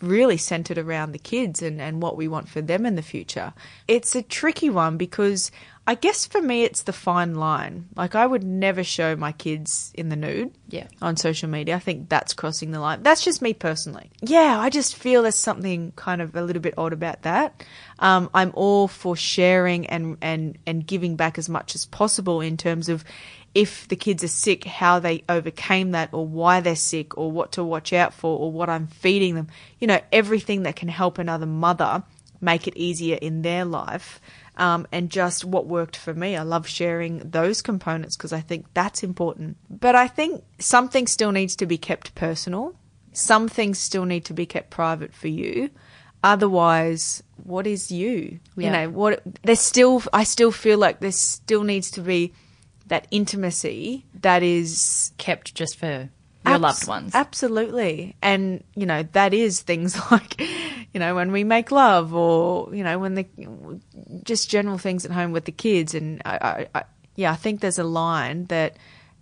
really 0.00 0.36
centered 0.36 0.78
around 0.78 1.12
the 1.12 1.18
kids 1.18 1.62
and, 1.62 1.80
and 1.80 2.00
what 2.00 2.16
we 2.16 2.28
want 2.28 2.48
for 2.48 2.60
them 2.60 2.86
in 2.86 2.94
the 2.94 3.02
future. 3.02 3.52
It's 3.88 4.14
a 4.14 4.22
tricky 4.22 4.70
one 4.70 4.96
because 4.96 5.50
I 5.86 5.94
guess 5.96 6.24
for 6.26 6.40
me 6.40 6.62
it's 6.64 6.82
the 6.84 6.94
fine 6.94 7.34
line. 7.34 7.88
Like 7.94 8.14
I 8.14 8.26
would 8.26 8.42
never 8.42 8.82
show 8.82 9.16
my 9.16 9.32
kids 9.32 9.92
in 9.94 10.08
the 10.08 10.16
nude 10.16 10.54
Yeah. 10.68 10.86
on 11.02 11.16
social 11.18 11.48
media. 11.50 11.76
I 11.76 11.78
think 11.78 12.08
that's 12.08 12.32
crossing 12.32 12.70
the 12.70 12.80
line. 12.80 13.02
That's 13.02 13.22
just 13.22 13.42
me 13.42 13.52
personally. 13.52 14.10
Yeah, 14.22 14.58
I 14.58 14.70
just 14.70 14.96
feel 14.96 15.22
there's 15.22 15.34
something 15.34 15.92
kind 15.94 16.22
of 16.22 16.34
a 16.36 16.42
little 16.42 16.62
bit 16.62 16.74
odd 16.78 16.94
about 16.94 17.22
that. 17.22 17.62
Um, 17.98 18.30
I'm 18.32 18.50
all 18.54 18.88
for 18.88 19.14
sharing 19.14 19.86
and, 19.86 20.16
and, 20.22 20.56
and 20.66 20.86
giving 20.86 21.16
back 21.16 21.36
as 21.36 21.50
much 21.50 21.74
as 21.74 21.84
possible 21.84 22.40
in 22.40 22.56
terms 22.56 22.88
of 22.88 23.04
if 23.54 23.86
the 23.86 23.94
kids 23.96 24.24
are 24.24 24.28
sick, 24.28 24.64
how 24.64 24.98
they 24.98 25.22
overcame 25.28 25.90
that 25.92 26.08
or 26.12 26.26
why 26.26 26.60
they're 26.60 26.74
sick 26.74 27.16
or 27.18 27.30
what 27.30 27.52
to 27.52 27.62
watch 27.62 27.92
out 27.92 28.14
for 28.14 28.38
or 28.38 28.50
what 28.50 28.70
I'm 28.70 28.86
feeding 28.86 29.34
them. 29.34 29.48
You 29.78 29.86
know, 29.86 30.00
everything 30.10 30.62
that 30.62 30.76
can 30.76 30.88
help 30.88 31.18
another 31.18 31.46
mother 31.46 32.02
make 32.40 32.66
it 32.66 32.76
easier 32.76 33.16
in 33.20 33.42
their 33.42 33.64
life. 33.64 34.20
Um, 34.56 34.86
and 34.92 35.10
just 35.10 35.44
what 35.44 35.66
worked 35.66 35.96
for 35.96 36.14
me. 36.14 36.36
I 36.36 36.42
love 36.42 36.68
sharing 36.68 37.18
those 37.18 37.60
components 37.60 38.16
because 38.16 38.32
I 38.32 38.40
think 38.40 38.66
that's 38.72 39.02
important. 39.02 39.56
But 39.68 39.96
I 39.96 40.06
think 40.06 40.44
something 40.60 41.08
still 41.08 41.32
needs 41.32 41.56
to 41.56 41.66
be 41.66 41.76
kept 41.76 42.14
personal. 42.14 42.76
Some 43.12 43.48
things 43.48 43.80
still 43.80 44.04
need 44.04 44.24
to 44.26 44.32
be 44.32 44.46
kept 44.46 44.70
private 44.70 45.12
for 45.12 45.28
you. 45.28 45.70
Otherwise, 46.22 47.22
what 47.42 47.66
is 47.66 47.90
you? 47.90 48.38
You 48.56 48.70
know, 48.70 48.90
what 48.90 49.22
there's 49.42 49.60
still 49.60 50.02
I 50.12 50.24
still 50.24 50.52
feel 50.52 50.78
like 50.78 51.00
there 51.00 51.12
still 51.12 51.64
needs 51.64 51.90
to 51.92 52.00
be 52.00 52.32
that 52.86 53.06
intimacy 53.10 54.06
that 54.20 54.42
is 54.42 55.12
Kept 55.18 55.54
just 55.54 55.76
for 55.76 56.08
your 56.44 56.54
Abs- 56.54 56.62
loved 56.62 56.88
ones. 56.88 57.14
Absolutely. 57.14 58.16
And, 58.22 58.62
you 58.74 58.86
know, 58.86 59.02
that 59.12 59.32
is 59.34 59.60
things 59.60 59.98
like, 60.10 60.40
you 60.40 61.00
know, 61.00 61.14
when 61.14 61.32
we 61.32 61.44
make 61.44 61.70
love 61.70 62.14
or, 62.14 62.74
you 62.74 62.84
know, 62.84 62.98
when 62.98 63.14
the, 63.14 63.26
just 64.24 64.50
general 64.50 64.78
things 64.78 65.04
at 65.04 65.10
home 65.10 65.32
with 65.32 65.44
the 65.44 65.52
kids. 65.52 65.94
And 65.94 66.22
I, 66.24 66.36
I, 66.74 66.78
I 66.80 66.84
yeah, 67.16 67.32
I 67.32 67.36
think 67.36 67.60
there's 67.60 67.78
a 67.78 67.84
line 67.84 68.46
that 68.46 68.76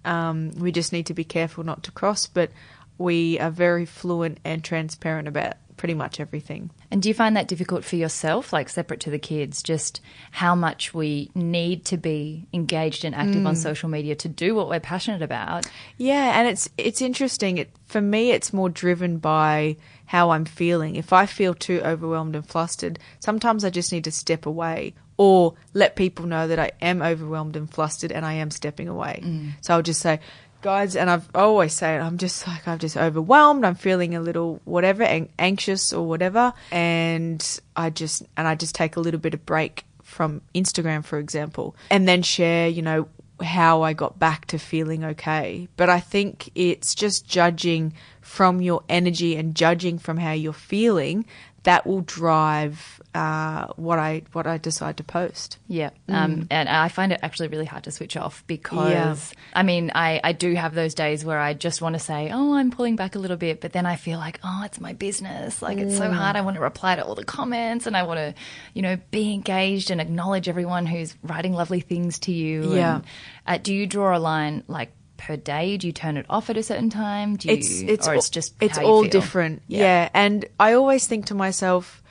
um, 0.05 0.51
we 0.57 0.73
just 0.73 0.93
need 0.93 1.07
to 1.07 1.15
be 1.15 1.25
careful 1.25 1.65
not 1.65 1.85
to 1.85 1.93
cross, 1.93 2.27
but 2.27 2.51
we 2.99 3.39
are 3.39 3.51
very 3.51 3.85
fluent 3.85 4.39
and 4.45 4.63
transparent 4.63 5.29
about 5.29 5.55
pretty 5.77 5.95
much 5.95 6.21
everything. 6.21 6.71
And 6.91 7.03
do 7.03 7.09
you 7.09 7.15
find 7.15 7.37
that 7.37 7.49
difficult 7.49 7.85
for 7.85 7.97
yourself, 7.97 8.53
like 8.53 8.69
separate 8.69 9.01
to 9.01 9.11
the 9.11 9.19
kids, 9.19 9.63
just 9.63 10.01
how 10.31 10.55
much 10.55 10.93
we 10.95 11.31
need 11.35 11.85
to 11.87 11.97
be 11.97 12.47
engaged 12.53 13.05
and 13.05 13.15
active 13.15 13.43
Mm. 13.43 13.47
on 13.49 13.57
social 13.57 13.89
media 13.89 14.15
to 14.17 14.29
do 14.29 14.55
what 14.55 14.69
we're 14.69 14.81
passionate 14.81 15.23
about? 15.23 15.67
Yeah, 15.97 16.39
and 16.39 16.47
it's 16.49 16.69
it's 16.79 17.01
interesting. 17.03 17.59
It, 17.59 17.71
for 17.87 18.01
me, 18.01 18.31
it's 18.31 18.53
more 18.53 18.69
driven 18.69 19.19
by 19.19 19.77
how 20.07 20.31
I'm 20.31 20.45
feeling. 20.45 20.97
If 20.97 21.13
I 21.13 21.27
feel 21.27 21.55
too 21.55 21.81
overwhelmed 21.85 22.37
and 22.37 22.47
flustered, 22.47 22.99
sometimes 23.21 23.65
I 23.65 23.71
just 23.71 23.93
need 23.93 24.05
to 24.05 24.11
step 24.13 24.45
away 24.47 24.95
or 25.17 25.55
let 25.75 25.97
people 25.97 26.27
know 26.27 26.49
that 26.49 26.59
I 26.59 26.73
am 26.81 27.01
overwhelmed 27.03 27.57
and 27.57 27.71
flustered 27.71 28.13
and 28.13 28.25
I 28.27 28.35
am 28.35 28.51
stepping 28.51 28.89
away. 28.89 29.23
So 29.63 29.75
I'll 29.75 29.83
just 29.83 30.01
say, 30.01 30.21
guys, 30.63 30.97
and 30.97 31.11
I've 31.11 31.29
always 31.35 31.75
say 31.75 31.97
it. 31.97 32.01
I'm 32.01 32.19
just 32.19 32.47
like 32.47 32.67
I'm 32.67 32.79
just 32.79 32.97
overwhelmed. 32.97 33.65
I'm 33.65 33.75
feeling 33.75 34.15
a 34.15 34.21
little 34.21 34.61
whatever, 34.65 35.03
an- 35.03 35.29
anxious 35.39 35.93
or 35.93 36.07
whatever, 36.07 36.53
and 36.71 37.61
I 37.77 37.91
just 37.91 38.23
and 38.37 38.49
I 38.49 38.55
just 38.55 38.75
take 38.75 38.97
a 38.97 39.01
little 39.01 39.21
bit 39.21 39.35
of 39.35 39.45
break 39.45 39.85
from 40.03 40.41
Instagram, 40.55 41.05
for 41.05 41.19
example, 41.19 41.77
and 41.91 42.07
then 42.09 42.23
share, 42.23 42.69
you 42.69 42.83
know, 42.83 43.09
how 43.43 43.83
I 43.83 43.93
got 43.93 44.19
back 44.19 44.47
to 44.47 44.59
feeling 44.59 45.05
okay. 45.05 45.69
But 45.77 45.89
I 45.91 46.01
think 46.01 46.51
it's 46.55 46.95
just 46.95 47.27
judging 47.27 47.95
from 48.21 48.61
your 48.61 48.83
energy 48.89 49.37
and 49.37 49.55
judging 49.55 49.99
from 49.99 50.17
how 50.17 50.33
you're 50.33 50.53
feeling 50.53 51.27
that 51.65 51.87
will 51.87 52.01
drive 52.01 53.01
uh, 53.15 53.67
what 53.77 53.99
I 53.99 54.23
what 54.33 54.47
I 54.47 54.59
decide 54.59 54.97
to 54.97 55.05
post. 55.05 55.59
Yeah. 55.69 55.91
Um, 56.09 56.49
and 56.51 56.69
I 56.69 56.89
find 56.89 57.13
it 57.13 57.21
actually 57.23 57.49
really 57.49 57.67
hard 57.67 57.85
to 57.85 57.91
switch 57.93 58.17
off 58.17 58.43
because, 58.47 58.91
Yeah. 58.91 59.17
I 59.55 59.63
mean, 59.63 59.93
I, 59.95 60.21
I 60.25 60.33
do 60.33 60.55
have 60.55 60.75
those 60.75 60.95
days 60.95 61.25
where 61.25 61.39
I 61.39 61.55
just 61.55 61.81
want 61.81 61.95
to 61.95 61.99
say, 62.01 62.31
oh, 62.33 62.55
I'm 62.55 62.71
pulling 62.71 62.97
back 62.97 63.15
a 63.15 63.19
little 63.19 63.37
bit. 63.37 63.61
But 63.61 63.73
then 63.73 63.87
I 63.87 63.97
feel 63.97 64.19
like, 64.19 64.41
oh, 64.43 64.63
it's 64.65 64.81
my 64.81 64.93
business. 64.93 65.63
Like, 65.63 65.79
it's 65.79 65.97
so 65.97 66.11
hard. 66.11 66.37
I 66.37 66.41
want 66.41 66.57
to 66.57 66.61
reply 66.63 66.97
to 66.97 67.05
all 67.05 67.15
the 67.15 67.25
comments 67.25 67.87
and 67.87 67.97
I 67.97 68.03
want 68.03 68.19
to, 68.19 68.35
you 68.75 68.83
know, 68.83 68.99
be 69.11 69.33
engaged 69.33 69.91
and 69.91 70.01
acknowledge 70.01 70.49
everyone 70.49 70.87
who's 70.87 71.15
writing 71.23 71.53
lovely 71.53 71.81
things 71.81 72.19
to 72.21 72.33
you. 72.33 72.75
Yeah. 72.75 72.97
And, 72.97 73.05
uh, 73.47 73.59
do 73.63 73.75
you 73.75 73.87
draw 73.87 74.17
a 74.17 74.19
line 74.19 74.65
like 74.69 74.93
per 75.23 75.37
day? 75.37 75.77
Do 75.77 75.87
you 75.87 75.93
turn 75.93 76.17
it 76.17 76.27
off 76.29 76.51
at 76.51 76.57
a 76.57 76.63
certain 76.63 76.91
time? 76.91 77.37
Do 77.37 77.49
you, 77.49 77.55
it's 77.55 77.81
it's 77.81 78.07
or 78.09 78.13
all- 78.13 78.19
it's 78.19 78.29
just 78.31 78.55
it's 78.61 78.77
all 78.79 79.03
feel? 79.03 79.11
different 79.11 79.63
Yeah. 79.69 79.79
yeah. 79.81 80.09
and 80.15 80.45
i 80.59 80.73
always 80.75 81.07
think 81.07 81.27
to 81.27 81.35
myself 81.35 82.03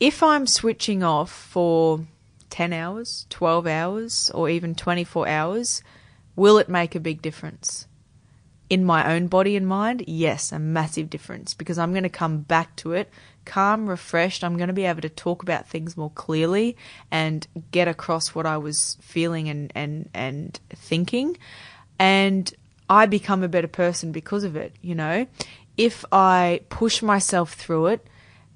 if 0.00 0.22
i'm 0.22 0.46
switching 0.46 1.02
off 1.02 1.30
for 1.30 2.06
10 2.50 2.72
hours 2.72 3.26
12 3.30 3.66
hours 3.66 4.30
or 4.34 4.48
even 4.48 4.74
24 4.74 5.26
hours 5.28 5.82
will 6.36 6.58
it 6.58 6.68
make 6.68 6.94
a 6.94 7.00
big 7.00 7.20
difference 7.22 7.86
in 8.70 8.84
my 8.84 9.14
own 9.14 9.26
body 9.26 9.56
and 9.56 9.66
mind 9.66 10.04
yes 10.06 10.52
a 10.52 10.58
massive 10.58 11.10
difference 11.10 11.54
because 11.54 11.78
i'm 11.78 11.92
going 11.92 12.02
to 12.04 12.08
come 12.08 12.38
back 12.38 12.74
to 12.76 12.92
it 12.92 13.10
calm 13.44 13.88
refreshed 13.88 14.44
i'm 14.44 14.56
going 14.56 14.68
to 14.68 14.72
be 14.74 14.84
able 14.84 15.00
to 15.02 15.08
talk 15.08 15.42
about 15.42 15.66
things 15.66 15.96
more 15.96 16.10
clearly 16.10 16.76
and 17.10 17.46
get 17.70 17.88
across 17.88 18.34
what 18.34 18.46
i 18.46 18.56
was 18.56 18.96
feeling 19.00 19.48
and 19.48 19.72
and 19.74 20.08
and 20.14 20.60
thinking 20.70 21.36
and 22.02 22.52
I 22.90 23.06
become 23.06 23.44
a 23.44 23.48
better 23.48 23.68
person 23.68 24.10
because 24.10 24.42
of 24.42 24.56
it, 24.56 24.74
you 24.82 24.96
know. 24.96 25.28
If 25.76 26.04
I 26.10 26.62
push 26.68 27.00
myself 27.00 27.54
through 27.54 27.86
it, 27.86 28.06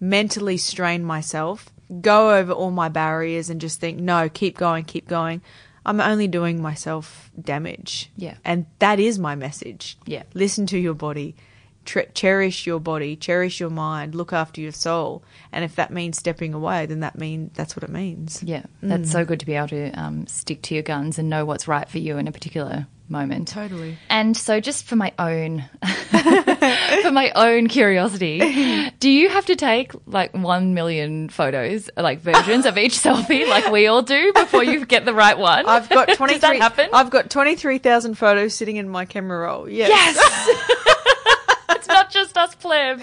mentally 0.00 0.56
strain 0.56 1.04
myself, 1.04 1.70
go 2.00 2.34
over 2.36 2.50
all 2.52 2.72
my 2.72 2.88
barriers 2.88 3.48
and 3.48 3.60
just 3.60 3.78
think, 3.78 4.00
no, 4.00 4.28
keep 4.28 4.56
going, 4.58 4.84
keep 4.84 5.06
going, 5.06 5.42
I'm 5.86 6.00
only 6.00 6.26
doing 6.26 6.60
myself 6.60 7.30
damage. 7.40 8.10
Yeah. 8.16 8.34
And 8.44 8.66
that 8.80 8.98
is 8.98 9.16
my 9.16 9.36
message. 9.36 9.96
Yeah. 10.06 10.24
Listen 10.34 10.66
to 10.66 10.78
your 10.78 10.94
body. 10.94 11.36
tre- 11.84 12.10
cherish 12.14 12.66
your 12.66 12.80
body, 12.80 13.14
cherish 13.14 13.60
your 13.60 13.70
mind, 13.70 14.16
look 14.16 14.32
after 14.32 14.60
your 14.60 14.72
soul. 14.72 15.22
And 15.52 15.64
if 15.64 15.76
that 15.76 15.92
means 15.92 16.18
stepping 16.18 16.52
away, 16.52 16.86
then 16.86 16.98
that 17.00 17.16
mean 17.16 17.52
that's 17.54 17.76
what 17.76 17.84
it 17.84 17.90
means. 17.90 18.42
Yeah, 18.42 18.64
that's 18.82 19.12
so 19.12 19.24
good 19.24 19.38
to 19.38 19.46
be 19.46 19.54
able 19.54 19.68
to 19.68 19.92
um, 19.92 20.26
stick 20.26 20.62
to 20.62 20.74
your 20.74 20.82
guns 20.82 21.16
and 21.16 21.30
know 21.30 21.44
what's 21.44 21.68
right 21.68 21.88
for 21.88 21.98
you 21.98 22.18
in 22.18 22.26
a 22.26 22.32
particular 22.32 22.88
moment. 23.08 23.48
Totally. 23.48 23.98
And 24.08 24.36
so, 24.36 24.60
just 24.60 24.86
for 24.86 24.96
my 24.96 25.12
own, 25.18 25.64
for 25.82 27.10
my 27.10 27.32
own 27.34 27.68
curiosity, 27.68 28.90
do 29.00 29.10
you 29.10 29.28
have 29.28 29.46
to 29.46 29.56
take 29.56 29.92
like 30.06 30.34
one 30.34 30.74
million 30.74 31.28
photos, 31.28 31.90
like 31.96 32.20
versions 32.20 32.66
of 32.66 32.78
each 32.78 32.94
selfie, 32.94 33.48
like 33.48 33.70
we 33.70 33.86
all 33.86 34.02
do, 34.02 34.32
before 34.32 34.64
you 34.64 34.84
get 34.86 35.04
the 35.04 35.14
right 35.14 35.38
one? 35.38 35.66
I've 35.66 35.88
got 35.88 36.08
Does 36.08 36.16
twenty 36.16 36.38
that 36.38 36.56
happen? 36.56 36.90
I've 36.92 37.10
got 37.10 37.30
twenty 37.30 37.56
three 37.56 37.78
thousand 37.78 38.14
photos 38.14 38.54
sitting 38.54 38.76
in 38.76 38.88
my 38.88 39.04
camera 39.04 39.38
roll. 39.40 39.68
Yes. 39.68 39.88
yes. 39.88 40.60
it's 41.70 41.88
not 41.88 42.10
just 42.10 42.36
us 42.36 42.54
plebs. 42.54 43.02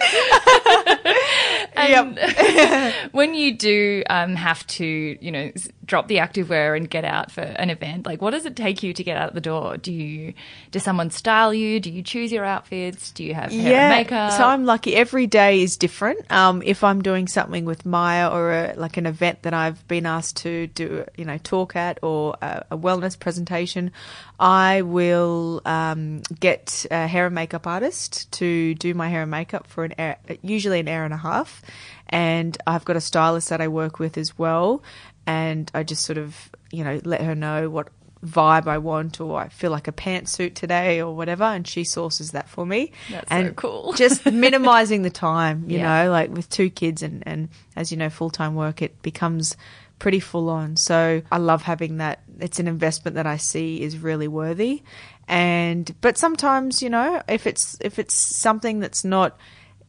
and 1.74 2.94
when 3.12 3.34
you 3.34 3.56
do 3.56 4.02
um, 4.08 4.34
have 4.36 4.66
to, 4.66 4.84
you 5.20 5.32
know, 5.32 5.50
drop 5.84 6.08
the 6.08 6.16
activewear 6.16 6.76
and 6.76 6.88
get 6.88 7.04
out 7.04 7.30
for 7.30 7.42
an 7.42 7.70
event, 7.70 8.06
like 8.06 8.22
what 8.22 8.30
does 8.30 8.46
it 8.46 8.56
take 8.56 8.82
you 8.82 8.92
to 8.92 9.04
get 9.04 9.16
out 9.16 9.34
the 9.34 9.40
door? 9.40 9.76
Do 9.76 9.92
you, 9.92 10.34
does 10.70 10.82
someone 10.82 11.10
style 11.10 11.52
you? 11.52 11.80
Do 11.80 11.90
you 11.90 12.02
choose 12.02 12.32
your 12.32 12.44
outfits? 12.44 13.12
Do 13.12 13.24
you 13.24 13.34
have 13.34 13.52
hair 13.52 13.80
and 13.80 13.98
makeup? 13.98 14.32
So 14.32 14.44
I'm 14.44 14.64
lucky. 14.64 14.94
Every 14.96 15.26
day 15.26 15.62
is 15.62 15.76
different. 15.76 16.30
Um, 16.30 16.62
if 16.64 16.84
I'm 16.84 17.02
doing 17.02 17.28
something 17.28 17.64
with 17.64 17.84
Myer 17.84 18.28
or 18.28 18.52
a, 18.52 18.74
like 18.76 18.96
an 18.96 19.06
event 19.06 19.42
that 19.42 19.54
I've 19.54 19.86
been 19.88 20.06
asked 20.06 20.36
to 20.38 20.66
do, 20.68 21.04
you 21.16 21.24
know, 21.24 21.38
talk 21.38 21.76
at 21.76 21.98
or 22.02 22.36
a, 22.40 22.64
a 22.72 22.78
wellness 22.78 23.18
presentation, 23.18 23.90
I 24.38 24.82
will 24.82 25.62
um, 25.64 26.22
get 26.40 26.86
a 26.90 27.06
hair 27.06 27.26
and 27.26 27.34
makeup 27.34 27.66
artist 27.66 28.30
to 28.32 28.74
do 28.74 28.94
my 28.94 29.08
hair 29.08 29.22
and 29.22 29.30
makeup 29.30 29.66
for 29.66 29.84
an 29.84 29.94
hour, 29.98 30.16
usually 30.42 30.80
an 30.80 30.88
hour 30.88 31.04
and 31.04 31.14
a 31.14 31.18
half, 31.18 31.62
and 32.08 32.56
I've 32.66 32.84
got 32.84 32.96
a 32.96 33.00
stylist 33.00 33.48
that 33.50 33.60
I 33.60 33.68
work 33.68 33.98
with 33.98 34.18
as 34.18 34.36
well, 34.38 34.82
and 35.26 35.70
I 35.74 35.82
just 35.82 36.04
sort 36.04 36.18
of 36.18 36.50
you 36.70 36.84
know 36.84 37.00
let 37.04 37.20
her 37.22 37.34
know 37.34 37.70
what 37.70 37.88
vibe 38.24 38.66
I 38.66 38.78
want 38.78 39.20
or 39.20 39.38
I 39.38 39.48
feel 39.48 39.70
like 39.70 39.86
a 39.86 39.92
pantsuit 39.92 40.54
today 40.54 41.02
or 41.02 41.14
whatever 41.14 41.44
and 41.44 41.68
she 41.68 41.84
sources 41.84 42.30
that 42.30 42.48
for 42.48 42.64
me. 42.64 42.90
That's 43.10 43.28
so 43.30 43.36
and 43.36 43.54
cool. 43.56 43.92
just 43.96 44.24
minimizing 44.24 45.02
the 45.02 45.10
time, 45.10 45.64
you 45.68 45.76
Yeah. 45.76 46.04
know, 46.04 46.10
like 46.10 46.30
with 46.30 46.48
two 46.48 46.70
kids 46.70 47.02
and, 47.02 47.22
and 47.26 47.50
as 47.76 47.90
you 47.90 47.98
know, 47.98 48.08
full 48.08 48.30
time 48.30 48.54
work, 48.54 48.80
it 48.80 49.02
becomes 49.02 49.58
pretty 49.98 50.20
full 50.20 50.48
on. 50.48 50.76
So 50.78 51.20
I 51.30 51.36
love 51.36 51.64
having 51.64 51.98
that. 51.98 52.20
It's 52.40 52.58
an 52.58 52.66
investment 52.66 53.16
that 53.16 53.26
I 53.26 53.36
see 53.36 53.82
is 53.82 53.98
really 53.98 54.26
worthy. 54.26 54.82
And, 55.28 55.94
but 56.00 56.16
sometimes, 56.16 56.82
you 56.82 56.88
know, 56.88 57.20
if 57.28 57.46
it's, 57.46 57.76
if 57.82 57.98
it's 57.98 58.14
something 58.14 58.80
that's 58.80 59.04
not, 59.04 59.36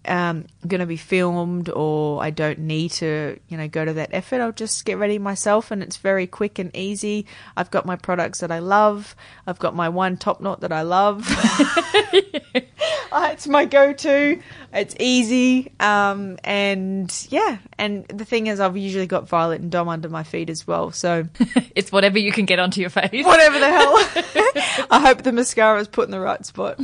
um, 0.08 0.46
going 0.68 0.80
to 0.80 0.86
be 0.86 0.98
filmed 0.98 1.70
or 1.70 2.24
I 2.24 2.30
don't 2.30 2.60
need 2.60 2.92
to, 2.94 3.40
you 3.48 3.58
know, 3.58 3.68
go 3.68 3.86
to 3.86 3.94
that 3.94 4.10
effort. 4.12 4.42
I'll 4.42 4.52
just 4.52 4.86
get 4.86 4.98
ready 4.98 5.20
myself 5.20 5.72
and 5.72 5.84
it's 5.84 5.98
very 5.98 6.28
quick 6.28 6.60
and 6.60 6.76
easy. 6.76 7.26
I've 7.58 7.72
got 7.72 7.86
my 7.86 7.96
products 7.96 8.40
that 8.40 8.52
I 8.52 8.60
love. 8.60 9.16
I've 9.48 9.60
got 9.60 9.76
my 9.76 9.90
one 9.90 10.18
top 10.18 10.42
knot 10.42 10.62
that 10.62 10.72
I 10.72 10.82
love. 10.84 11.28
It's 13.36 13.48
my 13.48 13.66
go-to. 13.66 14.40
It's 14.72 14.96
easy. 14.98 15.72
Um, 15.82 16.38
and 16.46 17.14
yeah, 17.30 17.58
and 17.78 18.08
the 18.08 18.24
thing 18.24 18.48
is 18.48 18.62
I've 18.62 18.78
usually 18.78 19.08
got 19.08 19.28
Violet 19.28 19.60
and 19.60 19.70
Dom 19.70 19.90
under 19.90 20.08
my 20.08 20.24
feet 20.24 20.50
as 20.50 20.66
well. 20.66 20.92
So 20.92 21.28
it's 21.76 21.92
whatever 21.92 22.18
you 22.18 22.32
can 22.32 22.46
get 22.46 22.60
onto 22.60 22.80
your 22.80 22.90
face. 22.90 23.26
whatever 23.26 23.60
the 23.60 23.68
hell. 23.68 24.88
I 24.90 25.02
hope 25.02 25.24
the 25.24 25.34
mascara 25.34 25.82
is 25.82 25.90
put 25.90 26.06
in 26.06 26.12
the 26.12 26.20
right 26.22 26.46
spot. 26.46 26.80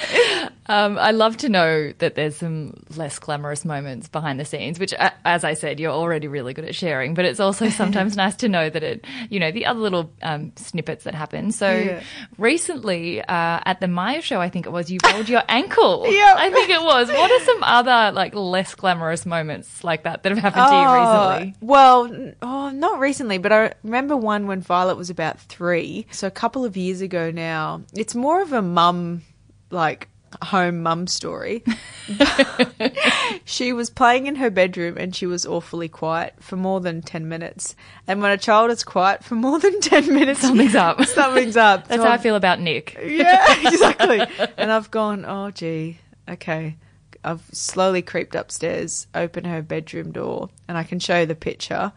Um, 0.66 0.98
I 0.98 1.10
love 1.10 1.36
to 1.38 1.48
know 1.48 1.92
that 1.98 2.14
there's 2.14 2.36
some 2.36 2.84
less 2.94 3.18
glamorous 3.18 3.64
moments 3.64 4.06
behind 4.06 4.38
the 4.38 4.44
scenes, 4.44 4.78
which, 4.78 4.94
as 5.24 5.42
I 5.42 5.54
said, 5.54 5.80
you're 5.80 5.90
already 5.90 6.28
really 6.28 6.54
good 6.54 6.64
at 6.64 6.76
sharing. 6.76 7.14
But 7.14 7.24
it's 7.24 7.40
also 7.40 7.70
sometimes 7.70 8.16
nice 8.24 8.36
to 8.36 8.48
know 8.48 8.70
that 8.70 8.80
it, 8.84 9.04
you 9.30 9.40
know, 9.40 9.50
the 9.50 9.66
other 9.66 9.80
little 9.80 10.12
um, 10.22 10.52
snippets 10.54 11.02
that 11.04 11.14
happen. 11.16 11.50
So 11.50 11.74
Yeah. 11.76 12.02
recently 12.38 13.20
uh, 13.20 13.24
at 13.66 13.80
the 13.80 13.88
Myer 13.88 14.20
show, 14.22 14.40
I 14.40 14.48
think 14.48 14.66
it 14.66 14.70
was, 14.70 14.92
you 14.92 14.98
rolled 15.12 15.28
your 15.28 15.42
ankle. 15.48 16.06
Yep. 16.20 16.36
I 16.36 16.50
think 16.50 16.70
it 16.70 16.82
was. 16.82 17.08
What 17.08 17.30
are 17.30 17.44
some 17.44 17.62
other 17.64 18.12
like 18.12 18.34
less 18.36 18.74
glamorous 18.76 19.24
moments 19.26 19.82
like 19.82 20.04
that 20.04 20.22
that 20.22 20.30
have 20.30 20.38
happened 20.38 20.66
to 20.68 20.76
you 20.76 21.00
recently? 21.00 21.54
Well, 21.60 22.32
oh, 22.42 22.70
not 22.70 23.00
recently, 23.00 23.38
but 23.38 23.50
I 23.52 23.72
remember 23.82 24.16
one 24.16 24.46
when 24.46 24.60
Violet 24.60 24.96
was 24.96 25.10
about 25.10 25.40
three. 25.40 26.06
So 26.12 26.26
a 26.26 26.30
couple 26.30 26.64
of 26.64 26.76
years 26.76 27.00
ago 27.00 27.30
now. 27.32 27.82
It's 27.94 28.14
more 28.14 28.40
of 28.42 28.52
a 28.52 28.62
mum, 28.62 29.22
like 29.70 30.08
home 30.42 30.82
mum 30.82 31.06
story. 31.06 31.64
she 33.44 33.72
was 33.72 33.90
playing 33.90 34.26
in 34.26 34.36
her 34.36 34.50
bedroom 34.50 34.96
and 34.96 35.14
she 35.14 35.26
was 35.26 35.46
awfully 35.46 35.88
quiet 35.88 36.34
for 36.40 36.56
more 36.56 36.80
than 36.80 37.02
10 37.02 37.28
minutes. 37.28 37.74
And 38.06 38.20
when 38.22 38.30
a 38.30 38.38
child 38.38 38.70
is 38.70 38.84
quiet 38.84 39.24
for 39.24 39.34
more 39.34 39.58
than 39.58 39.80
10 39.80 40.12
minutes, 40.14 40.40
Something's 40.40 40.74
up. 40.74 41.04
Something's 41.06 41.56
up. 41.56 41.88
That's 41.88 42.00
So 42.00 42.04
how 42.06 42.10
I 42.12 42.14
I've- 42.14 42.22
feel 42.22 42.36
about 42.36 42.60
Nick. 42.60 42.96
yeah, 43.02 43.68
exactly. 43.68 44.20
and 44.56 44.70
I've 44.72 44.90
gone, 44.90 45.24
oh, 45.26 45.50
gee, 45.50 45.98
okay. 46.28 46.76
I've 47.22 47.42
slowly 47.52 48.00
creeped 48.02 48.34
upstairs, 48.34 49.06
opened 49.14 49.46
her 49.46 49.60
bedroom 49.62 50.10
door, 50.12 50.48
and 50.68 50.78
I 50.78 50.84
can 50.84 51.00
show 51.00 51.20
you 51.20 51.26
the 51.26 51.34
picture. 51.34 51.92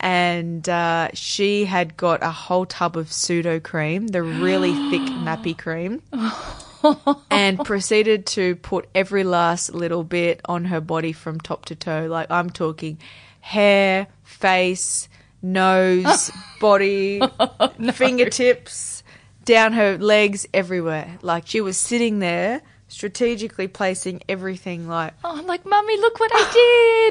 And 0.00 0.66
uh, 0.68 1.08
she 1.14 1.64
had 1.66 1.96
got 1.96 2.22
a 2.22 2.30
whole 2.30 2.64
tub 2.66 2.96
of 2.96 3.08
Sudocrem, 3.08 4.10
the 4.10 4.22
really 4.22 4.72
thick 4.90 5.02
nappy 5.02 5.56
cream, 5.56 6.02
and 7.30 7.58
proceeded 7.64 8.26
to 8.26 8.56
put 8.56 8.88
every 8.94 9.24
last 9.24 9.74
little 9.74 10.04
bit 10.04 10.40
on 10.46 10.66
her 10.66 10.80
body 10.80 11.12
from 11.12 11.40
top 11.40 11.64
to 11.66 11.74
toe. 11.74 12.06
Like 12.10 12.30
I'm 12.30 12.50
talking 12.50 12.98
hair, 13.40 14.06
face, 14.22 15.08
nose, 15.42 16.30
body, 16.60 17.20
fingertips, 17.92 19.02
down 19.44 19.72
her 19.72 19.98
legs, 19.98 20.46
everywhere. 20.52 21.18
Like 21.22 21.46
she 21.46 21.60
was 21.60 21.76
sitting 21.76 22.18
there 22.18 22.62
strategically 22.88 23.66
placing 23.66 24.22
everything 24.28 24.86
like 24.88 25.12
Oh, 25.24 25.36
I'm 25.38 25.46
like, 25.46 25.66
Mummy, 25.66 25.96
look 25.98 26.20
what 26.20 26.30
I 26.32 27.10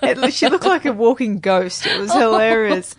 did. 0.00 0.18
it, 0.24 0.32
she 0.32 0.48
looked 0.48 0.64
like 0.64 0.84
a 0.86 0.92
walking 0.92 1.40
ghost. 1.40 1.86
It 1.86 1.98
was 1.98 2.12
hilarious. 2.12 2.94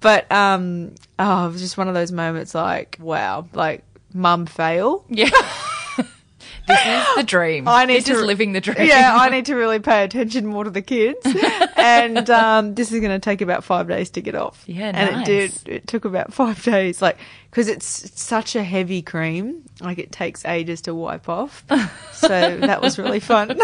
But 0.00 0.30
um 0.32 0.94
oh, 1.18 1.48
it 1.48 1.52
was 1.52 1.60
just 1.60 1.76
one 1.76 1.88
of 1.88 1.94
those 1.94 2.12
moments 2.12 2.54
like, 2.54 2.96
wow, 3.00 3.46
like 3.52 3.84
mum 4.12 4.46
fail. 4.46 5.04
yeah. 5.08 5.30
this 6.66 6.86
is 6.86 7.16
the 7.16 7.22
dream. 7.22 7.68
I 7.68 7.84
need 7.84 7.98
this 7.98 8.04
to 8.04 8.12
is 8.12 8.22
living 8.22 8.52
the 8.52 8.60
dream. 8.60 8.86
Yeah, 8.86 9.16
I 9.16 9.28
need 9.28 9.46
to 9.46 9.54
really 9.54 9.78
pay 9.78 10.04
attention 10.04 10.46
more 10.46 10.64
to 10.64 10.70
the 10.70 10.82
kids. 10.82 11.18
and 11.76 12.28
um, 12.30 12.74
this 12.74 12.92
is 12.92 13.00
going 13.00 13.12
to 13.12 13.18
take 13.18 13.40
about 13.40 13.64
five 13.64 13.88
days 13.88 14.10
to 14.10 14.20
get 14.20 14.34
off. 14.34 14.64
Yeah, 14.66 14.92
and 14.94 15.16
nice. 15.16 15.28
it 15.28 15.64
did. 15.64 15.68
It 15.68 15.86
took 15.86 16.04
about 16.04 16.32
five 16.32 16.62
days, 16.62 17.02
like 17.02 17.18
because 17.50 17.68
it's, 17.68 18.20
such 18.20 18.54
a 18.54 18.62
heavy 18.62 19.02
cream. 19.02 19.64
Like 19.80 19.98
it 19.98 20.12
takes 20.12 20.44
ages 20.44 20.82
to 20.82 20.94
wipe 20.94 21.28
off. 21.28 21.64
so 22.12 22.28
that 22.58 22.80
was 22.80 22.98
really 22.98 23.20
fun. 23.20 23.58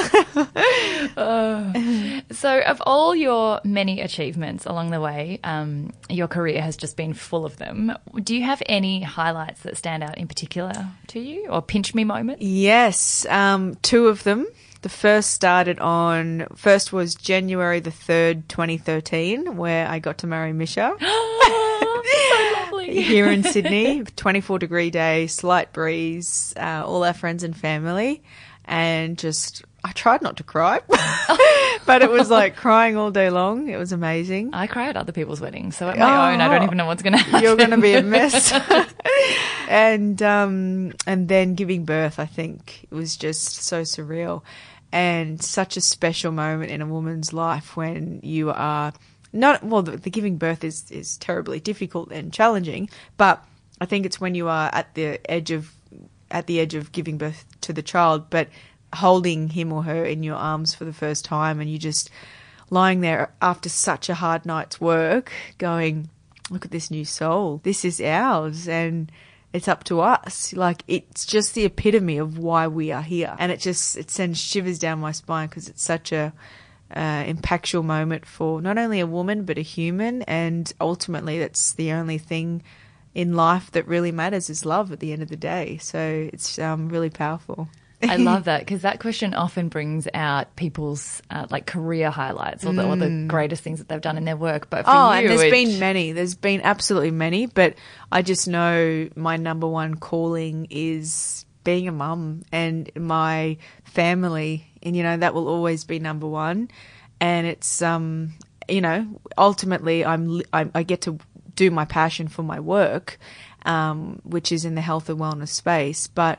So, 2.37 2.61
of 2.61 2.83
all 2.85 3.15
your 3.15 3.61
many 3.65 4.01
achievements 4.01 4.67
along 4.67 4.91
the 4.91 5.01
way, 5.01 5.39
um, 5.45 5.93
your 6.11 6.29
career 6.29 6.61
has 6.61 6.77
just 6.77 6.97
been 6.97 7.15
full 7.15 7.47
of 7.47 7.57
them. 7.57 7.93
Do 8.23 8.35
you 8.35 8.43
have 8.43 8.63
any 8.67 9.03
highlights 9.03 9.63
that 9.63 9.77
stand 9.77 10.03
out 10.03 10.19
in 10.19 10.27
particular 10.27 10.89
to 11.09 11.21
you, 11.21 11.47
or 11.49 11.63
pinch 11.63 11.95
me 11.95 12.05
moments? 12.05 12.43
Yes, 12.43 13.25
um, 13.27 13.77
two 13.77 14.09
of 14.09 14.25
them. 14.25 14.47
The 14.83 14.89
first 14.89 15.31
started 15.33 15.79
on 15.79 16.47
first 16.57 16.93
was 16.93 17.15
January 17.15 17.81
the 17.81 17.91
third, 17.91 18.49
twenty 18.49 18.77
thirteen, 18.77 19.57
where 19.57 19.89
I 19.89 19.99
got 19.99 20.19
to 20.19 20.27
marry 20.27 20.53
Misha 20.53 20.95
lovely. 22.71 23.03
here 23.03 23.29
in 23.31 23.43
Sydney. 23.43 24.03
Twenty 24.17 24.41
four 24.41 24.59
degree 24.59 24.91
day, 24.91 25.27
slight 25.27 25.73
breeze, 25.73 26.55
uh, 26.57 26.83
all 26.87 27.05
our 27.05 27.15
friends 27.15 27.43
and 27.45 27.57
family, 27.57 28.23
and 28.65 29.19
just 29.19 29.65
I 29.85 29.93
tried 29.93 30.23
not 30.23 30.37
to 30.39 30.43
cry, 30.43 30.81
but 31.87 32.03
it 32.03 32.11
was 32.11 32.29
like 32.31 32.57
crying 32.57 32.97
all 32.97 33.11
day 33.13 33.31
long. 33.31 33.69
It 33.69 33.77
was 33.77 33.93
amazing. 33.93 34.51
I 34.53 34.67
cry 34.67 34.89
at 34.89 34.97
other 34.97 35.13
people's 35.13 35.41
weddings, 35.41 35.77
so 35.77 35.89
at 35.89 35.97
my 35.99 36.33
own, 36.35 36.41
I 36.41 36.49
don't 36.49 36.63
Oh. 36.63 36.65
even 36.65 36.77
know 36.79 36.87
what's 36.87 37.03
going 37.03 37.13
to 37.13 37.19
happen. 37.21 37.43
You're 37.43 37.57
going 37.57 37.71
to 37.71 37.79
be 37.79 37.95
a 37.95 38.03
mess. 38.03 38.53
and 39.69 40.21
um, 40.23 40.93
and 41.07 41.29
then 41.29 41.55
giving 41.55 41.85
birth, 41.85 42.19
I 42.19 42.27
think, 42.27 42.87
it 42.91 42.95
was 42.95 43.17
just 43.17 43.63
so 43.63 43.83
surreal 43.83 44.43
and 44.93 45.43
such 45.43 45.77
a 45.77 45.81
special 45.81 46.33
moment 46.33 46.71
in 46.71 46.81
a 46.81 46.87
woman's 46.87 47.33
life 47.33 47.77
when 47.77 48.21
you 48.23 48.51
are 48.51 48.93
not 49.37 49.63
well. 49.63 49.83
The, 49.83 49.97
the 49.97 50.11
giving 50.11 50.39
birth 50.39 50.65
is 50.65 50.91
is 50.91 51.17
terribly 51.19 51.61
difficult 51.61 52.11
and 52.11 52.33
challenging, 52.33 52.89
but 53.17 53.45
I 53.81 53.87
think 53.87 54.07
it's 54.07 54.21
when 54.21 54.35
you 54.35 54.49
are 54.49 54.71
at 54.73 54.95
the 54.95 55.21
edge 55.31 55.51
of 55.51 55.73
at 56.31 56.47
the 56.47 56.61
edge 56.61 56.75
of 56.75 56.93
giving 56.93 57.19
birth 57.19 57.45
to 57.63 57.73
the 57.73 57.83
child, 57.83 58.31
but 58.31 58.49
holding 58.95 59.49
him 59.51 59.73
or 59.73 59.83
her 59.85 60.05
in 60.05 60.23
your 60.23 60.37
arms 60.37 60.75
for 60.75 60.85
the 60.85 60.93
first 60.93 61.25
time, 61.25 61.61
and 61.61 61.71
you 61.71 61.79
just 61.79 62.11
lying 62.71 63.01
there 63.01 63.33
after 63.41 63.69
such 63.69 64.09
a 64.09 64.15
hard 64.15 64.45
night's 64.47 64.81
work, 64.81 65.33
going, 65.59 66.09
"Look 66.51 66.65
at 66.65 66.71
this 66.71 66.91
new 66.91 67.05
soul. 67.05 67.61
This 67.63 67.85
is 67.85 68.01
ours," 68.01 68.67
and 68.67 69.13
it's 69.53 69.69
up 69.69 69.85
to 69.85 70.01
us. 70.01 70.53
Like 70.53 70.83
it's 70.89 71.27
just 71.27 71.55
the 71.55 71.65
epitome 71.65 72.19
of 72.19 72.39
why 72.39 72.67
we 72.69 72.93
are 72.93 73.03
here, 73.03 73.37
and 73.39 73.53
it 73.53 73.61
just 73.61 73.97
it 73.97 74.11
sends 74.11 74.41
shivers 74.41 74.79
down 74.79 75.01
my 75.01 75.13
spine 75.13 75.49
because 75.49 75.69
it's 75.69 75.83
such 75.83 76.13
a 76.13 76.33
uh, 76.95 77.25
impactful 77.25 77.85
moment 77.85 78.27
for 78.27 78.61
not 78.63 78.79
only 78.79 79.01
a 79.01 79.07
woman 79.07 79.45
but 79.45 79.59
a 79.59 79.63
human, 79.63 80.23
and 80.23 80.73
ultimately 80.81 81.39
that's 81.39 81.73
the 81.73 81.93
only 81.93 82.19
thing 82.19 82.63
in 83.15 83.35
life 83.35 83.71
that 83.73 83.89
really 83.89 84.13
matters 84.13 84.51
is 84.51 84.65
love 84.67 84.93
at 84.93 85.01
the 85.01 85.13
end 85.13 85.23
of 85.23 85.29
the 85.29 85.37
day. 85.37 85.79
So 85.79 86.29
it's 86.33 86.59
um, 86.59 86.89
really 86.89 87.11
powerful. 87.11 87.69
I 88.03 88.17
love 88.17 88.45
that 88.45 88.61
because 88.61 88.83
that 88.83 89.01
question 89.01 89.33
often 89.33 89.69
brings 89.71 90.07
out 90.13 90.55
people's 90.55 91.23
uh, 91.31 91.47
like 91.49 91.65
career 91.67 92.11
highlights 92.11 92.67
or 92.67 92.75
the, 92.75 92.85
or 92.85 92.95
the 92.97 93.27
greatest 93.27 93.63
things 93.63 93.79
that 93.79 93.89
they've 93.89 94.01
done 94.03 94.19
in 94.19 94.27
their 94.27 94.37
work. 94.37 94.69
But 94.69 94.85
for 94.85 94.91
Oh, 94.91 95.07
you, 95.13 95.19
and 95.21 95.29
there's 95.31 95.43
it- 95.45 95.51
been 95.51 95.79
many. 95.81 96.13
There's 96.13 96.35
been 96.35 96.61
absolutely 96.61 97.11
many, 97.11 97.47
but 97.47 97.75
I 98.13 98.21
just 98.21 98.47
know 98.49 99.09
my 99.17 99.39
number 99.39 99.67
one 99.67 99.95
calling 99.95 100.67
is 100.69 101.47
being 101.65 101.89
a 101.89 101.93
mum 101.93 102.43
and 102.53 102.91
my 102.97 103.57
family, 103.85 104.67
and 104.87 104.97
you 104.97 105.03
know 105.03 105.17
that 105.17 105.35
will 105.35 105.49
always 105.49 105.85
be 105.85 105.99
number 105.99 106.27
one. 106.27 106.71
And 107.21 107.47
it's 107.47 107.83
um, 107.83 108.35
you 108.69 108.81
know, 108.81 109.21
ultimately 109.37 110.05
I'm 110.05 110.41
I, 110.53 110.71
I 110.75 110.83
get 110.85 111.03
to 111.03 111.19
do 111.57 111.71
my 111.71 111.85
passion 111.85 112.29
for 112.29 112.43
my 112.43 112.61
work, 112.61 113.19
um, 113.65 114.21
which 114.25 114.53
is 114.53 114.65
in 114.65 114.77
the 114.77 114.81
health 114.81 115.09
and 115.09 115.19
wellness 115.19 115.49
space, 115.49 116.07
but 116.07 116.39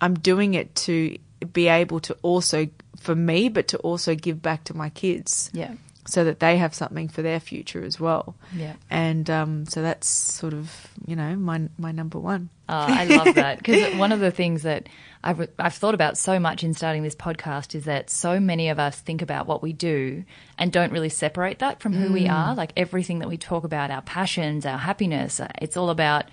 I'm 0.00 0.14
doing 0.14 0.54
it 0.54 0.74
to 0.86 1.16
be 1.52 1.68
able 1.68 2.00
to 2.00 2.16
also 2.22 2.68
for 2.98 3.14
me, 3.14 3.48
but 3.48 3.68
to 3.68 3.78
also 3.78 4.14
give 4.14 4.42
back 4.42 4.64
to 4.64 4.76
my 4.76 4.88
kids. 4.90 5.50
Yeah, 5.52 5.74
so 6.06 6.24
that 6.24 6.40
they 6.40 6.56
have 6.58 6.74
something 6.74 7.08
for 7.08 7.22
their 7.22 7.40
future 7.40 7.82
as 7.84 7.98
well. 8.00 8.34
Yeah. 8.54 8.74
And 8.90 9.28
um, 9.30 9.66
so 9.66 9.82
that's 9.82 10.08
sort 10.08 10.54
of 10.54 10.88
you 11.06 11.16
know 11.16 11.36
my 11.36 11.68
my 11.78 11.92
number 11.92 12.18
one. 12.18 12.48
Oh, 12.68 12.74
I 12.74 13.04
love 13.04 13.34
that 13.36 13.58
because 13.58 13.94
one 13.98 14.10
of 14.12 14.18
the 14.20 14.30
things 14.30 14.62
that 14.62 14.88
I've 15.22 15.48
I've 15.58 15.74
thought 15.74 15.94
about 15.94 16.18
so 16.18 16.38
much 16.40 16.64
in 16.64 16.74
starting 16.74 17.02
this 17.02 17.14
podcast 17.14 17.74
is 17.74 17.84
that 17.84 18.10
so 18.10 18.40
many 18.40 18.68
of 18.70 18.78
us 18.78 19.00
think 19.00 19.22
about 19.22 19.46
what 19.46 19.62
we 19.62 19.72
do 19.72 20.24
and 20.58 20.72
don't 20.72 20.92
really 20.92 21.08
separate 21.08 21.60
that 21.60 21.80
from 21.80 21.92
who 21.92 22.12
we 22.12 22.28
are. 22.28 22.54
Like 22.54 22.72
everything 22.76 23.20
that 23.20 23.28
we 23.28 23.36
talk 23.36 23.64
about, 23.64 23.90
our 23.90 24.02
passions, 24.02 24.66
our 24.66 24.78
happiness, 24.78 25.38
uh, 25.40 25.48
it's 25.60 25.76
all 25.76 25.90
about 25.90 26.24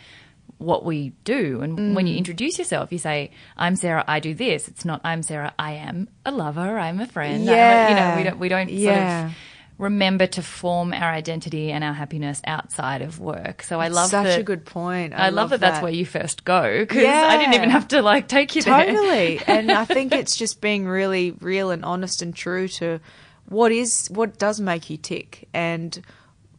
what 0.59 0.85
we 0.85 1.09
do. 1.25 1.61
And 1.61 1.95
when 1.95 2.07
you 2.07 2.15
introduce 2.15 2.57
yourself, 2.57 2.91
you 2.91 2.97
say, 2.97 3.31
"I'm 3.57 3.75
Sarah. 3.75 4.03
I 4.07 4.19
do 4.19 4.33
this." 4.33 4.67
It's 4.67 4.85
not 4.85 5.01
"I'm 5.03 5.21
Sarah. 5.21 5.53
I 5.59 5.73
am 5.73 6.07
a 6.25 6.31
lover. 6.31 6.79
I'm 6.79 6.99
a 6.99 7.07
friend." 7.07 7.49
I'm 7.49 7.55
a-" 7.55 7.89
you 7.89 7.95
know, 7.95 8.15
we 8.17 8.23
don't 8.23 8.39
we 8.39 8.49
don't 8.49 8.69
Yeah. 8.69 9.21
sort 9.21 9.31
of 9.31 9.37
remember 9.77 10.27
to 10.27 10.41
form 10.41 10.93
our 10.93 11.11
identity 11.11 11.71
and 11.71 11.83
our 11.83 11.93
happiness 11.93 12.41
outside 12.45 13.01
of 13.01 13.19
work. 13.19 13.63
So 13.63 13.79
I 13.79 13.87
love 13.87 14.09
Such 14.09 14.25
that, 14.25 14.39
a 14.39 14.43
good 14.43 14.65
point. 14.65 15.13
I, 15.13 15.29
love, 15.29 15.49
that, 15.49 15.59
that's 15.59 15.81
where 15.81 15.91
you 15.91 16.05
first 16.05 16.45
go 16.45 16.81
because 16.81 17.05
I 17.05 17.37
didn't 17.37 17.55
even 17.55 17.69
have 17.69 17.87
to 17.89 18.01
like 18.01 18.27
take 18.27 18.55
you 18.55 18.61
there. 18.61 18.85
totally. 18.85 19.39
and 19.47 19.71
I 19.71 19.85
think 19.85 20.13
it's 20.13 20.35
just 20.35 20.61
being 20.61 20.85
really 20.85 21.31
real 21.31 21.71
and 21.71 21.83
honest 21.83 22.21
and 22.21 22.35
true 22.35 22.67
to 22.69 22.99
what 23.47 23.71
is 23.71 24.07
what 24.07 24.37
does 24.37 24.59
make 24.59 24.89
you 24.89 24.97
tick. 24.97 25.47
And 25.53 26.01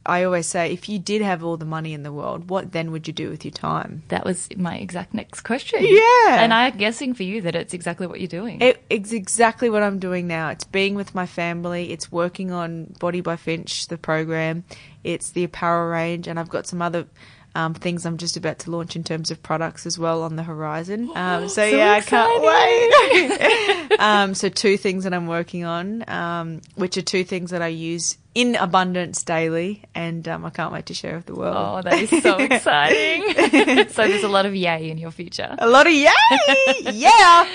I 0.07 0.25
always 0.25 0.47
say, 0.47 0.73
if 0.73 0.89
you 0.89 0.99
did 0.99 1.23
have 1.23 1.43
all 1.43 1.57
the 1.57 1.65
money 1.65 1.95
in 1.95 2.03
the 2.03 2.13
world, 2.13 2.51
what 2.51 2.73
then 2.73 2.91
would 2.93 3.07
you 3.07 3.13
do 3.13 3.31
with 3.31 3.45
your 3.45 3.53
time? 3.53 4.03
That 4.09 4.25
was 4.25 4.49
my 4.57 4.77
exact 4.77 5.15
next 5.15 5.43
question. 5.43 5.81
Yeah. 5.83 6.43
and 6.43 6.53
I'm 6.53 6.77
guessing 6.77 7.15
for 7.15 7.23
you 7.23 7.41
that 7.43 7.55
it's 7.55 7.75
exactly 7.75 8.07
what 8.07 8.21
you're 8.21 8.29
doing. 8.29 8.61
It, 8.61 8.83
it's 8.91 9.13
exactly 9.13 9.71
what 9.71 9.83
I'm 9.83 9.99
doing 9.99 10.27
now. 10.27 10.51
It's 10.51 10.65
being 10.65 10.95
with 10.95 11.15
my 11.15 11.27
family. 11.27 11.91
It's 11.91 12.13
working 12.13 12.51
on 12.53 12.95
Body 12.99 13.21
by 13.21 13.37
Finch, 13.37 13.89
the 13.89 13.99
program. 13.99 14.65
It's 15.03 15.31
the 15.31 15.45
apparel 15.45 15.91
range, 15.91 16.29
and 16.29 16.39
I've 16.39 16.49
got 16.49 16.67
some 16.67 16.83
other 16.83 17.07
um, 17.55 17.75
things 17.75 18.05
I'm 18.05 18.17
just 18.17 18.37
about 18.37 18.59
to 18.61 18.71
launch 18.71 18.97
in 18.97 19.05
terms 19.05 19.31
of 19.31 19.43
products 19.43 19.87
as 19.87 19.99
well 19.99 20.23
on 20.23 20.37
the 20.37 20.43
horizon. 20.43 21.11
Um, 21.25 21.49
so, 21.49 21.71
So 21.71 21.77
yeah, 21.77 21.93
I 21.93 22.01
can't 22.01 22.43
wait. 22.43 24.01
um, 24.01 24.35
so 24.35 24.49
two 24.49 24.77
things 24.77 25.05
that 25.05 25.15
I'm 25.15 25.27
working 25.27 25.65
on, 25.65 26.09
um, 26.09 26.61
which 26.75 26.97
are 26.97 27.03
two 27.03 27.25
things 27.25 27.51
that 27.51 27.63
I 27.63 27.69
use 27.69 28.19
in 28.35 28.57
abundance 28.57 29.23
daily, 29.23 29.83
and 29.95 30.27
um, 30.27 30.45
I 30.45 30.51
can't 30.51 30.73
wait 30.73 30.87
to 30.87 30.95
share 30.95 31.17
with 31.17 31.27
the 31.27 31.35
world. 31.35 31.57
oh, 31.57 31.83
that 31.89 31.95
is 32.01 32.23
so 32.23 32.37
exciting! 32.39 33.89
so 33.91 34.09
there's 34.09 34.25
a 34.25 34.29
lot 34.29 34.45
of 34.45 34.55
yay 34.57 34.91
in 34.91 34.99
your 34.99 35.13
future. 35.13 35.55
A 35.59 35.69
lot 35.69 35.87
of 35.87 35.93
yay! 35.93 36.11
yeah! 36.93 37.49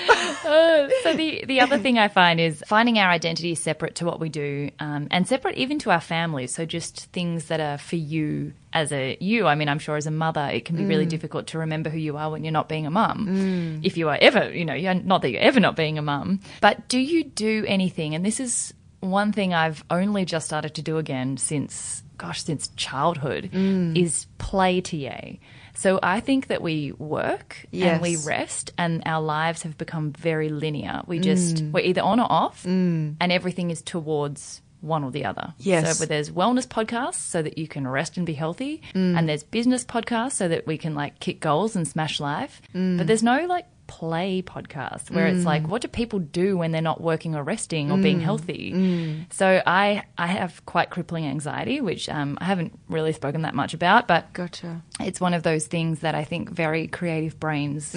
Uh, 0.45 0.89
so 1.03 1.13
the 1.13 1.43
the 1.47 1.59
other 1.59 1.77
thing 1.77 1.99
I 1.99 2.07
find 2.07 2.39
is 2.39 2.63
finding 2.67 2.97
our 2.97 3.09
identity 3.09 3.55
separate 3.55 3.95
to 3.95 4.05
what 4.05 4.19
we 4.19 4.29
do, 4.29 4.71
um, 4.79 5.07
and 5.11 5.27
separate 5.27 5.55
even 5.55 5.79
to 5.79 5.91
our 5.91 6.01
families. 6.01 6.53
So 6.55 6.65
just 6.65 7.05
things 7.07 7.45
that 7.45 7.59
are 7.59 7.77
for 7.77 7.97
you 7.97 8.53
as 8.71 8.93
a 8.93 9.17
you. 9.19 9.47
I 9.47 9.55
mean, 9.55 9.67
I'm 9.67 9.79
sure 9.79 9.97
as 9.97 10.07
a 10.07 10.11
mother, 10.11 10.49
it 10.53 10.63
can 10.63 10.77
be 10.77 10.85
really 10.85 11.05
difficult 11.05 11.47
to 11.47 11.59
remember 11.59 11.89
who 11.89 11.97
you 11.97 12.17
are 12.17 12.31
when 12.31 12.43
you're 12.43 12.53
not 12.53 12.69
being 12.69 12.85
a 12.85 12.91
mum. 12.91 13.81
If 13.83 13.97
you 13.97 14.09
are 14.09 14.17
ever, 14.21 14.51
you 14.51 14.63
know, 14.63 14.75
you're 14.75 14.93
not 14.93 15.23
that 15.23 15.31
you're 15.31 15.41
ever 15.41 15.59
not 15.59 15.75
being 15.75 15.97
a 15.97 16.01
mum. 16.01 16.39
But 16.61 16.87
do 16.87 16.99
you 16.99 17.23
do 17.23 17.65
anything? 17.67 18.15
And 18.15 18.25
this 18.25 18.39
is 18.39 18.73
one 18.99 19.31
thing 19.31 19.53
I've 19.53 19.83
only 19.89 20.25
just 20.25 20.45
started 20.45 20.75
to 20.75 20.81
do 20.81 20.97
again 20.97 21.37
since 21.37 22.03
gosh, 22.19 22.43
since 22.43 22.67
childhood 22.75 23.49
mm. 23.51 23.97
is 23.97 24.27
play 24.37 24.81
TA. 24.81 25.37
So 25.73 25.99
I 26.03 26.19
think 26.19 26.47
that 26.47 26.61
we 26.61 26.91
work 26.91 27.65
and 27.73 28.01
we 28.01 28.17
rest 28.17 28.73
and 28.77 29.01
our 29.05 29.21
lives 29.21 29.63
have 29.63 29.77
become 29.77 30.11
very 30.11 30.49
linear. 30.49 31.01
We 31.07 31.19
just 31.19 31.55
mm. 31.55 31.71
we're 31.71 31.85
either 31.85 32.01
on 32.01 32.19
or 32.19 32.27
off 32.29 32.63
mm. 32.63 33.15
and 33.19 33.31
everything 33.31 33.71
is 33.71 33.81
towards 33.81 34.61
one 34.81 35.03
or 35.03 35.11
the 35.11 35.25
other. 35.25 35.53
Yes. 35.57 35.97
So 35.97 36.05
there's 36.05 36.29
wellness 36.29 36.67
podcasts 36.67 37.15
so 37.15 37.41
that 37.41 37.57
you 37.57 37.67
can 37.67 37.87
rest 37.87 38.17
and 38.17 38.25
be 38.25 38.33
healthy 38.33 38.81
and 38.93 39.27
there's 39.27 39.43
business 39.43 39.83
podcasts 39.83 40.33
so 40.33 40.47
that 40.49 40.67
we 40.67 40.77
can 40.77 40.93
like 40.95 41.19
kick 41.19 41.39
goals 41.39 41.75
and 41.75 41.87
smash 41.87 42.19
life. 42.19 42.61
But 42.73 43.07
there's 43.07 43.23
no 43.23 43.45
like 43.45 43.65
play 43.89 44.41
podcast 44.41 45.09
where 45.09 45.25
it's 45.25 45.43
like 45.43 45.63
mm. 45.63 45.67
what 45.67 45.81
do 45.81 45.87
people 45.87 46.19
do 46.19 46.55
when 46.55 46.71
they're 46.71 46.81
not 46.81 47.01
working 47.01 47.35
or 47.35 47.43
resting 47.43 47.91
or 47.91 47.97
being 47.97 48.19
mm. 48.19 48.23
healthy 48.23 48.71
mm. 48.71 49.33
so 49.33 49.61
i 49.65 50.03
i 50.17 50.27
have 50.27 50.63
quite 50.67 50.91
crippling 50.91 51.25
anxiety 51.25 51.81
which 51.81 52.07
um, 52.07 52.37
i 52.39 52.45
haven't 52.45 52.77
really 52.87 53.11
spoken 53.11 53.41
that 53.41 53.55
much 53.55 53.73
about 53.73 54.07
but 54.07 54.31
Gotcha. 54.33 54.83
it's 54.99 55.19
one 55.19 55.33
of 55.33 55.43
those 55.43 55.65
things 55.67 55.99
that 55.99 56.15
I 56.15 56.23
think 56.23 56.49
very 56.49 56.87
creative 56.87 57.39
brains 57.39 57.91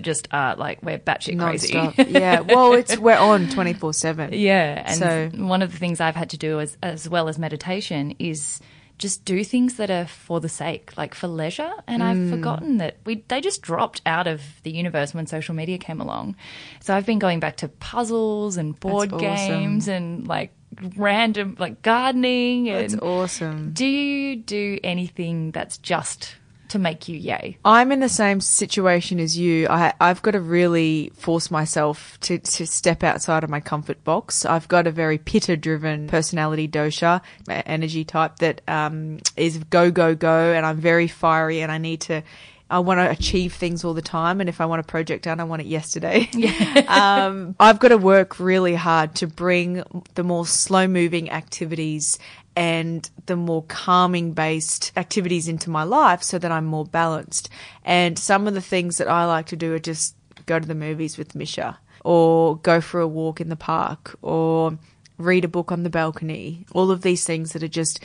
just 0.00 0.28
are 0.32 0.56
like 0.56 0.82
we're 0.82 0.98
batshit 0.98 1.38
crazy. 1.38 1.74
Non-stop. 1.74 2.08
yeah. 2.08 2.40
Well, 2.46 2.72
it's 2.74 2.96
we're 2.96 3.16
on 3.16 3.48
twenty 3.48 3.72
four 3.72 3.92
seven. 3.92 4.32
yeah, 4.32 4.82
and 4.86 4.98
So- 4.98 5.44
one 5.44 5.62
of 5.62 5.72
the 5.72 5.78
things 5.78 6.00
I've 6.00 6.16
had 6.16 6.30
to 6.30 6.38
do 6.38 6.60
as 6.60 6.76
as 6.82 7.08
well 7.08 7.28
as 7.28 7.38
meditation 7.38 8.14
is 8.18 8.60
just 8.98 9.24
do 9.24 9.44
things 9.44 9.74
that 9.76 9.90
are 9.90 10.06
for 10.06 10.40
the 10.40 10.48
sake, 10.48 10.96
like 10.96 11.14
for 11.14 11.28
leisure. 11.28 11.70
And 11.86 12.02
Mm. 12.02 12.06
I've 12.06 12.30
forgotten 12.30 12.78
that 12.78 12.96
we 13.04 13.24
they 13.28 13.40
just 13.40 13.60
dropped 13.62 14.00
out 14.06 14.26
of 14.26 14.40
the 14.62 14.70
universe 14.70 15.12
when 15.14 15.26
social 15.26 15.54
media 15.54 15.78
came 15.78 16.00
along. 16.00 16.34
So 16.80 16.94
I've 16.94 17.04
been 17.06 17.18
going 17.18 17.40
back 17.40 17.56
to 17.58 17.68
puzzles 17.68 18.56
and 18.56 18.78
board 18.80 19.12
awesome. 19.12 19.18
games 19.20 19.88
and 19.88 20.26
like 20.26 20.52
random 20.96 21.56
like 21.58 21.82
gardening 21.82 22.68
and 22.68 22.84
It's 22.84 22.94
awesome. 22.96 23.72
do 23.72 23.86
you 23.86 24.36
do 24.36 24.78
anything 24.84 25.50
that's 25.52 25.78
just 25.78 26.34
to 26.70 26.78
make 26.78 27.08
you 27.08 27.16
yay? 27.16 27.58
I'm 27.64 27.92
in 27.92 28.00
the 28.00 28.08
same 28.08 28.40
situation 28.40 29.20
as 29.20 29.38
you. 29.38 29.68
I, 29.68 29.92
I've 30.00 30.22
got 30.22 30.32
to 30.32 30.40
really 30.40 31.10
force 31.14 31.50
myself 31.50 32.18
to, 32.20 32.38
to 32.38 32.66
step 32.66 33.02
outside 33.02 33.44
of 33.44 33.50
my 33.50 33.60
comfort 33.60 34.02
box. 34.04 34.44
I've 34.44 34.68
got 34.68 34.86
a 34.86 34.90
very 34.90 35.18
pitta 35.18 35.56
driven 35.56 36.08
personality 36.08 36.68
dosha, 36.68 37.20
energy 37.48 38.04
type 38.04 38.36
that 38.38 38.60
um, 38.68 39.18
is 39.36 39.58
go, 39.58 39.90
go, 39.90 40.14
go. 40.14 40.52
And 40.52 40.64
I'm 40.66 40.78
very 40.78 41.08
fiery 41.08 41.60
and 41.60 41.70
I 41.70 41.78
need 41.78 42.02
to. 42.02 42.22
I 42.68 42.80
want 42.80 42.98
to 42.98 43.08
achieve 43.08 43.52
things 43.52 43.84
all 43.84 43.94
the 43.94 44.02
time, 44.02 44.40
and 44.40 44.48
if 44.48 44.60
I 44.60 44.66
want 44.66 44.80
a 44.80 44.82
project 44.82 45.22
done, 45.22 45.38
I 45.38 45.44
want 45.44 45.62
it 45.62 45.68
yesterday. 45.68 46.28
um, 46.88 47.54
I've 47.60 47.78
got 47.78 47.88
to 47.88 47.96
work 47.96 48.40
really 48.40 48.74
hard 48.74 49.14
to 49.16 49.28
bring 49.28 49.84
the 50.14 50.24
more 50.24 50.44
slow 50.46 50.88
moving 50.88 51.30
activities 51.30 52.18
and 52.56 53.08
the 53.26 53.36
more 53.36 53.62
calming 53.64 54.32
based 54.32 54.90
activities 54.96 55.46
into 55.46 55.68
my 55.68 55.82
life 55.82 56.22
so 56.22 56.38
that 56.38 56.50
I'm 56.50 56.64
more 56.64 56.86
balanced. 56.86 57.50
And 57.84 58.18
some 58.18 58.48
of 58.48 58.54
the 58.54 58.62
things 58.62 58.96
that 58.96 59.08
I 59.08 59.26
like 59.26 59.46
to 59.46 59.56
do 59.56 59.74
are 59.74 59.78
just 59.78 60.16
go 60.46 60.58
to 60.58 60.66
the 60.66 60.74
movies 60.74 61.18
with 61.18 61.34
Misha 61.34 61.78
or 62.02 62.56
go 62.58 62.80
for 62.80 63.00
a 63.00 63.06
walk 63.06 63.40
in 63.40 63.50
the 63.50 63.56
park 63.56 64.16
or 64.22 64.78
read 65.18 65.44
a 65.44 65.48
book 65.48 65.70
on 65.70 65.82
the 65.82 65.90
balcony. 65.90 66.64
All 66.72 66.90
of 66.90 67.02
these 67.02 67.24
things 67.24 67.52
that 67.52 67.62
are 67.62 67.68
just 67.68 68.00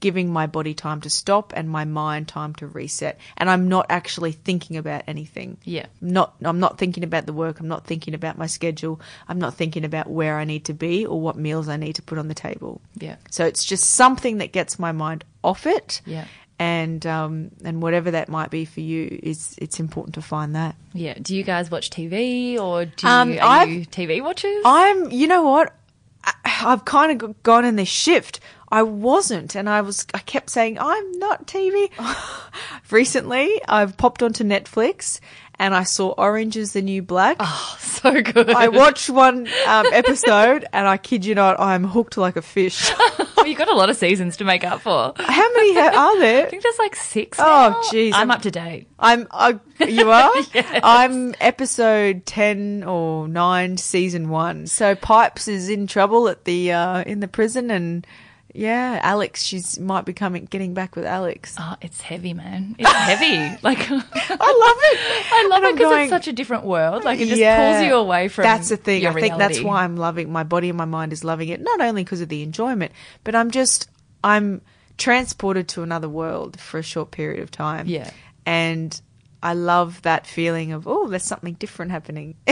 giving 0.00 0.32
my 0.32 0.46
body 0.46 0.74
time 0.74 1.00
to 1.02 1.10
stop 1.10 1.52
and 1.54 1.68
my 1.68 1.84
mind 1.84 2.26
time 2.26 2.54
to 2.54 2.66
reset. 2.66 3.18
And 3.36 3.48
I'm 3.50 3.68
not 3.68 3.86
actually 3.90 4.32
thinking 4.32 4.76
about 4.76 5.02
anything. 5.06 5.58
Yeah. 5.64 5.86
Not 6.00 6.34
I'm 6.42 6.58
not 6.60 6.78
thinking 6.78 7.04
about 7.04 7.26
the 7.26 7.32
work, 7.32 7.60
I'm 7.60 7.68
not 7.68 7.86
thinking 7.86 8.14
about 8.14 8.38
my 8.38 8.46
schedule, 8.46 9.00
I'm 9.28 9.38
not 9.38 9.54
thinking 9.54 9.84
about 9.84 10.08
where 10.08 10.38
I 10.38 10.44
need 10.44 10.64
to 10.66 10.74
be 10.74 11.06
or 11.06 11.20
what 11.20 11.36
meals 11.36 11.68
I 11.68 11.76
need 11.76 11.96
to 11.96 12.02
put 12.02 12.18
on 12.18 12.28
the 12.28 12.34
table. 12.34 12.80
Yeah. 12.96 13.16
So 13.30 13.44
it's 13.44 13.64
just 13.64 13.84
something 13.90 14.38
that 14.38 14.52
gets 14.52 14.78
my 14.78 14.92
mind 14.92 15.24
off 15.44 15.66
it. 15.66 16.00
Yeah. 16.06 16.24
And 16.58 17.06
um 17.06 17.50
and 17.64 17.80
whatever 17.82 18.10
that 18.10 18.28
might 18.28 18.50
be 18.50 18.64
for 18.66 18.80
you 18.80 19.18
is 19.22 19.54
it's 19.58 19.80
important 19.80 20.14
to 20.16 20.22
find 20.22 20.54
that. 20.56 20.76
Yeah. 20.92 21.14
Do 21.20 21.34
you 21.34 21.42
guys 21.42 21.70
watch 21.70 21.88
TV 21.90 22.58
or 22.58 22.84
do 22.86 23.06
Um, 23.06 23.32
you, 23.32 23.38
are 23.40 23.60
I've- 23.60 23.72
you 23.72 23.86
TV 23.86 24.22
watchers? 24.22 24.62
I'm, 24.64 25.10
you 25.10 25.26
know 25.26 25.42
what? 25.42 25.74
I, 26.22 26.32
I've 26.66 26.84
kind 26.84 27.22
of 27.22 27.42
gone 27.42 27.64
in 27.64 27.76
this 27.76 27.88
shift. 27.88 28.40
I 28.70 28.82
wasn't, 28.82 29.54
and 29.56 29.68
I 29.68 29.80
was. 29.80 30.06
I 30.14 30.18
kept 30.18 30.50
saying 30.50 30.78
I'm 30.80 31.12
not 31.18 31.46
TV. 31.46 31.90
Recently, 32.90 33.60
I've 33.68 33.96
popped 33.96 34.22
onto 34.22 34.44
Netflix 34.44 35.20
and 35.60 35.74
I 35.74 35.82
saw 35.82 36.12
Orange 36.12 36.56
is 36.56 36.72
the 36.72 36.80
New 36.80 37.02
Black. 37.02 37.36
Oh, 37.38 37.76
so 37.78 38.22
good. 38.22 38.48
I 38.48 38.68
watched 38.68 39.10
one 39.10 39.46
um, 39.66 39.86
episode, 39.92 40.64
and 40.72 40.88
I 40.88 40.96
kid 40.96 41.26
you 41.26 41.34
not, 41.34 41.60
I'm 41.60 41.84
hooked 41.84 42.16
like 42.16 42.36
a 42.36 42.42
fish. 42.42 42.90
well, 43.36 43.46
you 43.46 43.54
got 43.54 43.68
a 43.68 43.74
lot 43.76 43.90
of 43.90 43.96
seasons 43.96 44.38
to 44.38 44.44
make 44.44 44.64
up 44.64 44.80
for. 44.80 45.12
How 45.16 45.52
many 45.52 45.74
ha- 45.74 45.92
are 45.94 46.18
there? 46.18 46.46
I 46.46 46.48
think 46.48 46.62
there's 46.62 46.78
like 46.78 46.96
six. 46.96 47.38
Oh, 47.38 47.78
jeez, 47.92 48.12
I'm 48.14 48.20
I'm- 48.20 48.30
up 48.30 48.42
to 48.42 48.50
date. 48.50 48.88
I'm. 48.98 49.28
I, 49.30 49.58
you 49.86 50.10
are. 50.10 50.32
Yes. 50.54 50.80
I'm 50.82 51.34
episode 51.42 52.24
ten 52.24 52.82
or 52.84 53.28
nine, 53.28 53.76
season 53.76 54.30
one. 54.30 54.66
So 54.66 54.94
Pipes 54.94 55.46
is 55.46 55.68
in 55.68 55.86
trouble 55.86 56.26
at 56.28 56.46
the 56.46 56.72
uh, 56.72 57.02
in 57.02 57.20
the 57.20 57.28
prison, 57.28 57.70
and 57.70 58.06
yeah, 58.54 59.00
Alex. 59.02 59.42
She's 59.42 59.78
might 59.78 60.04
be 60.04 60.12
coming, 60.12 60.44
getting 60.46 60.74
back 60.74 60.96
with 60.96 61.04
Alex. 61.04 61.54
Oh, 61.58 61.76
it's 61.80 62.00
heavy, 62.00 62.34
man. 62.34 62.76
It's 62.78 62.90
heavy. 62.90 63.58
Like 63.62 63.78
I 63.90 63.94
love 63.94 64.02
it. 64.02 64.98
I 65.32 65.46
love 65.50 65.64
it 65.64 65.74
because 65.76 65.96
it's 66.00 66.10
such 66.10 66.28
a 66.28 66.32
different 66.32 66.64
world. 66.64 67.04
Like 67.04 67.20
it 67.20 67.28
just 67.28 67.40
Yeah. 67.40 67.74
pulls 67.78 67.86
you 67.86 67.94
away 67.96 68.28
from. 68.28 68.42
That's 68.44 68.68
the 68.68 68.76
thing. 68.76 69.06
I 69.06 69.12
think 69.12 69.36
that's 69.38 69.60
why 69.60 69.84
I'm 69.84 69.96
loving 69.96 70.32
my 70.32 70.42
body 70.44 70.68
and 70.68 70.78
my 70.78 70.84
mind 70.84 71.12
is 71.12 71.24
loving 71.24 71.48
it. 71.50 71.60
Not 71.60 71.80
only 71.80 72.04
because 72.04 72.20
of 72.20 72.28
the 72.28 72.42
enjoyment, 72.42 72.92
but 73.24 73.34
I'm 73.34 73.50
just 73.50 73.88
I'm 74.24 74.60
transported 74.98 75.68
to 75.68 75.82
another 75.82 76.08
world 76.08 76.60
for 76.60 76.78
a 76.78 76.82
short 76.82 77.10
period 77.10 77.42
of 77.42 77.50
time. 77.50 77.86
Yeah. 77.86 78.10
and 78.46 79.00
I 79.42 79.54
love 79.54 80.02
that 80.02 80.26
feeling 80.26 80.72
of 80.72 80.86
oh, 80.86 81.08
there's 81.08 81.24
something 81.24 81.54
different 81.54 81.92
happening. 81.92 82.34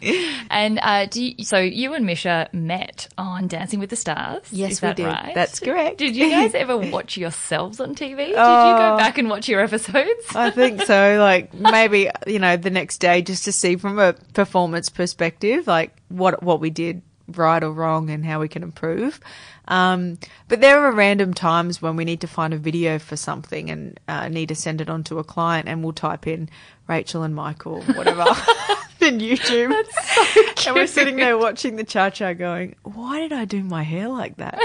And 0.50 0.80
uh, 0.82 1.06
do 1.06 1.24
you, 1.24 1.44
so 1.44 1.58
you 1.58 1.94
and 1.94 2.04
Misha 2.04 2.48
met 2.52 3.08
on 3.16 3.46
Dancing 3.46 3.78
with 3.78 3.90
the 3.90 3.96
Stars. 3.96 4.42
Yes, 4.50 4.72
is 4.72 4.82
we 4.82 4.88
that 4.88 4.96
did. 4.96 5.06
Right? 5.06 5.32
That's 5.34 5.60
correct. 5.60 5.98
Did 5.98 6.16
you 6.16 6.28
guys 6.28 6.54
ever 6.64 6.76
watch 6.76 7.16
yourselves 7.16 7.78
on 7.80 7.94
TV? 7.94 8.16
Did 8.16 8.28
you 8.30 8.34
Oh. 8.36 8.78
go 8.92 8.96
back 8.96 9.16
and 9.18 9.30
watch 9.30 9.48
your 9.48 9.60
episodes? 9.60 10.34
I 10.34 10.50
think 10.50 10.82
so. 10.82 11.18
Like 11.20 11.54
maybe 11.54 12.10
you 12.26 12.38
know 12.38 12.56
the 12.56 12.70
next 12.70 12.98
day, 12.98 13.22
just 13.22 13.44
to 13.44 13.52
see 13.52 13.76
from 13.76 13.98
a 13.98 14.14
performance 14.34 14.88
perspective, 14.88 15.66
like 15.66 15.94
what 16.08 16.42
what 16.42 16.60
we 16.60 16.70
did 16.70 17.02
right 17.28 17.62
or 17.62 17.70
wrong 17.70 18.10
and 18.10 18.24
how 18.24 18.40
we 18.40 18.48
can 18.48 18.62
improve. 18.64 19.20
Um, 19.68 20.18
but 20.48 20.60
there 20.60 20.80
are 20.84 20.90
random 20.90 21.32
times 21.32 21.80
when 21.80 21.94
we 21.94 22.04
need 22.04 22.22
to 22.22 22.26
find 22.26 22.52
a 22.52 22.58
video 22.58 22.98
for 22.98 23.14
something 23.16 23.70
and 23.70 24.00
uh, 24.08 24.26
need 24.28 24.48
to 24.48 24.56
send 24.56 24.80
it 24.80 24.90
on 24.90 25.04
to 25.04 25.18
a 25.20 25.24
client, 25.24 25.68
and 25.68 25.84
we'll 25.84 25.92
type 25.92 26.26
in 26.26 26.48
Rachel 26.88 27.22
and 27.22 27.34
Michael, 27.36 27.82
whatever, 27.82 28.24
in 29.08 29.18
YouTube. 29.18 29.70
That's 29.70 30.14
so 30.14 30.24
cute. 30.24 30.46
And 30.68 30.76
we're 30.76 30.86
sitting 30.86 31.16
there 31.16 31.36
watching 31.38 31.76
the 31.76 31.84
cha 31.84 32.10
cha, 32.10 32.32
going, 32.34 32.74
"Why 32.82 33.18
did 33.20 33.32
I 33.32 33.44
do 33.44 33.62
my 33.62 33.82
hair 33.82 34.08
like 34.08 34.36
that?" 34.38 34.58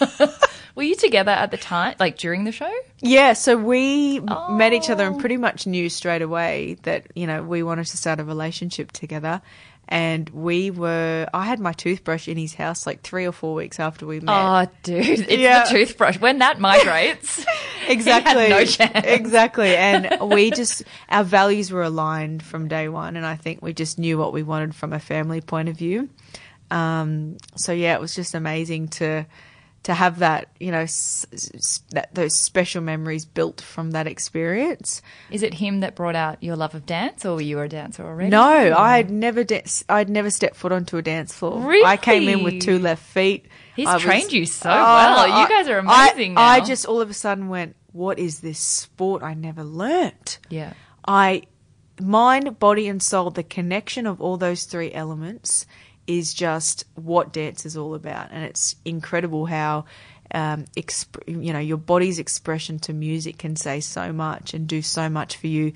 Were 0.74 0.82
you 0.82 0.96
together 0.96 1.30
at 1.30 1.52
the 1.52 1.56
time, 1.56 1.94
like 2.00 2.18
during 2.18 2.42
the 2.42 2.50
show? 2.50 2.72
Yeah, 3.00 3.34
so 3.34 3.56
we 3.56 4.18
m 4.18 4.56
met 4.58 4.72
each 4.72 4.90
other 4.90 5.06
and 5.06 5.14
Oh. 5.16 5.18
pretty 5.20 5.36
much 5.36 5.68
knew 5.68 5.88
straight 5.88 6.20
away 6.20 6.78
that, 6.82 7.06
you 7.14 7.28
know, 7.28 7.44
we 7.44 7.62
wanted 7.62 7.86
to 7.86 7.96
start 7.96 8.18
a 8.18 8.24
relationship 8.24 8.90
together. 8.90 9.40
And 9.88 10.28
we 10.30 10.70
were, 10.70 11.28
I 11.34 11.44
had 11.44 11.60
my 11.60 11.72
toothbrush 11.72 12.26
in 12.26 12.36
his 12.38 12.54
house 12.54 12.86
like 12.86 13.02
three 13.02 13.26
or 13.26 13.32
four 13.32 13.54
weeks 13.54 13.78
after 13.78 14.06
we 14.06 14.20
met. 14.20 14.32
Oh, 14.32 14.66
dude, 14.82 15.20
it's 15.20 15.30
Yeah. 15.30 15.64
the 15.64 15.70
toothbrush. 15.70 16.18
When 16.18 16.38
that 16.38 16.58
migrates, 16.58 17.44
exactly. 17.88 18.48
no 18.48 18.64
chance. 18.64 19.06
Exactly. 19.06 19.76
And 19.76 20.16
we 20.32 20.50
just, 20.50 20.84
our 21.10 21.22
values 21.24 21.70
were 21.70 21.82
aligned 21.82 22.42
from 22.42 22.66
day 22.68 22.88
one. 22.88 23.16
And 23.16 23.26
I 23.26 23.36
think 23.36 23.60
we 23.62 23.72
just 23.74 23.98
knew 23.98 24.16
what 24.18 24.32
we 24.32 24.42
wanted 24.42 24.74
from 24.74 24.92
a 24.92 24.98
family 25.00 25.40
point 25.42 25.68
of 25.68 25.76
view. 25.76 26.08
Um, 26.70 27.36
so 27.56 27.72
yeah, 27.72 27.94
it 27.94 28.00
was 28.00 28.14
just 28.14 28.34
amazing 28.34 28.88
to, 28.88 29.26
to 29.84 29.94
have 29.94 30.18
that, 30.18 30.48
you 30.58 30.70
know, 30.70 30.80
s- 30.80 31.26
s- 31.32 31.82
that, 31.90 32.14
those 32.14 32.34
special 32.34 32.82
memories 32.82 33.24
built 33.24 33.60
from 33.60 33.92
that 33.92 34.06
experience. 34.06 35.00
is 35.30 35.42
it 35.42 35.54
him 35.54 35.80
that 35.80 35.94
brought 35.94 36.16
out 36.16 36.42
your 36.42 36.56
love 36.56 36.74
of 36.74 36.84
dance, 36.86 37.24
or 37.24 37.34
were 37.36 37.40
you 37.42 37.60
a 37.60 37.68
dancer 37.68 38.02
already? 38.04 38.30
No, 38.30 38.68
hmm. 38.70 38.74
I'd 38.76 39.10
never 39.10 39.44
dance. 39.44 39.84
I'd 39.88 40.08
never 40.08 40.30
stepped 40.30 40.56
foot 40.56 40.72
onto 40.72 40.96
a 40.96 41.02
dance 41.02 41.32
floor. 41.34 41.60
Really? 41.60 41.84
I 41.86 41.96
came 41.96 42.28
in 42.28 42.42
with 42.42 42.60
two 42.60 42.78
left 42.78 43.02
feet. 43.04 43.46
He's 43.76 43.88
I 43.88 43.94
was- 43.94 44.02
trained 44.02 44.32
you 44.32 44.46
so 44.46 44.70
oh, 44.70 44.74
well. 44.74 45.40
You 45.42 45.48
guys 45.48 45.68
are 45.68 45.78
amazing 45.78 46.36
I, 46.38 46.58
now. 46.58 46.64
just 46.64 46.86
all 46.86 47.00
of 47.00 47.10
a 47.10 47.14
sudden 47.14 47.48
went, 47.48 47.76
"What 47.92 48.18
is 48.18 48.40
this 48.40 48.58
sport 48.58 49.22
I 49.22 49.34
never 49.34 49.62
learnt?" 49.64 50.38
Yeah. 50.48 50.72
I, 51.06 51.42
mind, 52.00 52.58
body, 52.58 52.88
and 52.88 53.02
soul. 53.02 53.30
The 53.30 53.42
connection 53.42 54.06
of 54.06 54.20
all 54.20 54.36
those 54.38 54.64
three 54.64 54.92
elements 54.92 55.66
is 56.06 56.34
just 56.34 56.84
what 56.94 57.32
dance 57.32 57.66
is 57.66 57.76
all 57.76 57.94
about, 57.94 58.28
and 58.30 58.44
it's 58.44 58.76
incredible 58.84 59.46
how. 59.46 59.84
Um, 60.34 60.64
exp- 60.76 61.28
you 61.28 61.52
know, 61.52 61.60
your 61.60 61.76
body's 61.76 62.18
expression 62.18 62.80
to 62.80 62.92
music 62.92 63.38
can 63.38 63.54
say 63.54 63.78
so 63.78 64.12
much 64.12 64.52
and 64.52 64.66
do 64.66 64.82
so 64.82 65.08
much 65.08 65.36
for 65.36 65.46
you. 65.46 65.74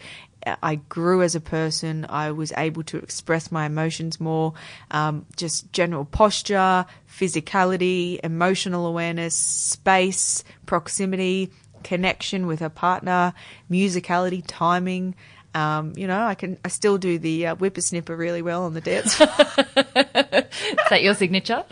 I 0.62 0.76
grew 0.76 1.22
as 1.22 1.35
a 1.35 1.41
person. 1.41 2.07
I 2.09 2.31
was 2.33 2.53
able 2.57 2.83
to 2.85 2.97
express 2.99 3.53
my 3.53 3.66
emotions 3.66 4.20
more, 4.20 4.55
um, 4.91 5.26
just 5.37 5.72
general 5.72 6.05
posture, 6.05 6.87
physicality, 7.09 8.18
emotional 8.22 8.87
awareness, 8.87 9.37
space, 9.37 10.45
proximity, 10.66 11.51
connection 11.83 12.47
with 12.47 12.62
a 12.62 12.70
partner, 12.70 13.35
musicality, 13.70 14.43
timing. 14.47 15.14
Um, 15.59 15.92
you 15.96 16.06
know, 16.06 16.24
I 16.24 16.34
can, 16.34 16.56
I 16.64 16.68
still 16.68 16.98
do 16.98 17.18
the 17.18 17.48
uh, 17.48 17.56
whippersnipper 17.56 18.16
really 18.16 18.42
well 18.42 18.64
on 18.64 18.74
the 18.74 18.80
dance 18.80 19.14
floor. 19.16 19.28
Is 19.28 20.88
that 20.90 21.02
your 21.02 21.14
signature? 21.14 21.64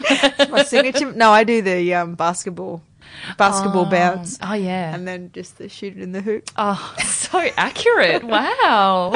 my 0.51 0.65
signature. 0.65 1.13
No, 1.13 1.31
I 1.31 1.45
do 1.45 1.63
the 1.63 1.95
um, 1.95 2.17
basketball, 2.17 2.83
basketball 3.39 3.87
bounce, 3.87 4.39
oh 4.43 4.55
yeah. 4.55 4.95
and 4.95 5.07
then 5.07 5.31
just 5.33 5.59
the 5.59 5.69
shoot 5.69 5.97
it 5.97 6.03
in 6.03 6.13
the 6.13 6.21
hoop. 6.21 6.49
Oh, 6.57 6.95
so 7.05 7.39
accurate. 7.57 8.25
Wow. 8.25 9.13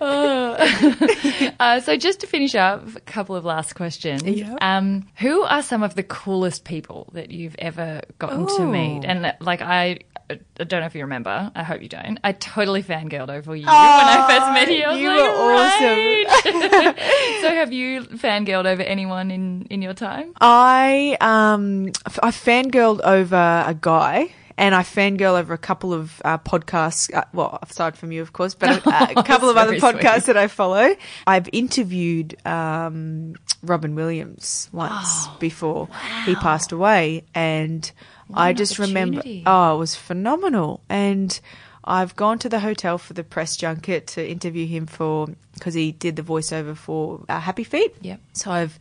Oh. 0.00 1.50
uh, 1.60 1.80
so, 1.80 1.96
just 1.96 2.20
to 2.20 2.26
finish 2.26 2.54
up, 2.54 2.96
a 2.96 3.00
couple 3.00 3.36
of 3.36 3.44
last 3.44 3.74
questions. 3.74 4.22
Yeah. 4.22 4.56
Um, 4.60 5.08
who 5.16 5.42
are 5.42 5.62
some 5.62 5.82
of 5.82 5.94
the 5.94 6.02
coolest 6.02 6.64
people 6.64 7.08
that 7.12 7.30
you've 7.30 7.56
ever 7.58 8.02
gotten 8.18 8.46
to 8.56 8.62
meet? 8.66 9.04
And, 9.04 9.34
like, 9.40 9.62
I. 9.62 10.00
I 10.30 10.64
don't 10.64 10.80
know 10.80 10.86
if 10.86 10.94
you 10.94 11.00
remember. 11.04 11.50
I 11.54 11.62
hope 11.62 11.80
you 11.80 11.88
don't. 11.88 12.18
I 12.22 12.32
totally 12.32 12.82
fangirled 12.82 13.30
over 13.30 13.56
you 13.56 13.64
Oh, 13.66 13.70
when 13.70 14.06
I 14.06 14.26
first 14.28 14.52
met 14.52 14.70
you. 14.70 14.84
I 14.84 14.94
you 14.98 15.08
like, 15.08 15.18
were 15.20 15.54
awesome. 15.54 16.94
"Right." 16.94 17.40
so, 17.40 17.48
have 17.48 17.72
you 17.72 18.02
fangirled 18.02 18.66
over 18.66 18.82
anyone 18.82 19.30
in 19.30 19.66
in 19.70 19.80
your 19.80 19.94
time? 19.94 20.34
I 20.38 21.16
um 21.22 21.92
I 22.28 22.30
fangirled 22.30 23.00
over 23.00 23.64
a 23.66 23.74
guy. 23.74 24.34
And 24.58 24.74
I 24.74 24.82
fangirl 24.82 25.38
over 25.38 25.54
a 25.54 25.58
couple 25.58 25.94
of 25.94 26.20
uh, 26.24 26.36
podcasts, 26.38 27.14
uh, 27.14 27.22
well, 27.32 27.60
aside 27.62 27.96
from 27.96 28.10
you, 28.10 28.22
of 28.22 28.32
course, 28.32 28.54
but 28.54 28.84
a, 28.84 29.12
a 29.20 29.22
couple 29.22 29.48
of 29.48 29.56
other 29.56 29.76
podcasts 29.76 30.24
sweet. 30.24 30.26
that 30.26 30.36
I 30.36 30.48
follow. 30.48 30.96
I've 31.28 31.48
interviewed 31.52 32.36
um, 32.44 33.36
Robin 33.62 33.94
Williams 33.94 34.68
once 34.72 35.28
before 35.38 35.88
he 36.26 36.34
passed 36.34 36.72
away, 36.72 37.22
and 37.36 37.88
I 38.34 38.50
an 38.50 38.56
just 38.56 38.80
remember, 38.80 39.22
oh, 39.46 39.76
it 39.76 39.78
was 39.78 39.94
phenomenal. 39.94 40.82
And 40.88 41.38
I've 41.84 42.16
gone 42.16 42.40
to 42.40 42.48
the 42.48 42.58
hotel 42.58 42.98
for 42.98 43.12
the 43.12 43.22
press 43.22 43.56
junket 43.56 44.08
to 44.08 44.28
interview 44.28 44.66
him 44.66 44.86
for 44.86 45.28
because 45.54 45.74
he 45.74 45.92
did 45.92 46.16
the 46.16 46.22
voiceover 46.22 46.76
for 46.76 47.24
uh, 47.28 47.38
Happy 47.38 47.64
Feet. 47.64 47.94
Yep. 48.00 48.20
So 48.32 48.50
I've 48.50 48.78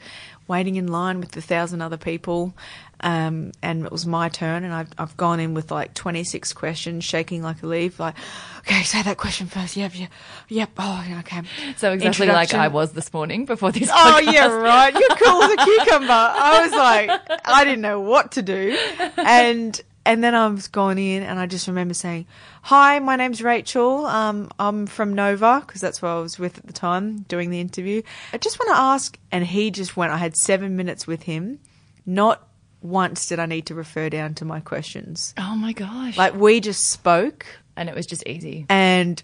waiting 0.48 0.76
in 0.76 0.88
line 0.88 1.20
with 1.20 1.36
a 1.36 1.42
thousand 1.42 1.82
other 1.82 1.98
people, 1.98 2.56
um, 3.02 3.52
and 3.62 3.86
it 3.86 3.92
was 3.92 4.06
my 4.06 4.30
turn, 4.30 4.64
and 4.64 4.74
I've, 4.74 4.90
I've 4.98 5.16
gone 5.18 5.40
in 5.40 5.54
with 5.54 5.72
like 5.72 5.94
twenty 5.94 6.24
six 6.24 6.54
questions, 6.54 7.04
shaking 7.04 7.44
like 7.44 7.62
a 7.62 7.68
leaf, 7.68 8.00
like, 8.00 8.16
okay, 8.60 8.84
say 8.84 9.04
that 9.04 9.18
question 9.18 9.48
first. 9.48 9.78
Yep, 9.78 10.00
yep, 10.00 10.12
yep. 10.50 10.70
Oh, 10.78 11.06
okay. 11.20 11.42
So 11.78 11.94
exactly 11.94 12.28
like 12.28 12.54
I 12.54 12.70
was 12.70 12.94
this 12.94 13.14
morning 13.14 13.46
before 13.46 13.72
this. 13.72 13.90
Oh 13.92 14.20
podcast. 14.22 14.34
yeah, 14.34 14.48
right. 14.48 14.94
You're 14.94 15.10
cool 15.10 15.44
as 15.44 15.52
a 15.52 15.58
cucumber. 15.58 16.12
I 16.12 16.62
was 16.64 16.72
like, 16.72 17.42
I 17.46 17.64
didn't 17.64 17.82
know 17.82 18.00
what 18.00 18.32
to 18.34 18.42
do, 18.42 18.78
and 19.18 19.80
and 20.08 20.24
then 20.24 20.34
I 20.34 20.48
was 20.48 20.70
going 20.70 20.98
in, 20.98 21.22
and 21.22 21.38
I 21.38 21.46
just 21.46 21.68
remember 21.68 21.94
saying, 21.94 22.26
"Hi, 22.64 22.98
my 23.00 23.18
name's 23.18 23.44
Rachel. 23.44 24.06
Um, 24.06 24.50
I'm 24.58 24.88
from 24.88 25.14
Nova 25.14 25.62
because 25.66 25.82
that's 25.82 26.02
what 26.02 26.10
I 26.10 26.20
was 26.20 26.40
with 26.40 26.58
at 26.58 26.66
the 26.66 26.74
time 26.74 27.20
doing 27.24 27.50
the 27.50 27.60
interview. 27.60 28.02
I 28.32 28.38
just 28.38 28.58
want 28.58 28.70
to 28.70 28.82
ask." 28.82 29.20
And 29.32 29.46
he 29.46 29.70
just 29.70 29.98
went. 29.98 30.14
I 30.14 30.18
had 30.18 30.36
seven 30.36 30.76
minutes 30.78 31.06
with 31.06 31.24
him. 31.24 31.60
Not 32.06 32.47
once 32.90 33.28
did 33.28 33.40
I 33.40 33.46
need 33.46 33.68
to 33.68 33.76
refer 33.76 34.10
down 34.10 34.34
to 34.36 34.46
my 34.46 34.60
questions. 34.60 35.34
Oh 35.38 35.56
my 35.56 35.74
gosh! 35.74 36.18
Like 36.18 36.36
we 36.36 36.60
just 36.60 36.90
spoke 36.90 37.46
and 37.76 37.90
it 37.90 37.96
was 37.96 38.06
just 38.06 38.26
easy. 38.28 38.66
and 38.70 39.22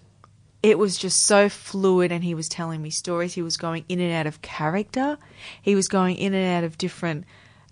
it 0.62 0.78
was 0.78 0.96
just 0.96 1.26
so 1.26 1.50
fluid 1.50 2.10
and 2.10 2.24
he 2.24 2.34
was 2.34 2.48
telling 2.48 2.80
me 2.80 2.88
stories 2.88 3.34
he 3.34 3.42
was 3.42 3.58
going 3.58 3.84
in 3.86 4.00
and 4.00 4.14
out 4.14 4.26
of 4.26 4.40
character 4.40 5.18
he 5.60 5.74
was 5.74 5.88
going 5.88 6.16
in 6.16 6.32
and 6.32 6.56
out 6.56 6.64
of 6.64 6.78
different 6.78 7.26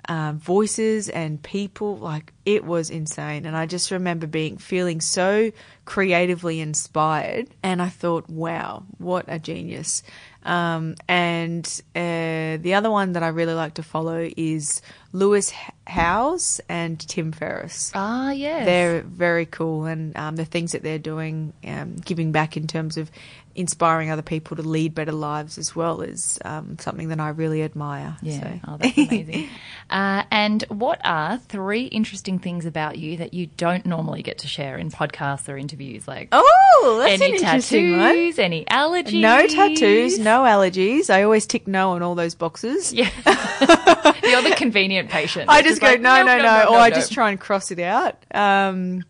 um, 0.09 0.39
voices 0.39 1.09
and 1.09 1.43
people 1.43 1.97
like 1.97 2.33
it 2.45 2.65
was 2.65 2.91
insane. 2.91 3.47
And 3.47 3.57
I 3.57 3.67
just 3.67 3.91
remember 3.91 4.27
being 4.27 4.57
feeling 4.57 5.01
so 5.01 5.53
creatively 5.85 6.61
inspired. 6.61 7.49
And 7.63 7.81
I 7.81 7.89
thought, 7.89 8.29
wow, 8.29 8.85
what 8.99 9.27
a 9.29 9.39
genius. 9.39 10.03
Um, 10.45 10.97
and 11.09 11.65
uh, 11.95 12.59
the 12.61 12.75
other 12.75 12.91
one 12.91 13.13
that 13.13 13.23
I 13.23 13.29
really 13.29 13.55
like 13.55 13.75
to 13.75 13.83
follow 13.83 14.29
is 14.37 14.83
Lewis 15.13 15.53
Howes 15.87 16.61
and 16.69 16.99
Tim 16.99 17.33
Ferriss. 17.33 17.93
Ah, 17.95 18.31
yes. 18.31 18.65
They're 18.65 19.03
very 19.03 19.47
cool, 19.47 19.85
and 19.85 20.17
um, 20.17 20.37
the 20.37 20.45
things 20.45 20.73
that 20.73 20.83
they're 20.83 20.99
doing, 20.99 21.53
um, 21.67 21.97
giving 21.97 22.33
back 22.33 22.57
in 22.57 22.67
terms 22.67 22.97
of 22.97 23.11
inspiring 23.55 24.11
other 24.11 24.23
people 24.23 24.57
to 24.57 24.63
lead 24.63 24.95
better 24.95 25.13
lives 25.13 25.59
as 25.59 25.75
well, 25.77 26.01
is 26.01 26.39
um, 26.45 26.79
something 26.79 27.09
that 27.09 27.21
I 27.21 27.29
really 27.31 27.63
admire. 27.63 28.17
Yeah, 28.23 28.41
So- 28.41 28.61
oh, 28.69 28.77
that's 28.79 28.97
amazing. 28.97 29.49
uh, 29.91 30.23
and 30.31 30.63
what 30.69 31.01
are 31.05 31.39
three 31.39 31.85
interesting 31.87 32.39
things 32.39 32.67
about 32.67 32.99
you 32.99 33.17
that 33.19 33.35
you 33.35 33.47
don't 33.57 33.85
normally 33.87 34.23
get 34.23 34.39
to 34.39 34.49
share 34.49 34.77
in 34.79 34.91
podcasts 34.91 35.49
or 35.49 35.57
interviews? 35.57 36.07
Like 36.09 36.29
Oh, 36.33 36.99
that's 37.01 37.21
any 37.21 37.37
an 37.37 37.43
tattoos, 37.43 38.39
any 38.39 38.65
allergies? 38.67 39.21
No 39.21 39.47
tattoos, 39.47 40.19
no 40.19 40.43
allergies. 40.43 41.11
I 41.11 41.23
always 41.23 41.47
tick 41.47 41.67
no 41.69 41.91
on 41.93 42.03
all 42.03 42.15
those 42.15 42.35
boxes. 42.35 42.93
Yeah, 42.93 43.11
you're 44.23 44.43
the 44.43 44.55
convenient 44.57 45.11
patient. 45.11 45.49
I 45.49 45.61
It's 45.61 45.69
just 45.69 45.81
go 45.81 45.89
like, 45.89 46.01
no, 46.01 46.17
nope, 46.19 46.27
no, 46.27 46.37
nope, 46.37 46.43
no, 46.45 46.61
or 46.71 46.73
nope, 46.73 46.81
I 46.81 46.91
just 46.91 47.13
try 47.13 47.31
and 47.31 47.39
cross 47.41 47.71
it 47.71 47.79
out. 47.79 48.17
Um, 48.35 49.05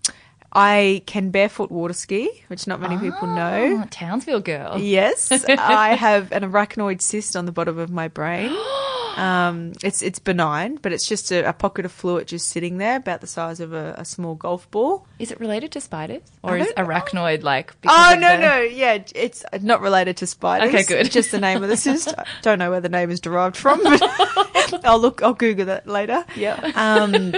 I 0.55 1.03
can 1.07 1.31
barefoot 1.31 1.71
water 1.71 1.95
ski, 1.95 2.45
which 2.49 2.67
not 2.67 2.81
many 2.81 2.99
people 2.99 3.27
know. 3.29 3.83
Oh, 3.83 3.87
Townsville 3.91 4.41
girl. 4.41 4.79
Yes, 4.79 5.33
I 5.49 5.95
have 5.95 6.31
an 6.31 6.43
arachnoid 6.43 7.01
cyst 7.01 7.37
on 7.37 7.47
the 7.47 7.53
bottom 7.53 7.79
of 7.79 7.91
my 7.91 8.09
brain. 8.09 8.55
Um, 9.15 9.73
it's 9.85 10.01
it's 10.01 10.19
benign, 10.19 10.77
but 10.81 10.91
it's 10.91 11.07
just 11.07 11.31
a, 11.33 11.47
a 11.47 11.53
pocket 11.53 11.85
of 11.85 11.93
fluid 11.93 12.29
just 12.29 12.49
sitting 12.49 12.79
there, 12.79 12.97
about 12.97 13.21
the 13.21 13.27
size 13.27 13.61
of 13.61 13.75
a, 13.75 13.95
a 13.99 14.07
small 14.07 14.35
golf 14.35 14.71
ball. 14.71 15.07
Is 15.19 15.31
it 15.31 15.39
related 15.39 15.71
to 15.73 15.83
spiders, 15.83 16.23
or 16.43 16.57
is 16.57 16.67
know. 16.79 16.85
arachnoid 16.87 17.43
like? 17.43 17.75
Oh 17.87 18.17
no 18.19 18.37
the- 18.37 18.43
no 18.43 18.61
yeah, 18.63 19.03
it's 19.15 19.45
not 19.61 19.83
related 19.83 20.17
to 20.17 20.27
spiders. 20.27 20.71
Okay, 20.71 20.83
good. 20.85 21.11
Just 21.11 21.31
the 21.31 21.41
name 21.41 21.63
of 21.63 21.69
the 21.69 21.77
cyst. 21.77 22.15
I 22.19 22.25
don't 22.41 22.59
know 22.59 22.71
where 22.71 22.81
the 22.81 22.89
name 22.89 23.11
is 23.11 23.21
derived 23.21 23.55
from, 23.55 23.83
but 23.83 24.01
I'll 24.87 24.99
look. 24.99 25.23
I'll 25.23 25.35
Google 25.35 25.67
that 25.67 25.87
later. 25.87 26.25
Yeah. 26.35 26.73
Um, 26.75 27.35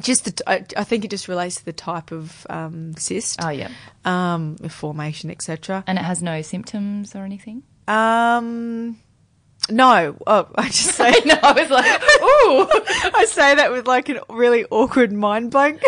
just 0.00 0.24
the, 0.24 0.30
t- 0.32 0.44
I, 0.46 0.64
I 0.76 0.84
think 0.84 1.04
it 1.04 1.10
just 1.10 1.28
relates 1.28 1.56
to 1.56 1.64
the 1.64 1.72
type 1.72 2.12
of 2.12 2.46
um, 2.50 2.94
cyst, 2.96 3.38
Oh 3.42 3.48
yeah, 3.50 3.68
um, 4.04 4.56
formation, 4.56 5.30
etc. 5.30 5.84
and 5.86 5.98
it 5.98 6.04
has 6.04 6.22
no 6.22 6.42
symptoms 6.42 7.14
or 7.14 7.24
anything. 7.24 7.62
Um, 7.88 8.98
no, 9.70 10.16
oh, 10.26 10.48
I 10.56 10.66
just 10.66 10.92
say 10.94 11.12
No, 11.24 11.34
I 11.42 11.52
was 11.52 11.70
like, 11.70 11.86
ooh. 12.22 13.12
I 13.18 13.24
say 13.26 13.54
that 13.56 13.72
with 13.72 13.86
like 13.86 14.08
a 14.08 14.20
really 14.28 14.64
awkward 14.70 15.12
mind 15.12 15.50
blank. 15.50 15.82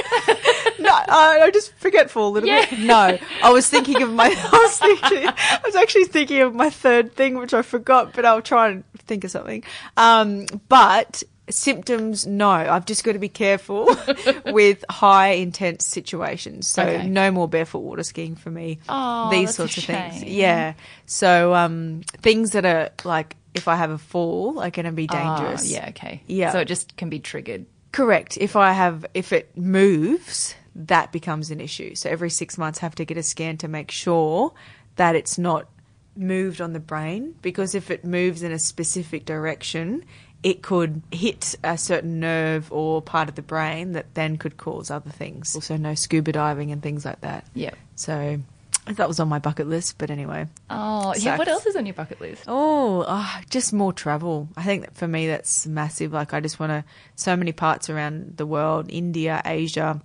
no, 0.78 0.90
I, 0.90 1.40
I 1.42 1.50
just 1.52 1.74
forgetful 1.74 2.28
a 2.28 2.30
little 2.30 2.48
Yeah. 2.48 2.66
bit. 2.68 2.78
No, 2.80 3.18
I 3.42 3.50
was 3.50 3.68
thinking 3.68 4.02
of 4.02 4.12
my. 4.12 4.26
I 4.26 4.58
was 4.58 4.78
thinking. 4.78 5.28
I 5.28 5.60
was 5.64 5.76
actually 5.76 6.04
thinking 6.04 6.40
of 6.42 6.54
my 6.54 6.70
third 6.70 7.14
thing, 7.14 7.36
which 7.38 7.54
I 7.54 7.62
forgot, 7.62 8.12
but 8.14 8.24
I'll 8.24 8.42
try 8.42 8.68
and 8.68 8.84
think 8.98 9.24
of 9.24 9.30
something. 9.30 9.62
Um, 9.96 10.46
but 10.68 11.22
symptoms, 11.50 12.26
no. 12.26 12.48
I've 12.50 12.86
just 12.86 13.04
got 13.04 13.12
to 13.12 13.18
be 13.18 13.28
careful 13.28 13.88
with 14.46 14.84
high 14.90 15.30
intense 15.30 15.86
situations. 15.86 16.68
So 16.68 16.82
Okay. 16.82 17.08
no 17.08 17.30
more 17.30 17.48
barefoot 17.48 17.80
water 17.80 18.02
skiing 18.02 18.36
for 18.36 18.50
me. 18.50 18.78
Oh, 18.88 19.28
These 19.30 19.54
sorts 19.54 19.76
of 19.78 19.84
things. 19.84 20.22
Yeah. 20.24 20.74
So 21.06 21.54
um, 21.54 22.02
things 22.18 22.52
that 22.52 22.64
are 22.64 22.90
like. 23.04 23.36
If 23.54 23.66
I 23.66 23.74
have 23.76 23.90
a 23.90 23.98
fall, 23.98 24.60
are 24.60 24.70
going 24.70 24.86
to 24.86 24.92
be 24.92 25.08
Ah, 25.10 25.36
dangerous. 25.38 25.68
yeah, 25.68 25.86
okay. 25.88 26.22
Yeah. 26.28 26.52
So 26.52 26.60
it 26.60 26.66
just 26.66 26.96
can 26.96 27.08
be 27.08 27.18
triggered. 27.18 27.66
Correct. 27.90 28.36
If 28.36 28.54
I 28.54 28.70
have, 28.72 29.04
if 29.14 29.32
it 29.32 29.56
moves, 29.56 30.54
that 30.76 31.10
becomes 31.10 31.50
an 31.50 31.60
issue. 31.60 31.96
So 31.96 32.08
every 32.08 32.30
six 32.30 32.56
months, 32.56 32.78
I 32.80 32.86
have 32.86 32.94
to 32.96 33.04
get 33.04 33.16
a 33.16 33.22
scan 33.22 33.56
to 33.56 33.66
make 33.66 33.90
sure 33.90 34.52
that 34.94 35.16
it's 35.16 35.38
not 35.38 35.66
moved 36.14 36.60
on 36.60 36.72
the 36.72 36.78
brain. 36.78 37.34
Because 37.42 37.74
if 37.74 37.90
it 37.90 38.04
moves 38.04 38.42
in 38.44 38.52
a 38.52 38.58
specific 38.60 39.24
direction, 39.24 40.04
it 40.42 40.62
could 40.62 41.02
hit 41.10 41.56
a 41.64 41.76
certain 41.76 42.20
nerve 42.20 42.70
or 42.72 43.02
part 43.02 43.28
of 43.28 43.34
the 43.34 43.42
brain 43.42 43.92
that 43.92 44.14
then 44.14 44.36
could 44.36 44.56
cause 44.56 44.90
other 44.90 45.10
things. 45.10 45.54
Also, 45.54 45.76
no 45.76 45.94
scuba 45.94 46.32
diving 46.32 46.70
and 46.70 46.82
things 46.82 47.04
like 47.04 47.20
that. 47.22 47.44
Yeah. 47.54 47.74
So 47.96 48.38
that 48.86 49.08
was 49.08 49.18
on 49.20 49.28
my 49.28 49.38
bucket 49.38 49.68
list. 49.68 49.98
But 49.98 50.10
anyway. 50.10 50.46
Oh, 50.70 51.14
yeah. 51.18 51.36
What 51.36 51.48
else 51.48 51.66
is 51.66 51.76
on 51.76 51.86
your 51.86 51.94
bucket 51.94 52.20
list? 52.20 52.44
Oh, 52.46 53.04
ah, 53.08 53.42
just 53.50 53.72
more 53.72 53.92
travel. 53.92 54.48
I 54.56 54.62
think 54.62 54.84
that 54.84 54.96
for 54.96 55.08
me 55.08 55.26
that's 55.26 55.66
massive. 55.66 56.12
Like 56.12 56.32
I 56.32 56.40
just 56.40 56.60
want 56.60 56.70
to 56.70 56.84
so 57.16 57.36
many 57.36 57.52
parts 57.52 57.90
around 57.90 58.36
the 58.36 58.46
world, 58.46 58.86
India, 58.88 59.42
Asia. 59.44 60.00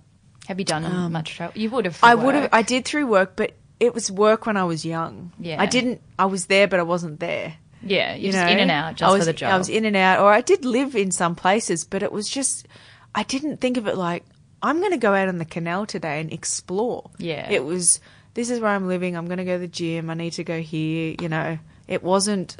Have 0.48 0.58
you 0.58 0.64
done 0.64 1.12
much 1.12 1.36
travel? 1.36 1.58
You 1.58 1.70
would 1.70 1.84
have. 1.86 2.02
Um, 2.02 2.10
I 2.10 2.14
would 2.14 2.34
have. 2.34 2.48
I 2.52 2.62
did 2.62 2.84
through 2.84 3.06
work, 3.06 3.34
but 3.36 3.54
it 3.80 3.94
was 3.94 4.10
work 4.10 4.46
when 4.46 4.56
I 4.56 4.64
was 4.64 4.84
young. 4.84 5.32
Yeah. 5.38 5.60
I 5.60 5.66
didn't 5.66 6.00
I 6.18 6.26
was 6.26 6.46
there 6.46 6.66
but 6.66 6.80
I 6.80 6.82
wasn't 6.84 7.20
there. 7.20 7.54
Yeah, 7.86 8.14
you're 8.14 8.26
You 8.26 8.32
just 8.32 8.44
know? 8.44 8.52
in 8.52 8.58
and 8.58 8.70
out 8.70 8.96
just 8.96 9.10
I 9.10 9.12
was, 9.12 9.20
for 9.20 9.26
the 9.26 9.32
job. 9.32 9.52
I 9.52 9.58
was 9.58 9.68
in 9.68 9.84
and 9.84 9.96
out 9.96 10.20
or 10.20 10.32
I 10.32 10.40
did 10.40 10.64
live 10.64 10.94
in 10.96 11.10
some 11.10 11.34
places, 11.34 11.84
but 11.84 12.02
it 12.02 12.12
was 12.12 12.28
just 12.28 12.66
I 13.14 13.22
didn't 13.22 13.60
think 13.60 13.76
of 13.76 13.86
it 13.86 13.96
like 13.96 14.24
I'm 14.62 14.80
going 14.80 14.92
to 14.92 14.98
go 14.98 15.14
out 15.14 15.28
on 15.28 15.38
the 15.38 15.44
canal 15.44 15.86
today 15.86 16.20
and 16.20 16.32
explore. 16.32 17.10
Yeah. 17.18 17.50
It 17.50 17.64
was 17.64 18.00
this 18.34 18.50
is 18.50 18.60
where 18.60 18.70
I'm 18.70 18.88
living. 18.88 19.16
I'm 19.16 19.26
going 19.26 19.38
to 19.38 19.44
go 19.44 19.54
to 19.54 19.60
the 19.60 19.68
gym. 19.68 20.10
I 20.10 20.14
need 20.14 20.32
to 20.34 20.44
go 20.44 20.60
here, 20.60 21.14
you 21.20 21.28
know. 21.28 21.58
It 21.86 22.02
wasn't 22.02 22.56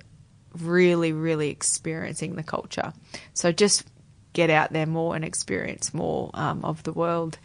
really 0.61 1.12
really 1.12 1.51
experiencing 1.51 2.37
the 2.37 2.43
culture. 2.43 2.93
So 3.33 3.51
just 3.51 3.85
get 4.35 4.51
out 4.51 4.72
there 4.72 4.87
more 4.87 5.16
and 5.16 5.25
experience 5.25 5.95
more 5.95 6.31
um, 6.35 6.64
of 6.64 6.83
the 6.83 6.93
world. 6.93 7.39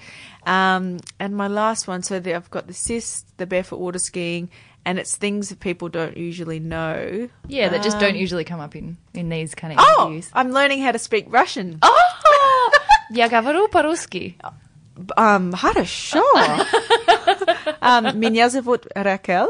Um, 0.46 0.98
and 1.20 1.38
my 1.38 1.48
last 1.48 1.88
one, 1.88 2.04
so 2.04 2.20
the, 2.20 2.36
I've 2.36 2.50
got 2.50 2.68
the 2.68 2.74
cyst, 2.74 3.38
the 3.38 3.46
barefoot 3.46 3.80
water 3.80 4.00
skiing, 4.00 4.50
and 4.85 4.99
it's 4.99 5.17
things 5.17 5.49
that 5.49 5.61
people 5.61 5.89
don't 5.89 6.17
usually 6.17 6.61
know. 6.61 7.29
yeah, 7.49 7.69
that 7.71 7.83
just 7.83 7.99
don't 7.99 8.17
usually 8.17 8.45
come 8.45 8.61
up 8.61 8.77
in 8.77 8.97
in 9.15 9.29
these 9.29 9.55
kind 9.55 9.73
of 9.73 9.79
Oh, 9.81 10.05
interviews. 10.07 10.31
I'm 10.35 10.51
learning 10.53 10.83
how 10.83 10.93
to 10.93 10.99
speak 10.99 11.27
Russian. 11.29 11.79
Oh, 11.83 12.71
я 13.11 13.29
говорю 13.29 13.69
по-русски. 13.69 14.37
Um, 15.17 15.53
хорошо. 15.53 16.23
um, 17.83 18.15
меня 18.19 18.49
зовут 18.49 18.87
Raquel. 18.95 19.49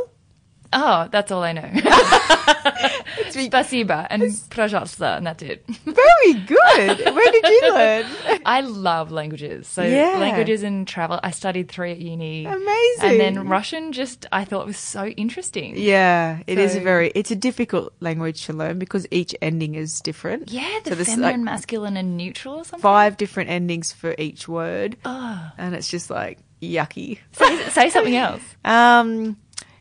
Oh, 0.73 1.07
that's 1.11 1.31
all 1.31 1.43
I 1.45 1.53
know. 1.53 1.71
Спасибо 3.39 4.07
and 4.11 4.23
пожалуйста, 4.51 5.17
and 5.17 5.27
that's 5.27 5.43
it. 5.43 5.65
Very 5.85 6.35
good. 6.47 7.15
Where 7.15 7.31
did 7.33 7.45
you 7.45 7.73
learn? 7.73 8.07
I 8.47 8.61
love 8.61 9.11
languages. 9.11 9.67
So 9.69 9.83
Yeah. 9.83 10.19
languages 10.19 10.63
and 10.63 10.87
travel. 10.87 11.21
I 11.23 11.31
studied 11.31 11.69
three 11.71 11.93
at 11.93 11.99
uni. 11.99 12.47
Amazing. 12.47 13.01
And 13.03 13.21
then 13.21 13.49
Russian 13.49 13.93
just 13.93 14.27
I 14.33 14.45
thought 14.45 14.67
was 14.67 14.77
so 14.79 15.07
interesting. 15.07 15.75
Yeah, 15.77 16.41
it 16.47 16.59
is 16.59 16.73
a 16.75 16.79
So- 16.79 16.85
very. 16.85 17.11
It's 17.15 17.31
a 17.31 17.37
difficult 17.37 17.93
language 18.01 18.47
to 18.47 18.53
learn 18.53 18.79
because 18.79 19.07
each 19.11 19.35
ending 19.43 19.75
is 19.75 20.01
different. 20.01 20.51
Yeah, 20.51 20.67
the 20.85 20.91
So 20.91 20.95
there's, 20.97 21.09
feminine, 21.09 21.41
like, 21.45 21.55
masculine, 21.55 21.97
and 21.97 22.17
neutral 22.17 22.57
or 22.61 22.65
something. 22.65 22.81
Five 22.83 23.17
different 23.17 23.51
endings 23.51 23.93
for 23.93 24.15
each 24.19 24.49
word, 24.49 24.97
Oh. 25.05 25.41
and 25.59 25.75
it's 25.75 25.89
just 25.89 26.11
like 26.11 26.39
yucky. 26.63 27.19
Say, 27.33 27.59
say 27.69 27.91
something 27.91 28.17
else. 28.17 28.43
Um, 28.65 29.37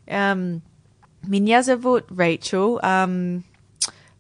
um, 0.09 0.61
меня 1.27 1.63
зовут 1.63 2.03
Rachel. 2.11 2.79
Um, 2.83 3.43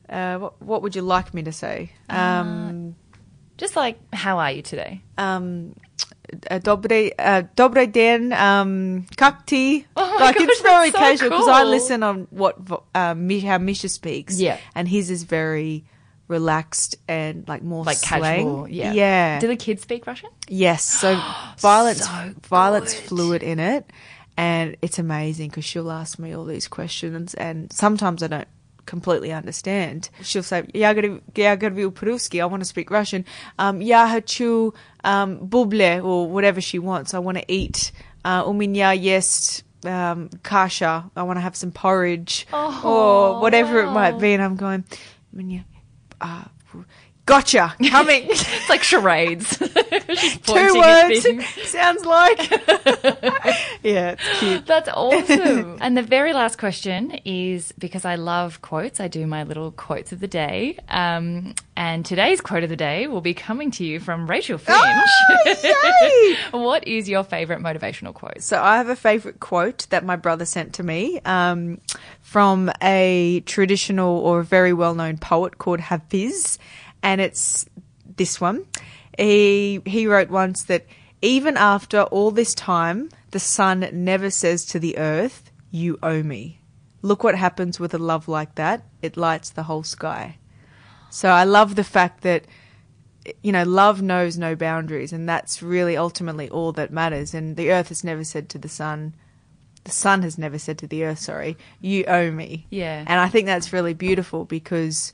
uh, 0.08 0.38
what, 0.38 0.62
what, 0.62 0.82
would 0.82 0.96
you 0.96 1.02
like 1.02 1.34
me 1.34 1.42
to 1.42 1.52
say? 1.52 1.92
Uh, 2.08 2.16
um, 2.16 2.94
uh, 3.12 3.14
just 3.56 3.76
like, 3.76 3.98
how 4.14 4.38
are 4.38 4.52
you 4.52 4.62
today? 4.62 5.02
Um, 5.16 5.74
dobre, 6.28 7.12
uh, 7.18 7.42
dobre 7.56 7.90
den, 7.90 8.32
um, 8.32 9.06
kakti. 9.16 9.84
Oh 9.96 10.16
like 10.20 10.36
gosh, 10.36 10.48
it's 10.48 10.60
very 10.60 10.90
so 10.90 10.98
casual 10.98 11.30
because 11.30 11.44
cool. 11.44 11.54
I 11.54 11.62
listen 11.64 12.02
on 12.02 12.26
what 12.30 12.56
uh, 12.94 13.14
how 13.14 13.58
Misha 13.58 13.88
speaks. 13.88 14.38
Yeah, 14.38 14.58
and 14.74 14.88
his 14.88 15.10
is 15.10 15.24
very 15.24 15.84
relaxed 16.28 16.96
and 17.08 17.48
like 17.48 17.62
more 17.62 17.84
like 17.84 17.96
slang. 17.96 18.22
casual. 18.22 18.68
Yeah, 18.68 18.92
yeah. 18.92 19.40
Do 19.40 19.48
the 19.48 19.56
kids 19.56 19.82
speak 19.82 20.06
Russian? 20.06 20.30
Yes. 20.48 20.84
So 21.00 21.20
Violet's, 21.58 22.06
so 22.06 23.00
fluid 23.02 23.42
in 23.42 23.58
it, 23.58 23.90
and 24.36 24.76
it's 24.82 24.98
amazing 24.98 25.50
because 25.50 25.64
she'll 25.64 25.90
ask 25.90 26.18
me 26.18 26.34
all 26.34 26.44
these 26.44 26.68
questions, 26.68 27.34
and 27.34 27.72
sometimes 27.72 28.22
I 28.22 28.26
don't 28.28 28.48
completely 28.87 29.31
understand. 29.31 30.09
She'll 30.21 30.43
say, 30.43 30.65
"Я 30.73 30.93
говорю, 30.93 31.21
я 31.35 31.55
говорю 31.55 31.91
по-русски. 31.91 32.37
I 32.37 32.45
want 32.45 32.61
to 32.61 32.65
speak 32.65 32.89
Russian. 32.89 33.25
Um, 33.57 33.81
я 33.81 34.07
хочу 34.07 34.73
um, 35.03 35.37
бубле 35.47 36.01
or 36.03 36.29
whatever 36.29 36.61
she 36.61 36.79
wants. 36.79 37.13
I 37.13 37.19
want 37.19 37.37
to 37.37 37.45
eat. 37.47 37.91
Uh, 38.23 38.43
у 38.45 38.53
меня 38.53 38.91
есть 38.91 39.63
um, 39.83 40.29
kasha. 40.43 41.09
I 41.15 41.23
want 41.23 41.37
to 41.37 41.41
have 41.41 41.55
some 41.55 41.71
porridge 41.71 42.47
or 42.51 43.39
whatever 43.39 43.79
it 43.79 43.91
might 43.91 44.19
be." 44.19 44.33
And 44.33 44.43
I'm 44.43 44.55
going, 44.55 44.83
"Меня, 45.33 45.63
uh, 46.21 46.45
"Gotcha, 47.28 47.74
coming." 47.90 48.28
It's 48.58 48.68
like 48.68 48.82
charades. 48.82 49.58
Two 49.58 50.78
words 50.78 51.26
sounds 51.68 52.04
like. 52.04 52.50
yeah, 53.82 54.12
it's 54.16 54.38
cute. 54.38 54.66
That's 54.66 54.88
awesome. 54.88 55.78
and 55.80 55.96
the 55.96 56.02
very 56.02 56.32
last 56.32 56.58
question 56.58 57.12
is 57.24 57.72
because 57.78 58.04
I 58.04 58.14
love 58.16 58.60
quotes, 58.62 59.00
I 59.00 59.08
do 59.08 59.26
my 59.26 59.44
little 59.44 59.70
quotes 59.72 60.12
of 60.12 60.20
the 60.20 60.26
day. 60.28 60.78
Um, 60.88 61.54
and 61.76 62.04
today's 62.04 62.40
quote 62.40 62.62
of 62.64 62.70
the 62.70 62.76
day 62.76 63.06
will 63.06 63.20
be 63.20 63.34
coming 63.34 63.70
to 63.72 63.84
you 63.84 64.00
from 64.00 64.28
Rachel 64.28 64.58
Finch. 64.58 64.78
Oh, 66.52 66.62
what 66.62 66.86
is 66.88 67.08
your 67.08 67.24
favorite 67.24 67.60
motivational 67.60 68.14
quote? 68.14 68.42
So 68.42 68.60
I 68.62 68.78
have 68.78 68.88
a 68.88 68.96
favorite 68.96 69.40
quote 69.40 69.86
that 69.90 70.04
my 70.04 70.16
brother 70.16 70.44
sent 70.44 70.74
to 70.74 70.82
me 70.82 71.20
um, 71.24 71.80
from 72.20 72.70
a 72.82 73.40
traditional 73.46 74.18
or 74.18 74.42
very 74.42 74.72
well-known 74.72 75.18
poet 75.18 75.58
called 75.58 75.80
Hafiz, 75.80 76.58
and 77.02 77.20
it's 77.20 77.66
this 78.16 78.40
one. 78.40 78.66
He 79.16 79.80
he 79.86 80.06
wrote 80.06 80.30
once 80.30 80.62
that 80.64 80.86
even 81.20 81.56
after 81.56 82.02
all 82.02 82.30
this 82.30 82.54
time, 82.54 83.10
the 83.30 83.40
sun 83.40 83.88
never 83.92 84.30
says 84.30 84.64
to 84.66 84.78
the 84.78 84.98
earth, 84.98 85.50
"You 85.70 85.98
owe 86.02 86.22
me." 86.22 86.60
Look 87.02 87.22
what 87.22 87.36
happens 87.36 87.78
with 87.78 87.94
a 87.94 87.98
love 87.98 88.28
like 88.28 88.54
that; 88.56 88.84
it 89.02 89.16
lights 89.16 89.50
the 89.50 89.64
whole 89.64 89.82
sky. 89.82 90.38
So 91.10 91.30
I 91.30 91.44
love 91.44 91.74
the 91.74 91.84
fact 91.84 92.22
that 92.22 92.44
you 93.42 93.52
know, 93.52 93.64
love 93.64 94.02
knows 94.02 94.38
no 94.38 94.54
boundaries, 94.54 95.12
and 95.12 95.28
that's 95.28 95.62
really 95.62 95.96
ultimately 95.96 96.48
all 96.48 96.72
that 96.72 96.90
matters. 96.90 97.34
And 97.34 97.56
the 97.56 97.70
earth 97.70 97.88
has 97.88 98.04
never 98.04 98.24
said 98.24 98.48
to 98.50 98.58
the 98.58 98.68
sun, 98.68 99.14
the 99.84 99.90
sun 99.90 100.22
has 100.22 100.38
never 100.38 100.58
said 100.58 100.78
to 100.78 100.86
the 100.86 101.04
earth, 101.04 101.18
sorry, 101.18 101.56
you 101.80 102.04
owe 102.04 102.30
me. 102.30 102.66
Yeah. 102.70 103.04
And 103.06 103.20
I 103.20 103.28
think 103.28 103.46
that's 103.46 103.72
really 103.72 103.94
beautiful 103.94 104.44
because, 104.44 105.12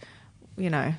you 0.57 0.71
know, 0.71 0.95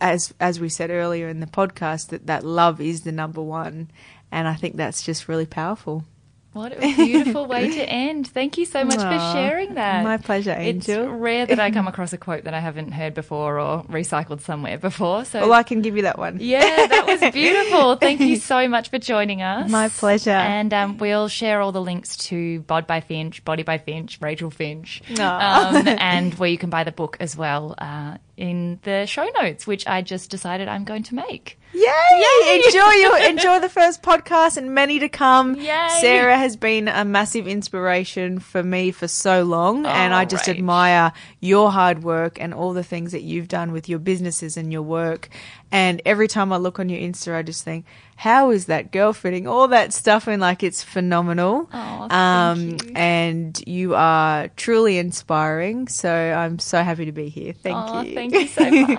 as 0.00 0.32
as 0.40 0.60
we 0.60 0.68
said 0.68 0.90
earlier 0.90 1.28
in 1.28 1.40
the 1.40 1.46
podcast, 1.46 2.08
that 2.08 2.26
that 2.26 2.44
love 2.44 2.80
is 2.80 3.02
the 3.02 3.12
number 3.12 3.42
one, 3.42 3.90
and 4.32 4.48
I 4.48 4.54
think 4.54 4.76
that's 4.76 5.02
just 5.02 5.28
really 5.28 5.46
powerful. 5.46 6.04
What 6.52 6.72
a 6.72 6.80
beautiful 6.80 7.46
way 7.46 7.70
to 7.76 7.80
end. 7.88 8.26
Thank 8.26 8.58
you 8.58 8.64
so 8.66 8.82
much 8.82 8.96
for 8.96 9.18
sharing 9.32 9.74
that. 9.74 10.02
my 10.02 10.16
pleasure, 10.16 10.50
Angel. 10.50 11.04
It's 11.04 11.08
rare 11.12 11.46
that 11.46 11.60
I 11.60 11.70
come 11.76 11.86
across 11.86 12.12
a 12.12 12.18
quote 12.18 12.42
that 12.42 12.54
I 12.54 12.58
haven't 12.58 12.90
heard 12.90 13.14
before 13.14 13.60
or 13.60 13.84
recycled 13.84 14.40
somewhere 14.40 14.76
before. 14.76 15.24
So 15.24 15.42
Well, 15.42 15.52
I 15.52 15.62
can 15.62 15.80
give 15.80 15.94
you 15.94 16.02
that 16.02 16.18
one. 16.18 16.38
Yeah, 16.40 16.86
that 16.88 17.06
was 17.06 17.20
beautiful. 17.32 17.94
Thank 17.94 18.20
you 18.20 18.34
so 18.34 18.66
much 18.66 18.90
for 18.90 18.98
joining 18.98 19.42
us. 19.42 19.70
My 19.70 19.90
pleasure. 19.90 20.30
And 20.30 20.74
um, 20.74 20.98
we'll 20.98 21.28
share 21.28 21.60
all 21.60 21.70
the 21.70 21.80
links 21.80 22.16
to 22.16 22.62
Bod 22.62 22.84
by 22.84 23.00
Finch, 23.00 23.44
Body 23.44 23.62
by 23.62 23.78
Finch, 23.78 24.18
Rachel 24.20 24.50
Finch, 24.50 25.02
um, 25.20 25.86
and 25.86 26.34
where 26.34 26.50
you 26.50 26.58
can 26.58 26.68
buy 26.68 26.82
the 26.82 26.90
book 26.90 27.16
as 27.20 27.36
well 27.36 27.76
uh, 27.78 28.16
in 28.40 28.80
the 28.82 29.04
show 29.06 29.28
notes, 29.40 29.66
which 29.66 29.86
I 29.86 30.00
just 30.00 30.30
decided 30.30 30.66
I'm 30.66 30.84
going 30.84 31.02
to 31.04 31.14
make. 31.14 31.58
Yay! 31.72 32.62
Enjoy 32.64 32.90
your 32.90 33.18
enjoy 33.30 33.60
the 33.60 33.68
first 33.68 34.02
podcast 34.02 34.56
and 34.56 34.74
many 34.74 34.98
to 34.98 35.08
come. 35.08 35.54
Yay. 35.54 35.88
Sarah 36.00 36.36
has 36.36 36.56
been 36.56 36.88
a 36.88 37.04
massive 37.04 37.46
inspiration 37.46 38.40
for 38.40 38.62
me 38.62 38.90
for 38.90 39.06
so 39.06 39.44
long, 39.44 39.86
and 39.86 40.12
I 40.12 40.24
just 40.24 40.46
Rach. 40.46 40.56
admire 40.56 41.12
your 41.38 41.70
hard 41.70 42.02
work 42.02 42.40
and 42.40 42.52
all 42.52 42.72
the 42.72 42.82
things 42.82 43.12
that 43.12 43.22
you've 43.22 43.46
done 43.46 43.72
with 43.72 43.88
your 43.88 43.98
businesses 43.98 44.56
and 44.56 44.72
your 44.72 44.82
work. 44.82 45.28
And 45.72 46.02
every 46.04 46.26
time 46.28 46.52
I 46.52 46.56
look 46.56 46.78
on 46.80 46.88
your 46.88 47.00
Insta, 47.00 47.34
I 47.34 47.42
just 47.42 47.62
think, 47.64 47.84
how 48.16 48.50
is 48.50 48.66
that 48.66 48.90
girl 48.92 49.12
fitting 49.12 49.46
all 49.46 49.68
that 49.68 49.92
stuff 49.92 50.26
in? 50.28 50.40
Like 50.40 50.62
it's 50.62 50.82
phenomenal. 50.82 51.68
Oh, 51.72 52.08
thank 52.08 52.12
um, 52.12 52.60
you. 52.70 52.92
and 52.96 53.62
you 53.68 53.94
are 53.94 54.48
truly 54.56 54.98
inspiring. 54.98 55.86
So 55.88 56.10
I'm 56.12 56.58
so 56.58 56.82
happy 56.82 57.04
to 57.06 57.12
be 57.12 57.28
here. 57.28 57.52
Thank 57.52 57.76
Oh, 57.78 58.00
you. 58.02 58.14
thank 58.14 58.34
you 58.34 58.46
so 58.48 58.68
much. 58.68 58.98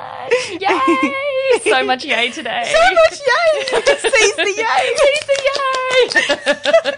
Yay! 0.59 1.59
So 1.63 1.83
much 1.83 2.05
yay 2.05 2.31
today. 2.31 2.63
so 2.65 2.93
much 2.95 3.19
yay! 3.19 3.81
You 3.91 3.97
seized 3.97 4.37
the 4.37 4.53
yay. 4.57 4.95
Seize 4.95 5.27
the 5.27 5.37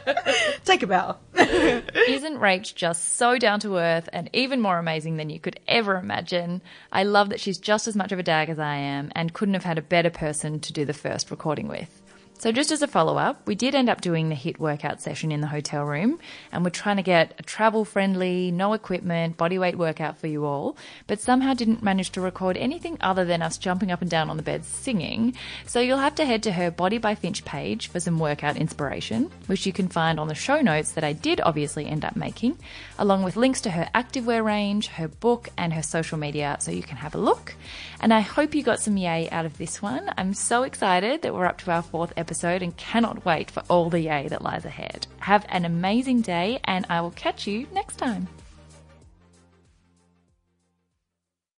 yay! 0.06 0.58
Take 0.66 0.84
a 0.84 0.88
bow. 0.88 1.18
Isn't 1.36 2.38
Rach 2.38 2.76
just 2.76 3.16
so 3.16 3.38
down 3.40 3.60
to 3.62 3.78
earth 3.78 4.08
and 4.14 4.30
even 4.34 4.62
more 4.62 4.78
amazing 4.78 5.18
than 5.18 5.30
you 5.32 5.40
could 5.40 5.60
ever 5.68 5.96
imagine? 5.96 6.62
I 6.92 7.04
love 7.04 7.30
that 7.30 7.40
she's 7.40 7.58
just 7.58 7.88
as 7.88 7.96
much 7.96 8.12
of 8.12 8.20
a 8.20 8.24
dag 8.24 8.50
as 8.50 8.60
I 8.60 8.76
am 8.76 9.12
and 9.16 9.34
couldn't 9.34 9.56
have 9.56 9.62
had 9.64 9.78
a 9.78 9.82
better 9.82 10.09
person 10.09 10.59
to 10.59 10.74
do 10.74 10.86
the 10.86 10.93
first 10.93 11.32
recording 11.32 11.68
with. 11.68 12.03
So, 12.44 12.52
just 12.52 12.74
as 12.74 12.82
a 12.82 12.89
follow 12.89 13.18
up, 13.18 13.48
we 13.48 13.56
did 13.56 13.74
end 13.74 13.88
up 13.88 14.02
doing 14.02 14.28
the 14.28 14.36
HIIT 14.36 14.60
workout 14.60 15.02
session 15.02 15.32
in 15.32 15.39
the 15.39 15.48
hotel 15.48 15.86
room, 15.86 16.20
and 16.52 16.62
we're 16.62 16.72
trying 16.72 16.98
to 16.98 17.02
get 17.02 17.34
a 17.39 17.41
travel 17.41 17.86
friendly, 17.86 18.52
no 18.52 18.74
equipment, 18.74 19.38
bodyweight 19.38 19.76
workout 19.76 20.18
for 20.18 20.28
you 20.28 20.44
all, 20.44 20.76
but 21.08 21.22
somehow 21.22 21.54
didn't 21.54 21.82
manage 21.82 22.10
to 22.10 22.20
record 22.20 22.58
anything 22.58 22.98
other 23.00 23.24
than 23.24 23.41
us 23.41 23.58
jumping 23.58 23.94
up 23.94 24.02
and 24.02 24.12
down 24.12 24.30
on 24.30 24.36
the 24.36 24.44
bed 24.44 24.66
singing. 24.66 25.34
So, 25.68 25.80
you'll 25.80 26.00
have 26.00 26.16
to 26.16 26.26
head 26.26 26.44
to 26.44 26.52
her 26.52 26.70
Body 26.70 26.98
by 26.98 27.16
Finch 27.16 27.46
page 27.46 27.88
for 27.88 28.02
some 28.02 28.20
workout 28.20 28.58
inspiration, 28.58 29.32
which 29.46 29.66
you 29.66 29.72
can 29.72 29.88
find 29.88 30.20
on 30.20 30.28
the 30.28 30.36
show 30.36 30.60
notes 30.60 30.91
that 30.91 31.06
I 31.06 31.14
did 31.14 31.39
obviously 31.39 31.86
end 31.86 32.04
up 32.04 32.18
making, 32.18 32.58
along 33.00 33.24
with 33.24 33.38
links 33.38 33.62
to 33.62 33.72
her 33.72 33.88
activewear 33.96 34.44
range, 34.44 34.88
her 34.88 35.08
book, 35.08 35.48
and 35.58 35.72
her 35.72 35.82
social 35.82 36.18
media 36.18 36.58
so 36.60 36.72
you 36.72 36.84
can 36.84 36.98
have 36.98 37.16
a 37.16 37.20
look. 37.20 37.56
And 38.02 38.14
I 38.14 38.20
hope 38.20 38.54
you 38.54 38.64
got 38.64 38.82
some 38.82 38.98
yay 38.98 39.30
out 39.30 39.46
of 39.46 39.58
this 39.58 39.82
one. 39.82 40.12
I'm 40.18 40.34
so 40.34 40.64
excited 40.64 41.22
that 41.22 41.34
we're 41.34 41.46
up 41.46 41.60
to 41.60 41.72
our 41.72 41.82
fourth 41.82 42.12
episode 42.34 42.64
and 42.64 42.76
cannot 42.78 43.24
wait 43.26 43.52
for 43.52 43.62
all 43.70 43.92
the 43.92 44.00
yay 44.00 44.28
that 44.28 44.42
lies 44.42 44.66
ahead. 44.66 45.06
Have 45.20 45.46
an 45.50 45.66
amazing 45.66 46.22
day, 46.22 46.60
and 46.64 46.84
I 46.90 47.00
will 47.02 47.12
catch 47.12 47.46
you 47.46 47.68
next 47.72 47.98
time. 47.98 48.28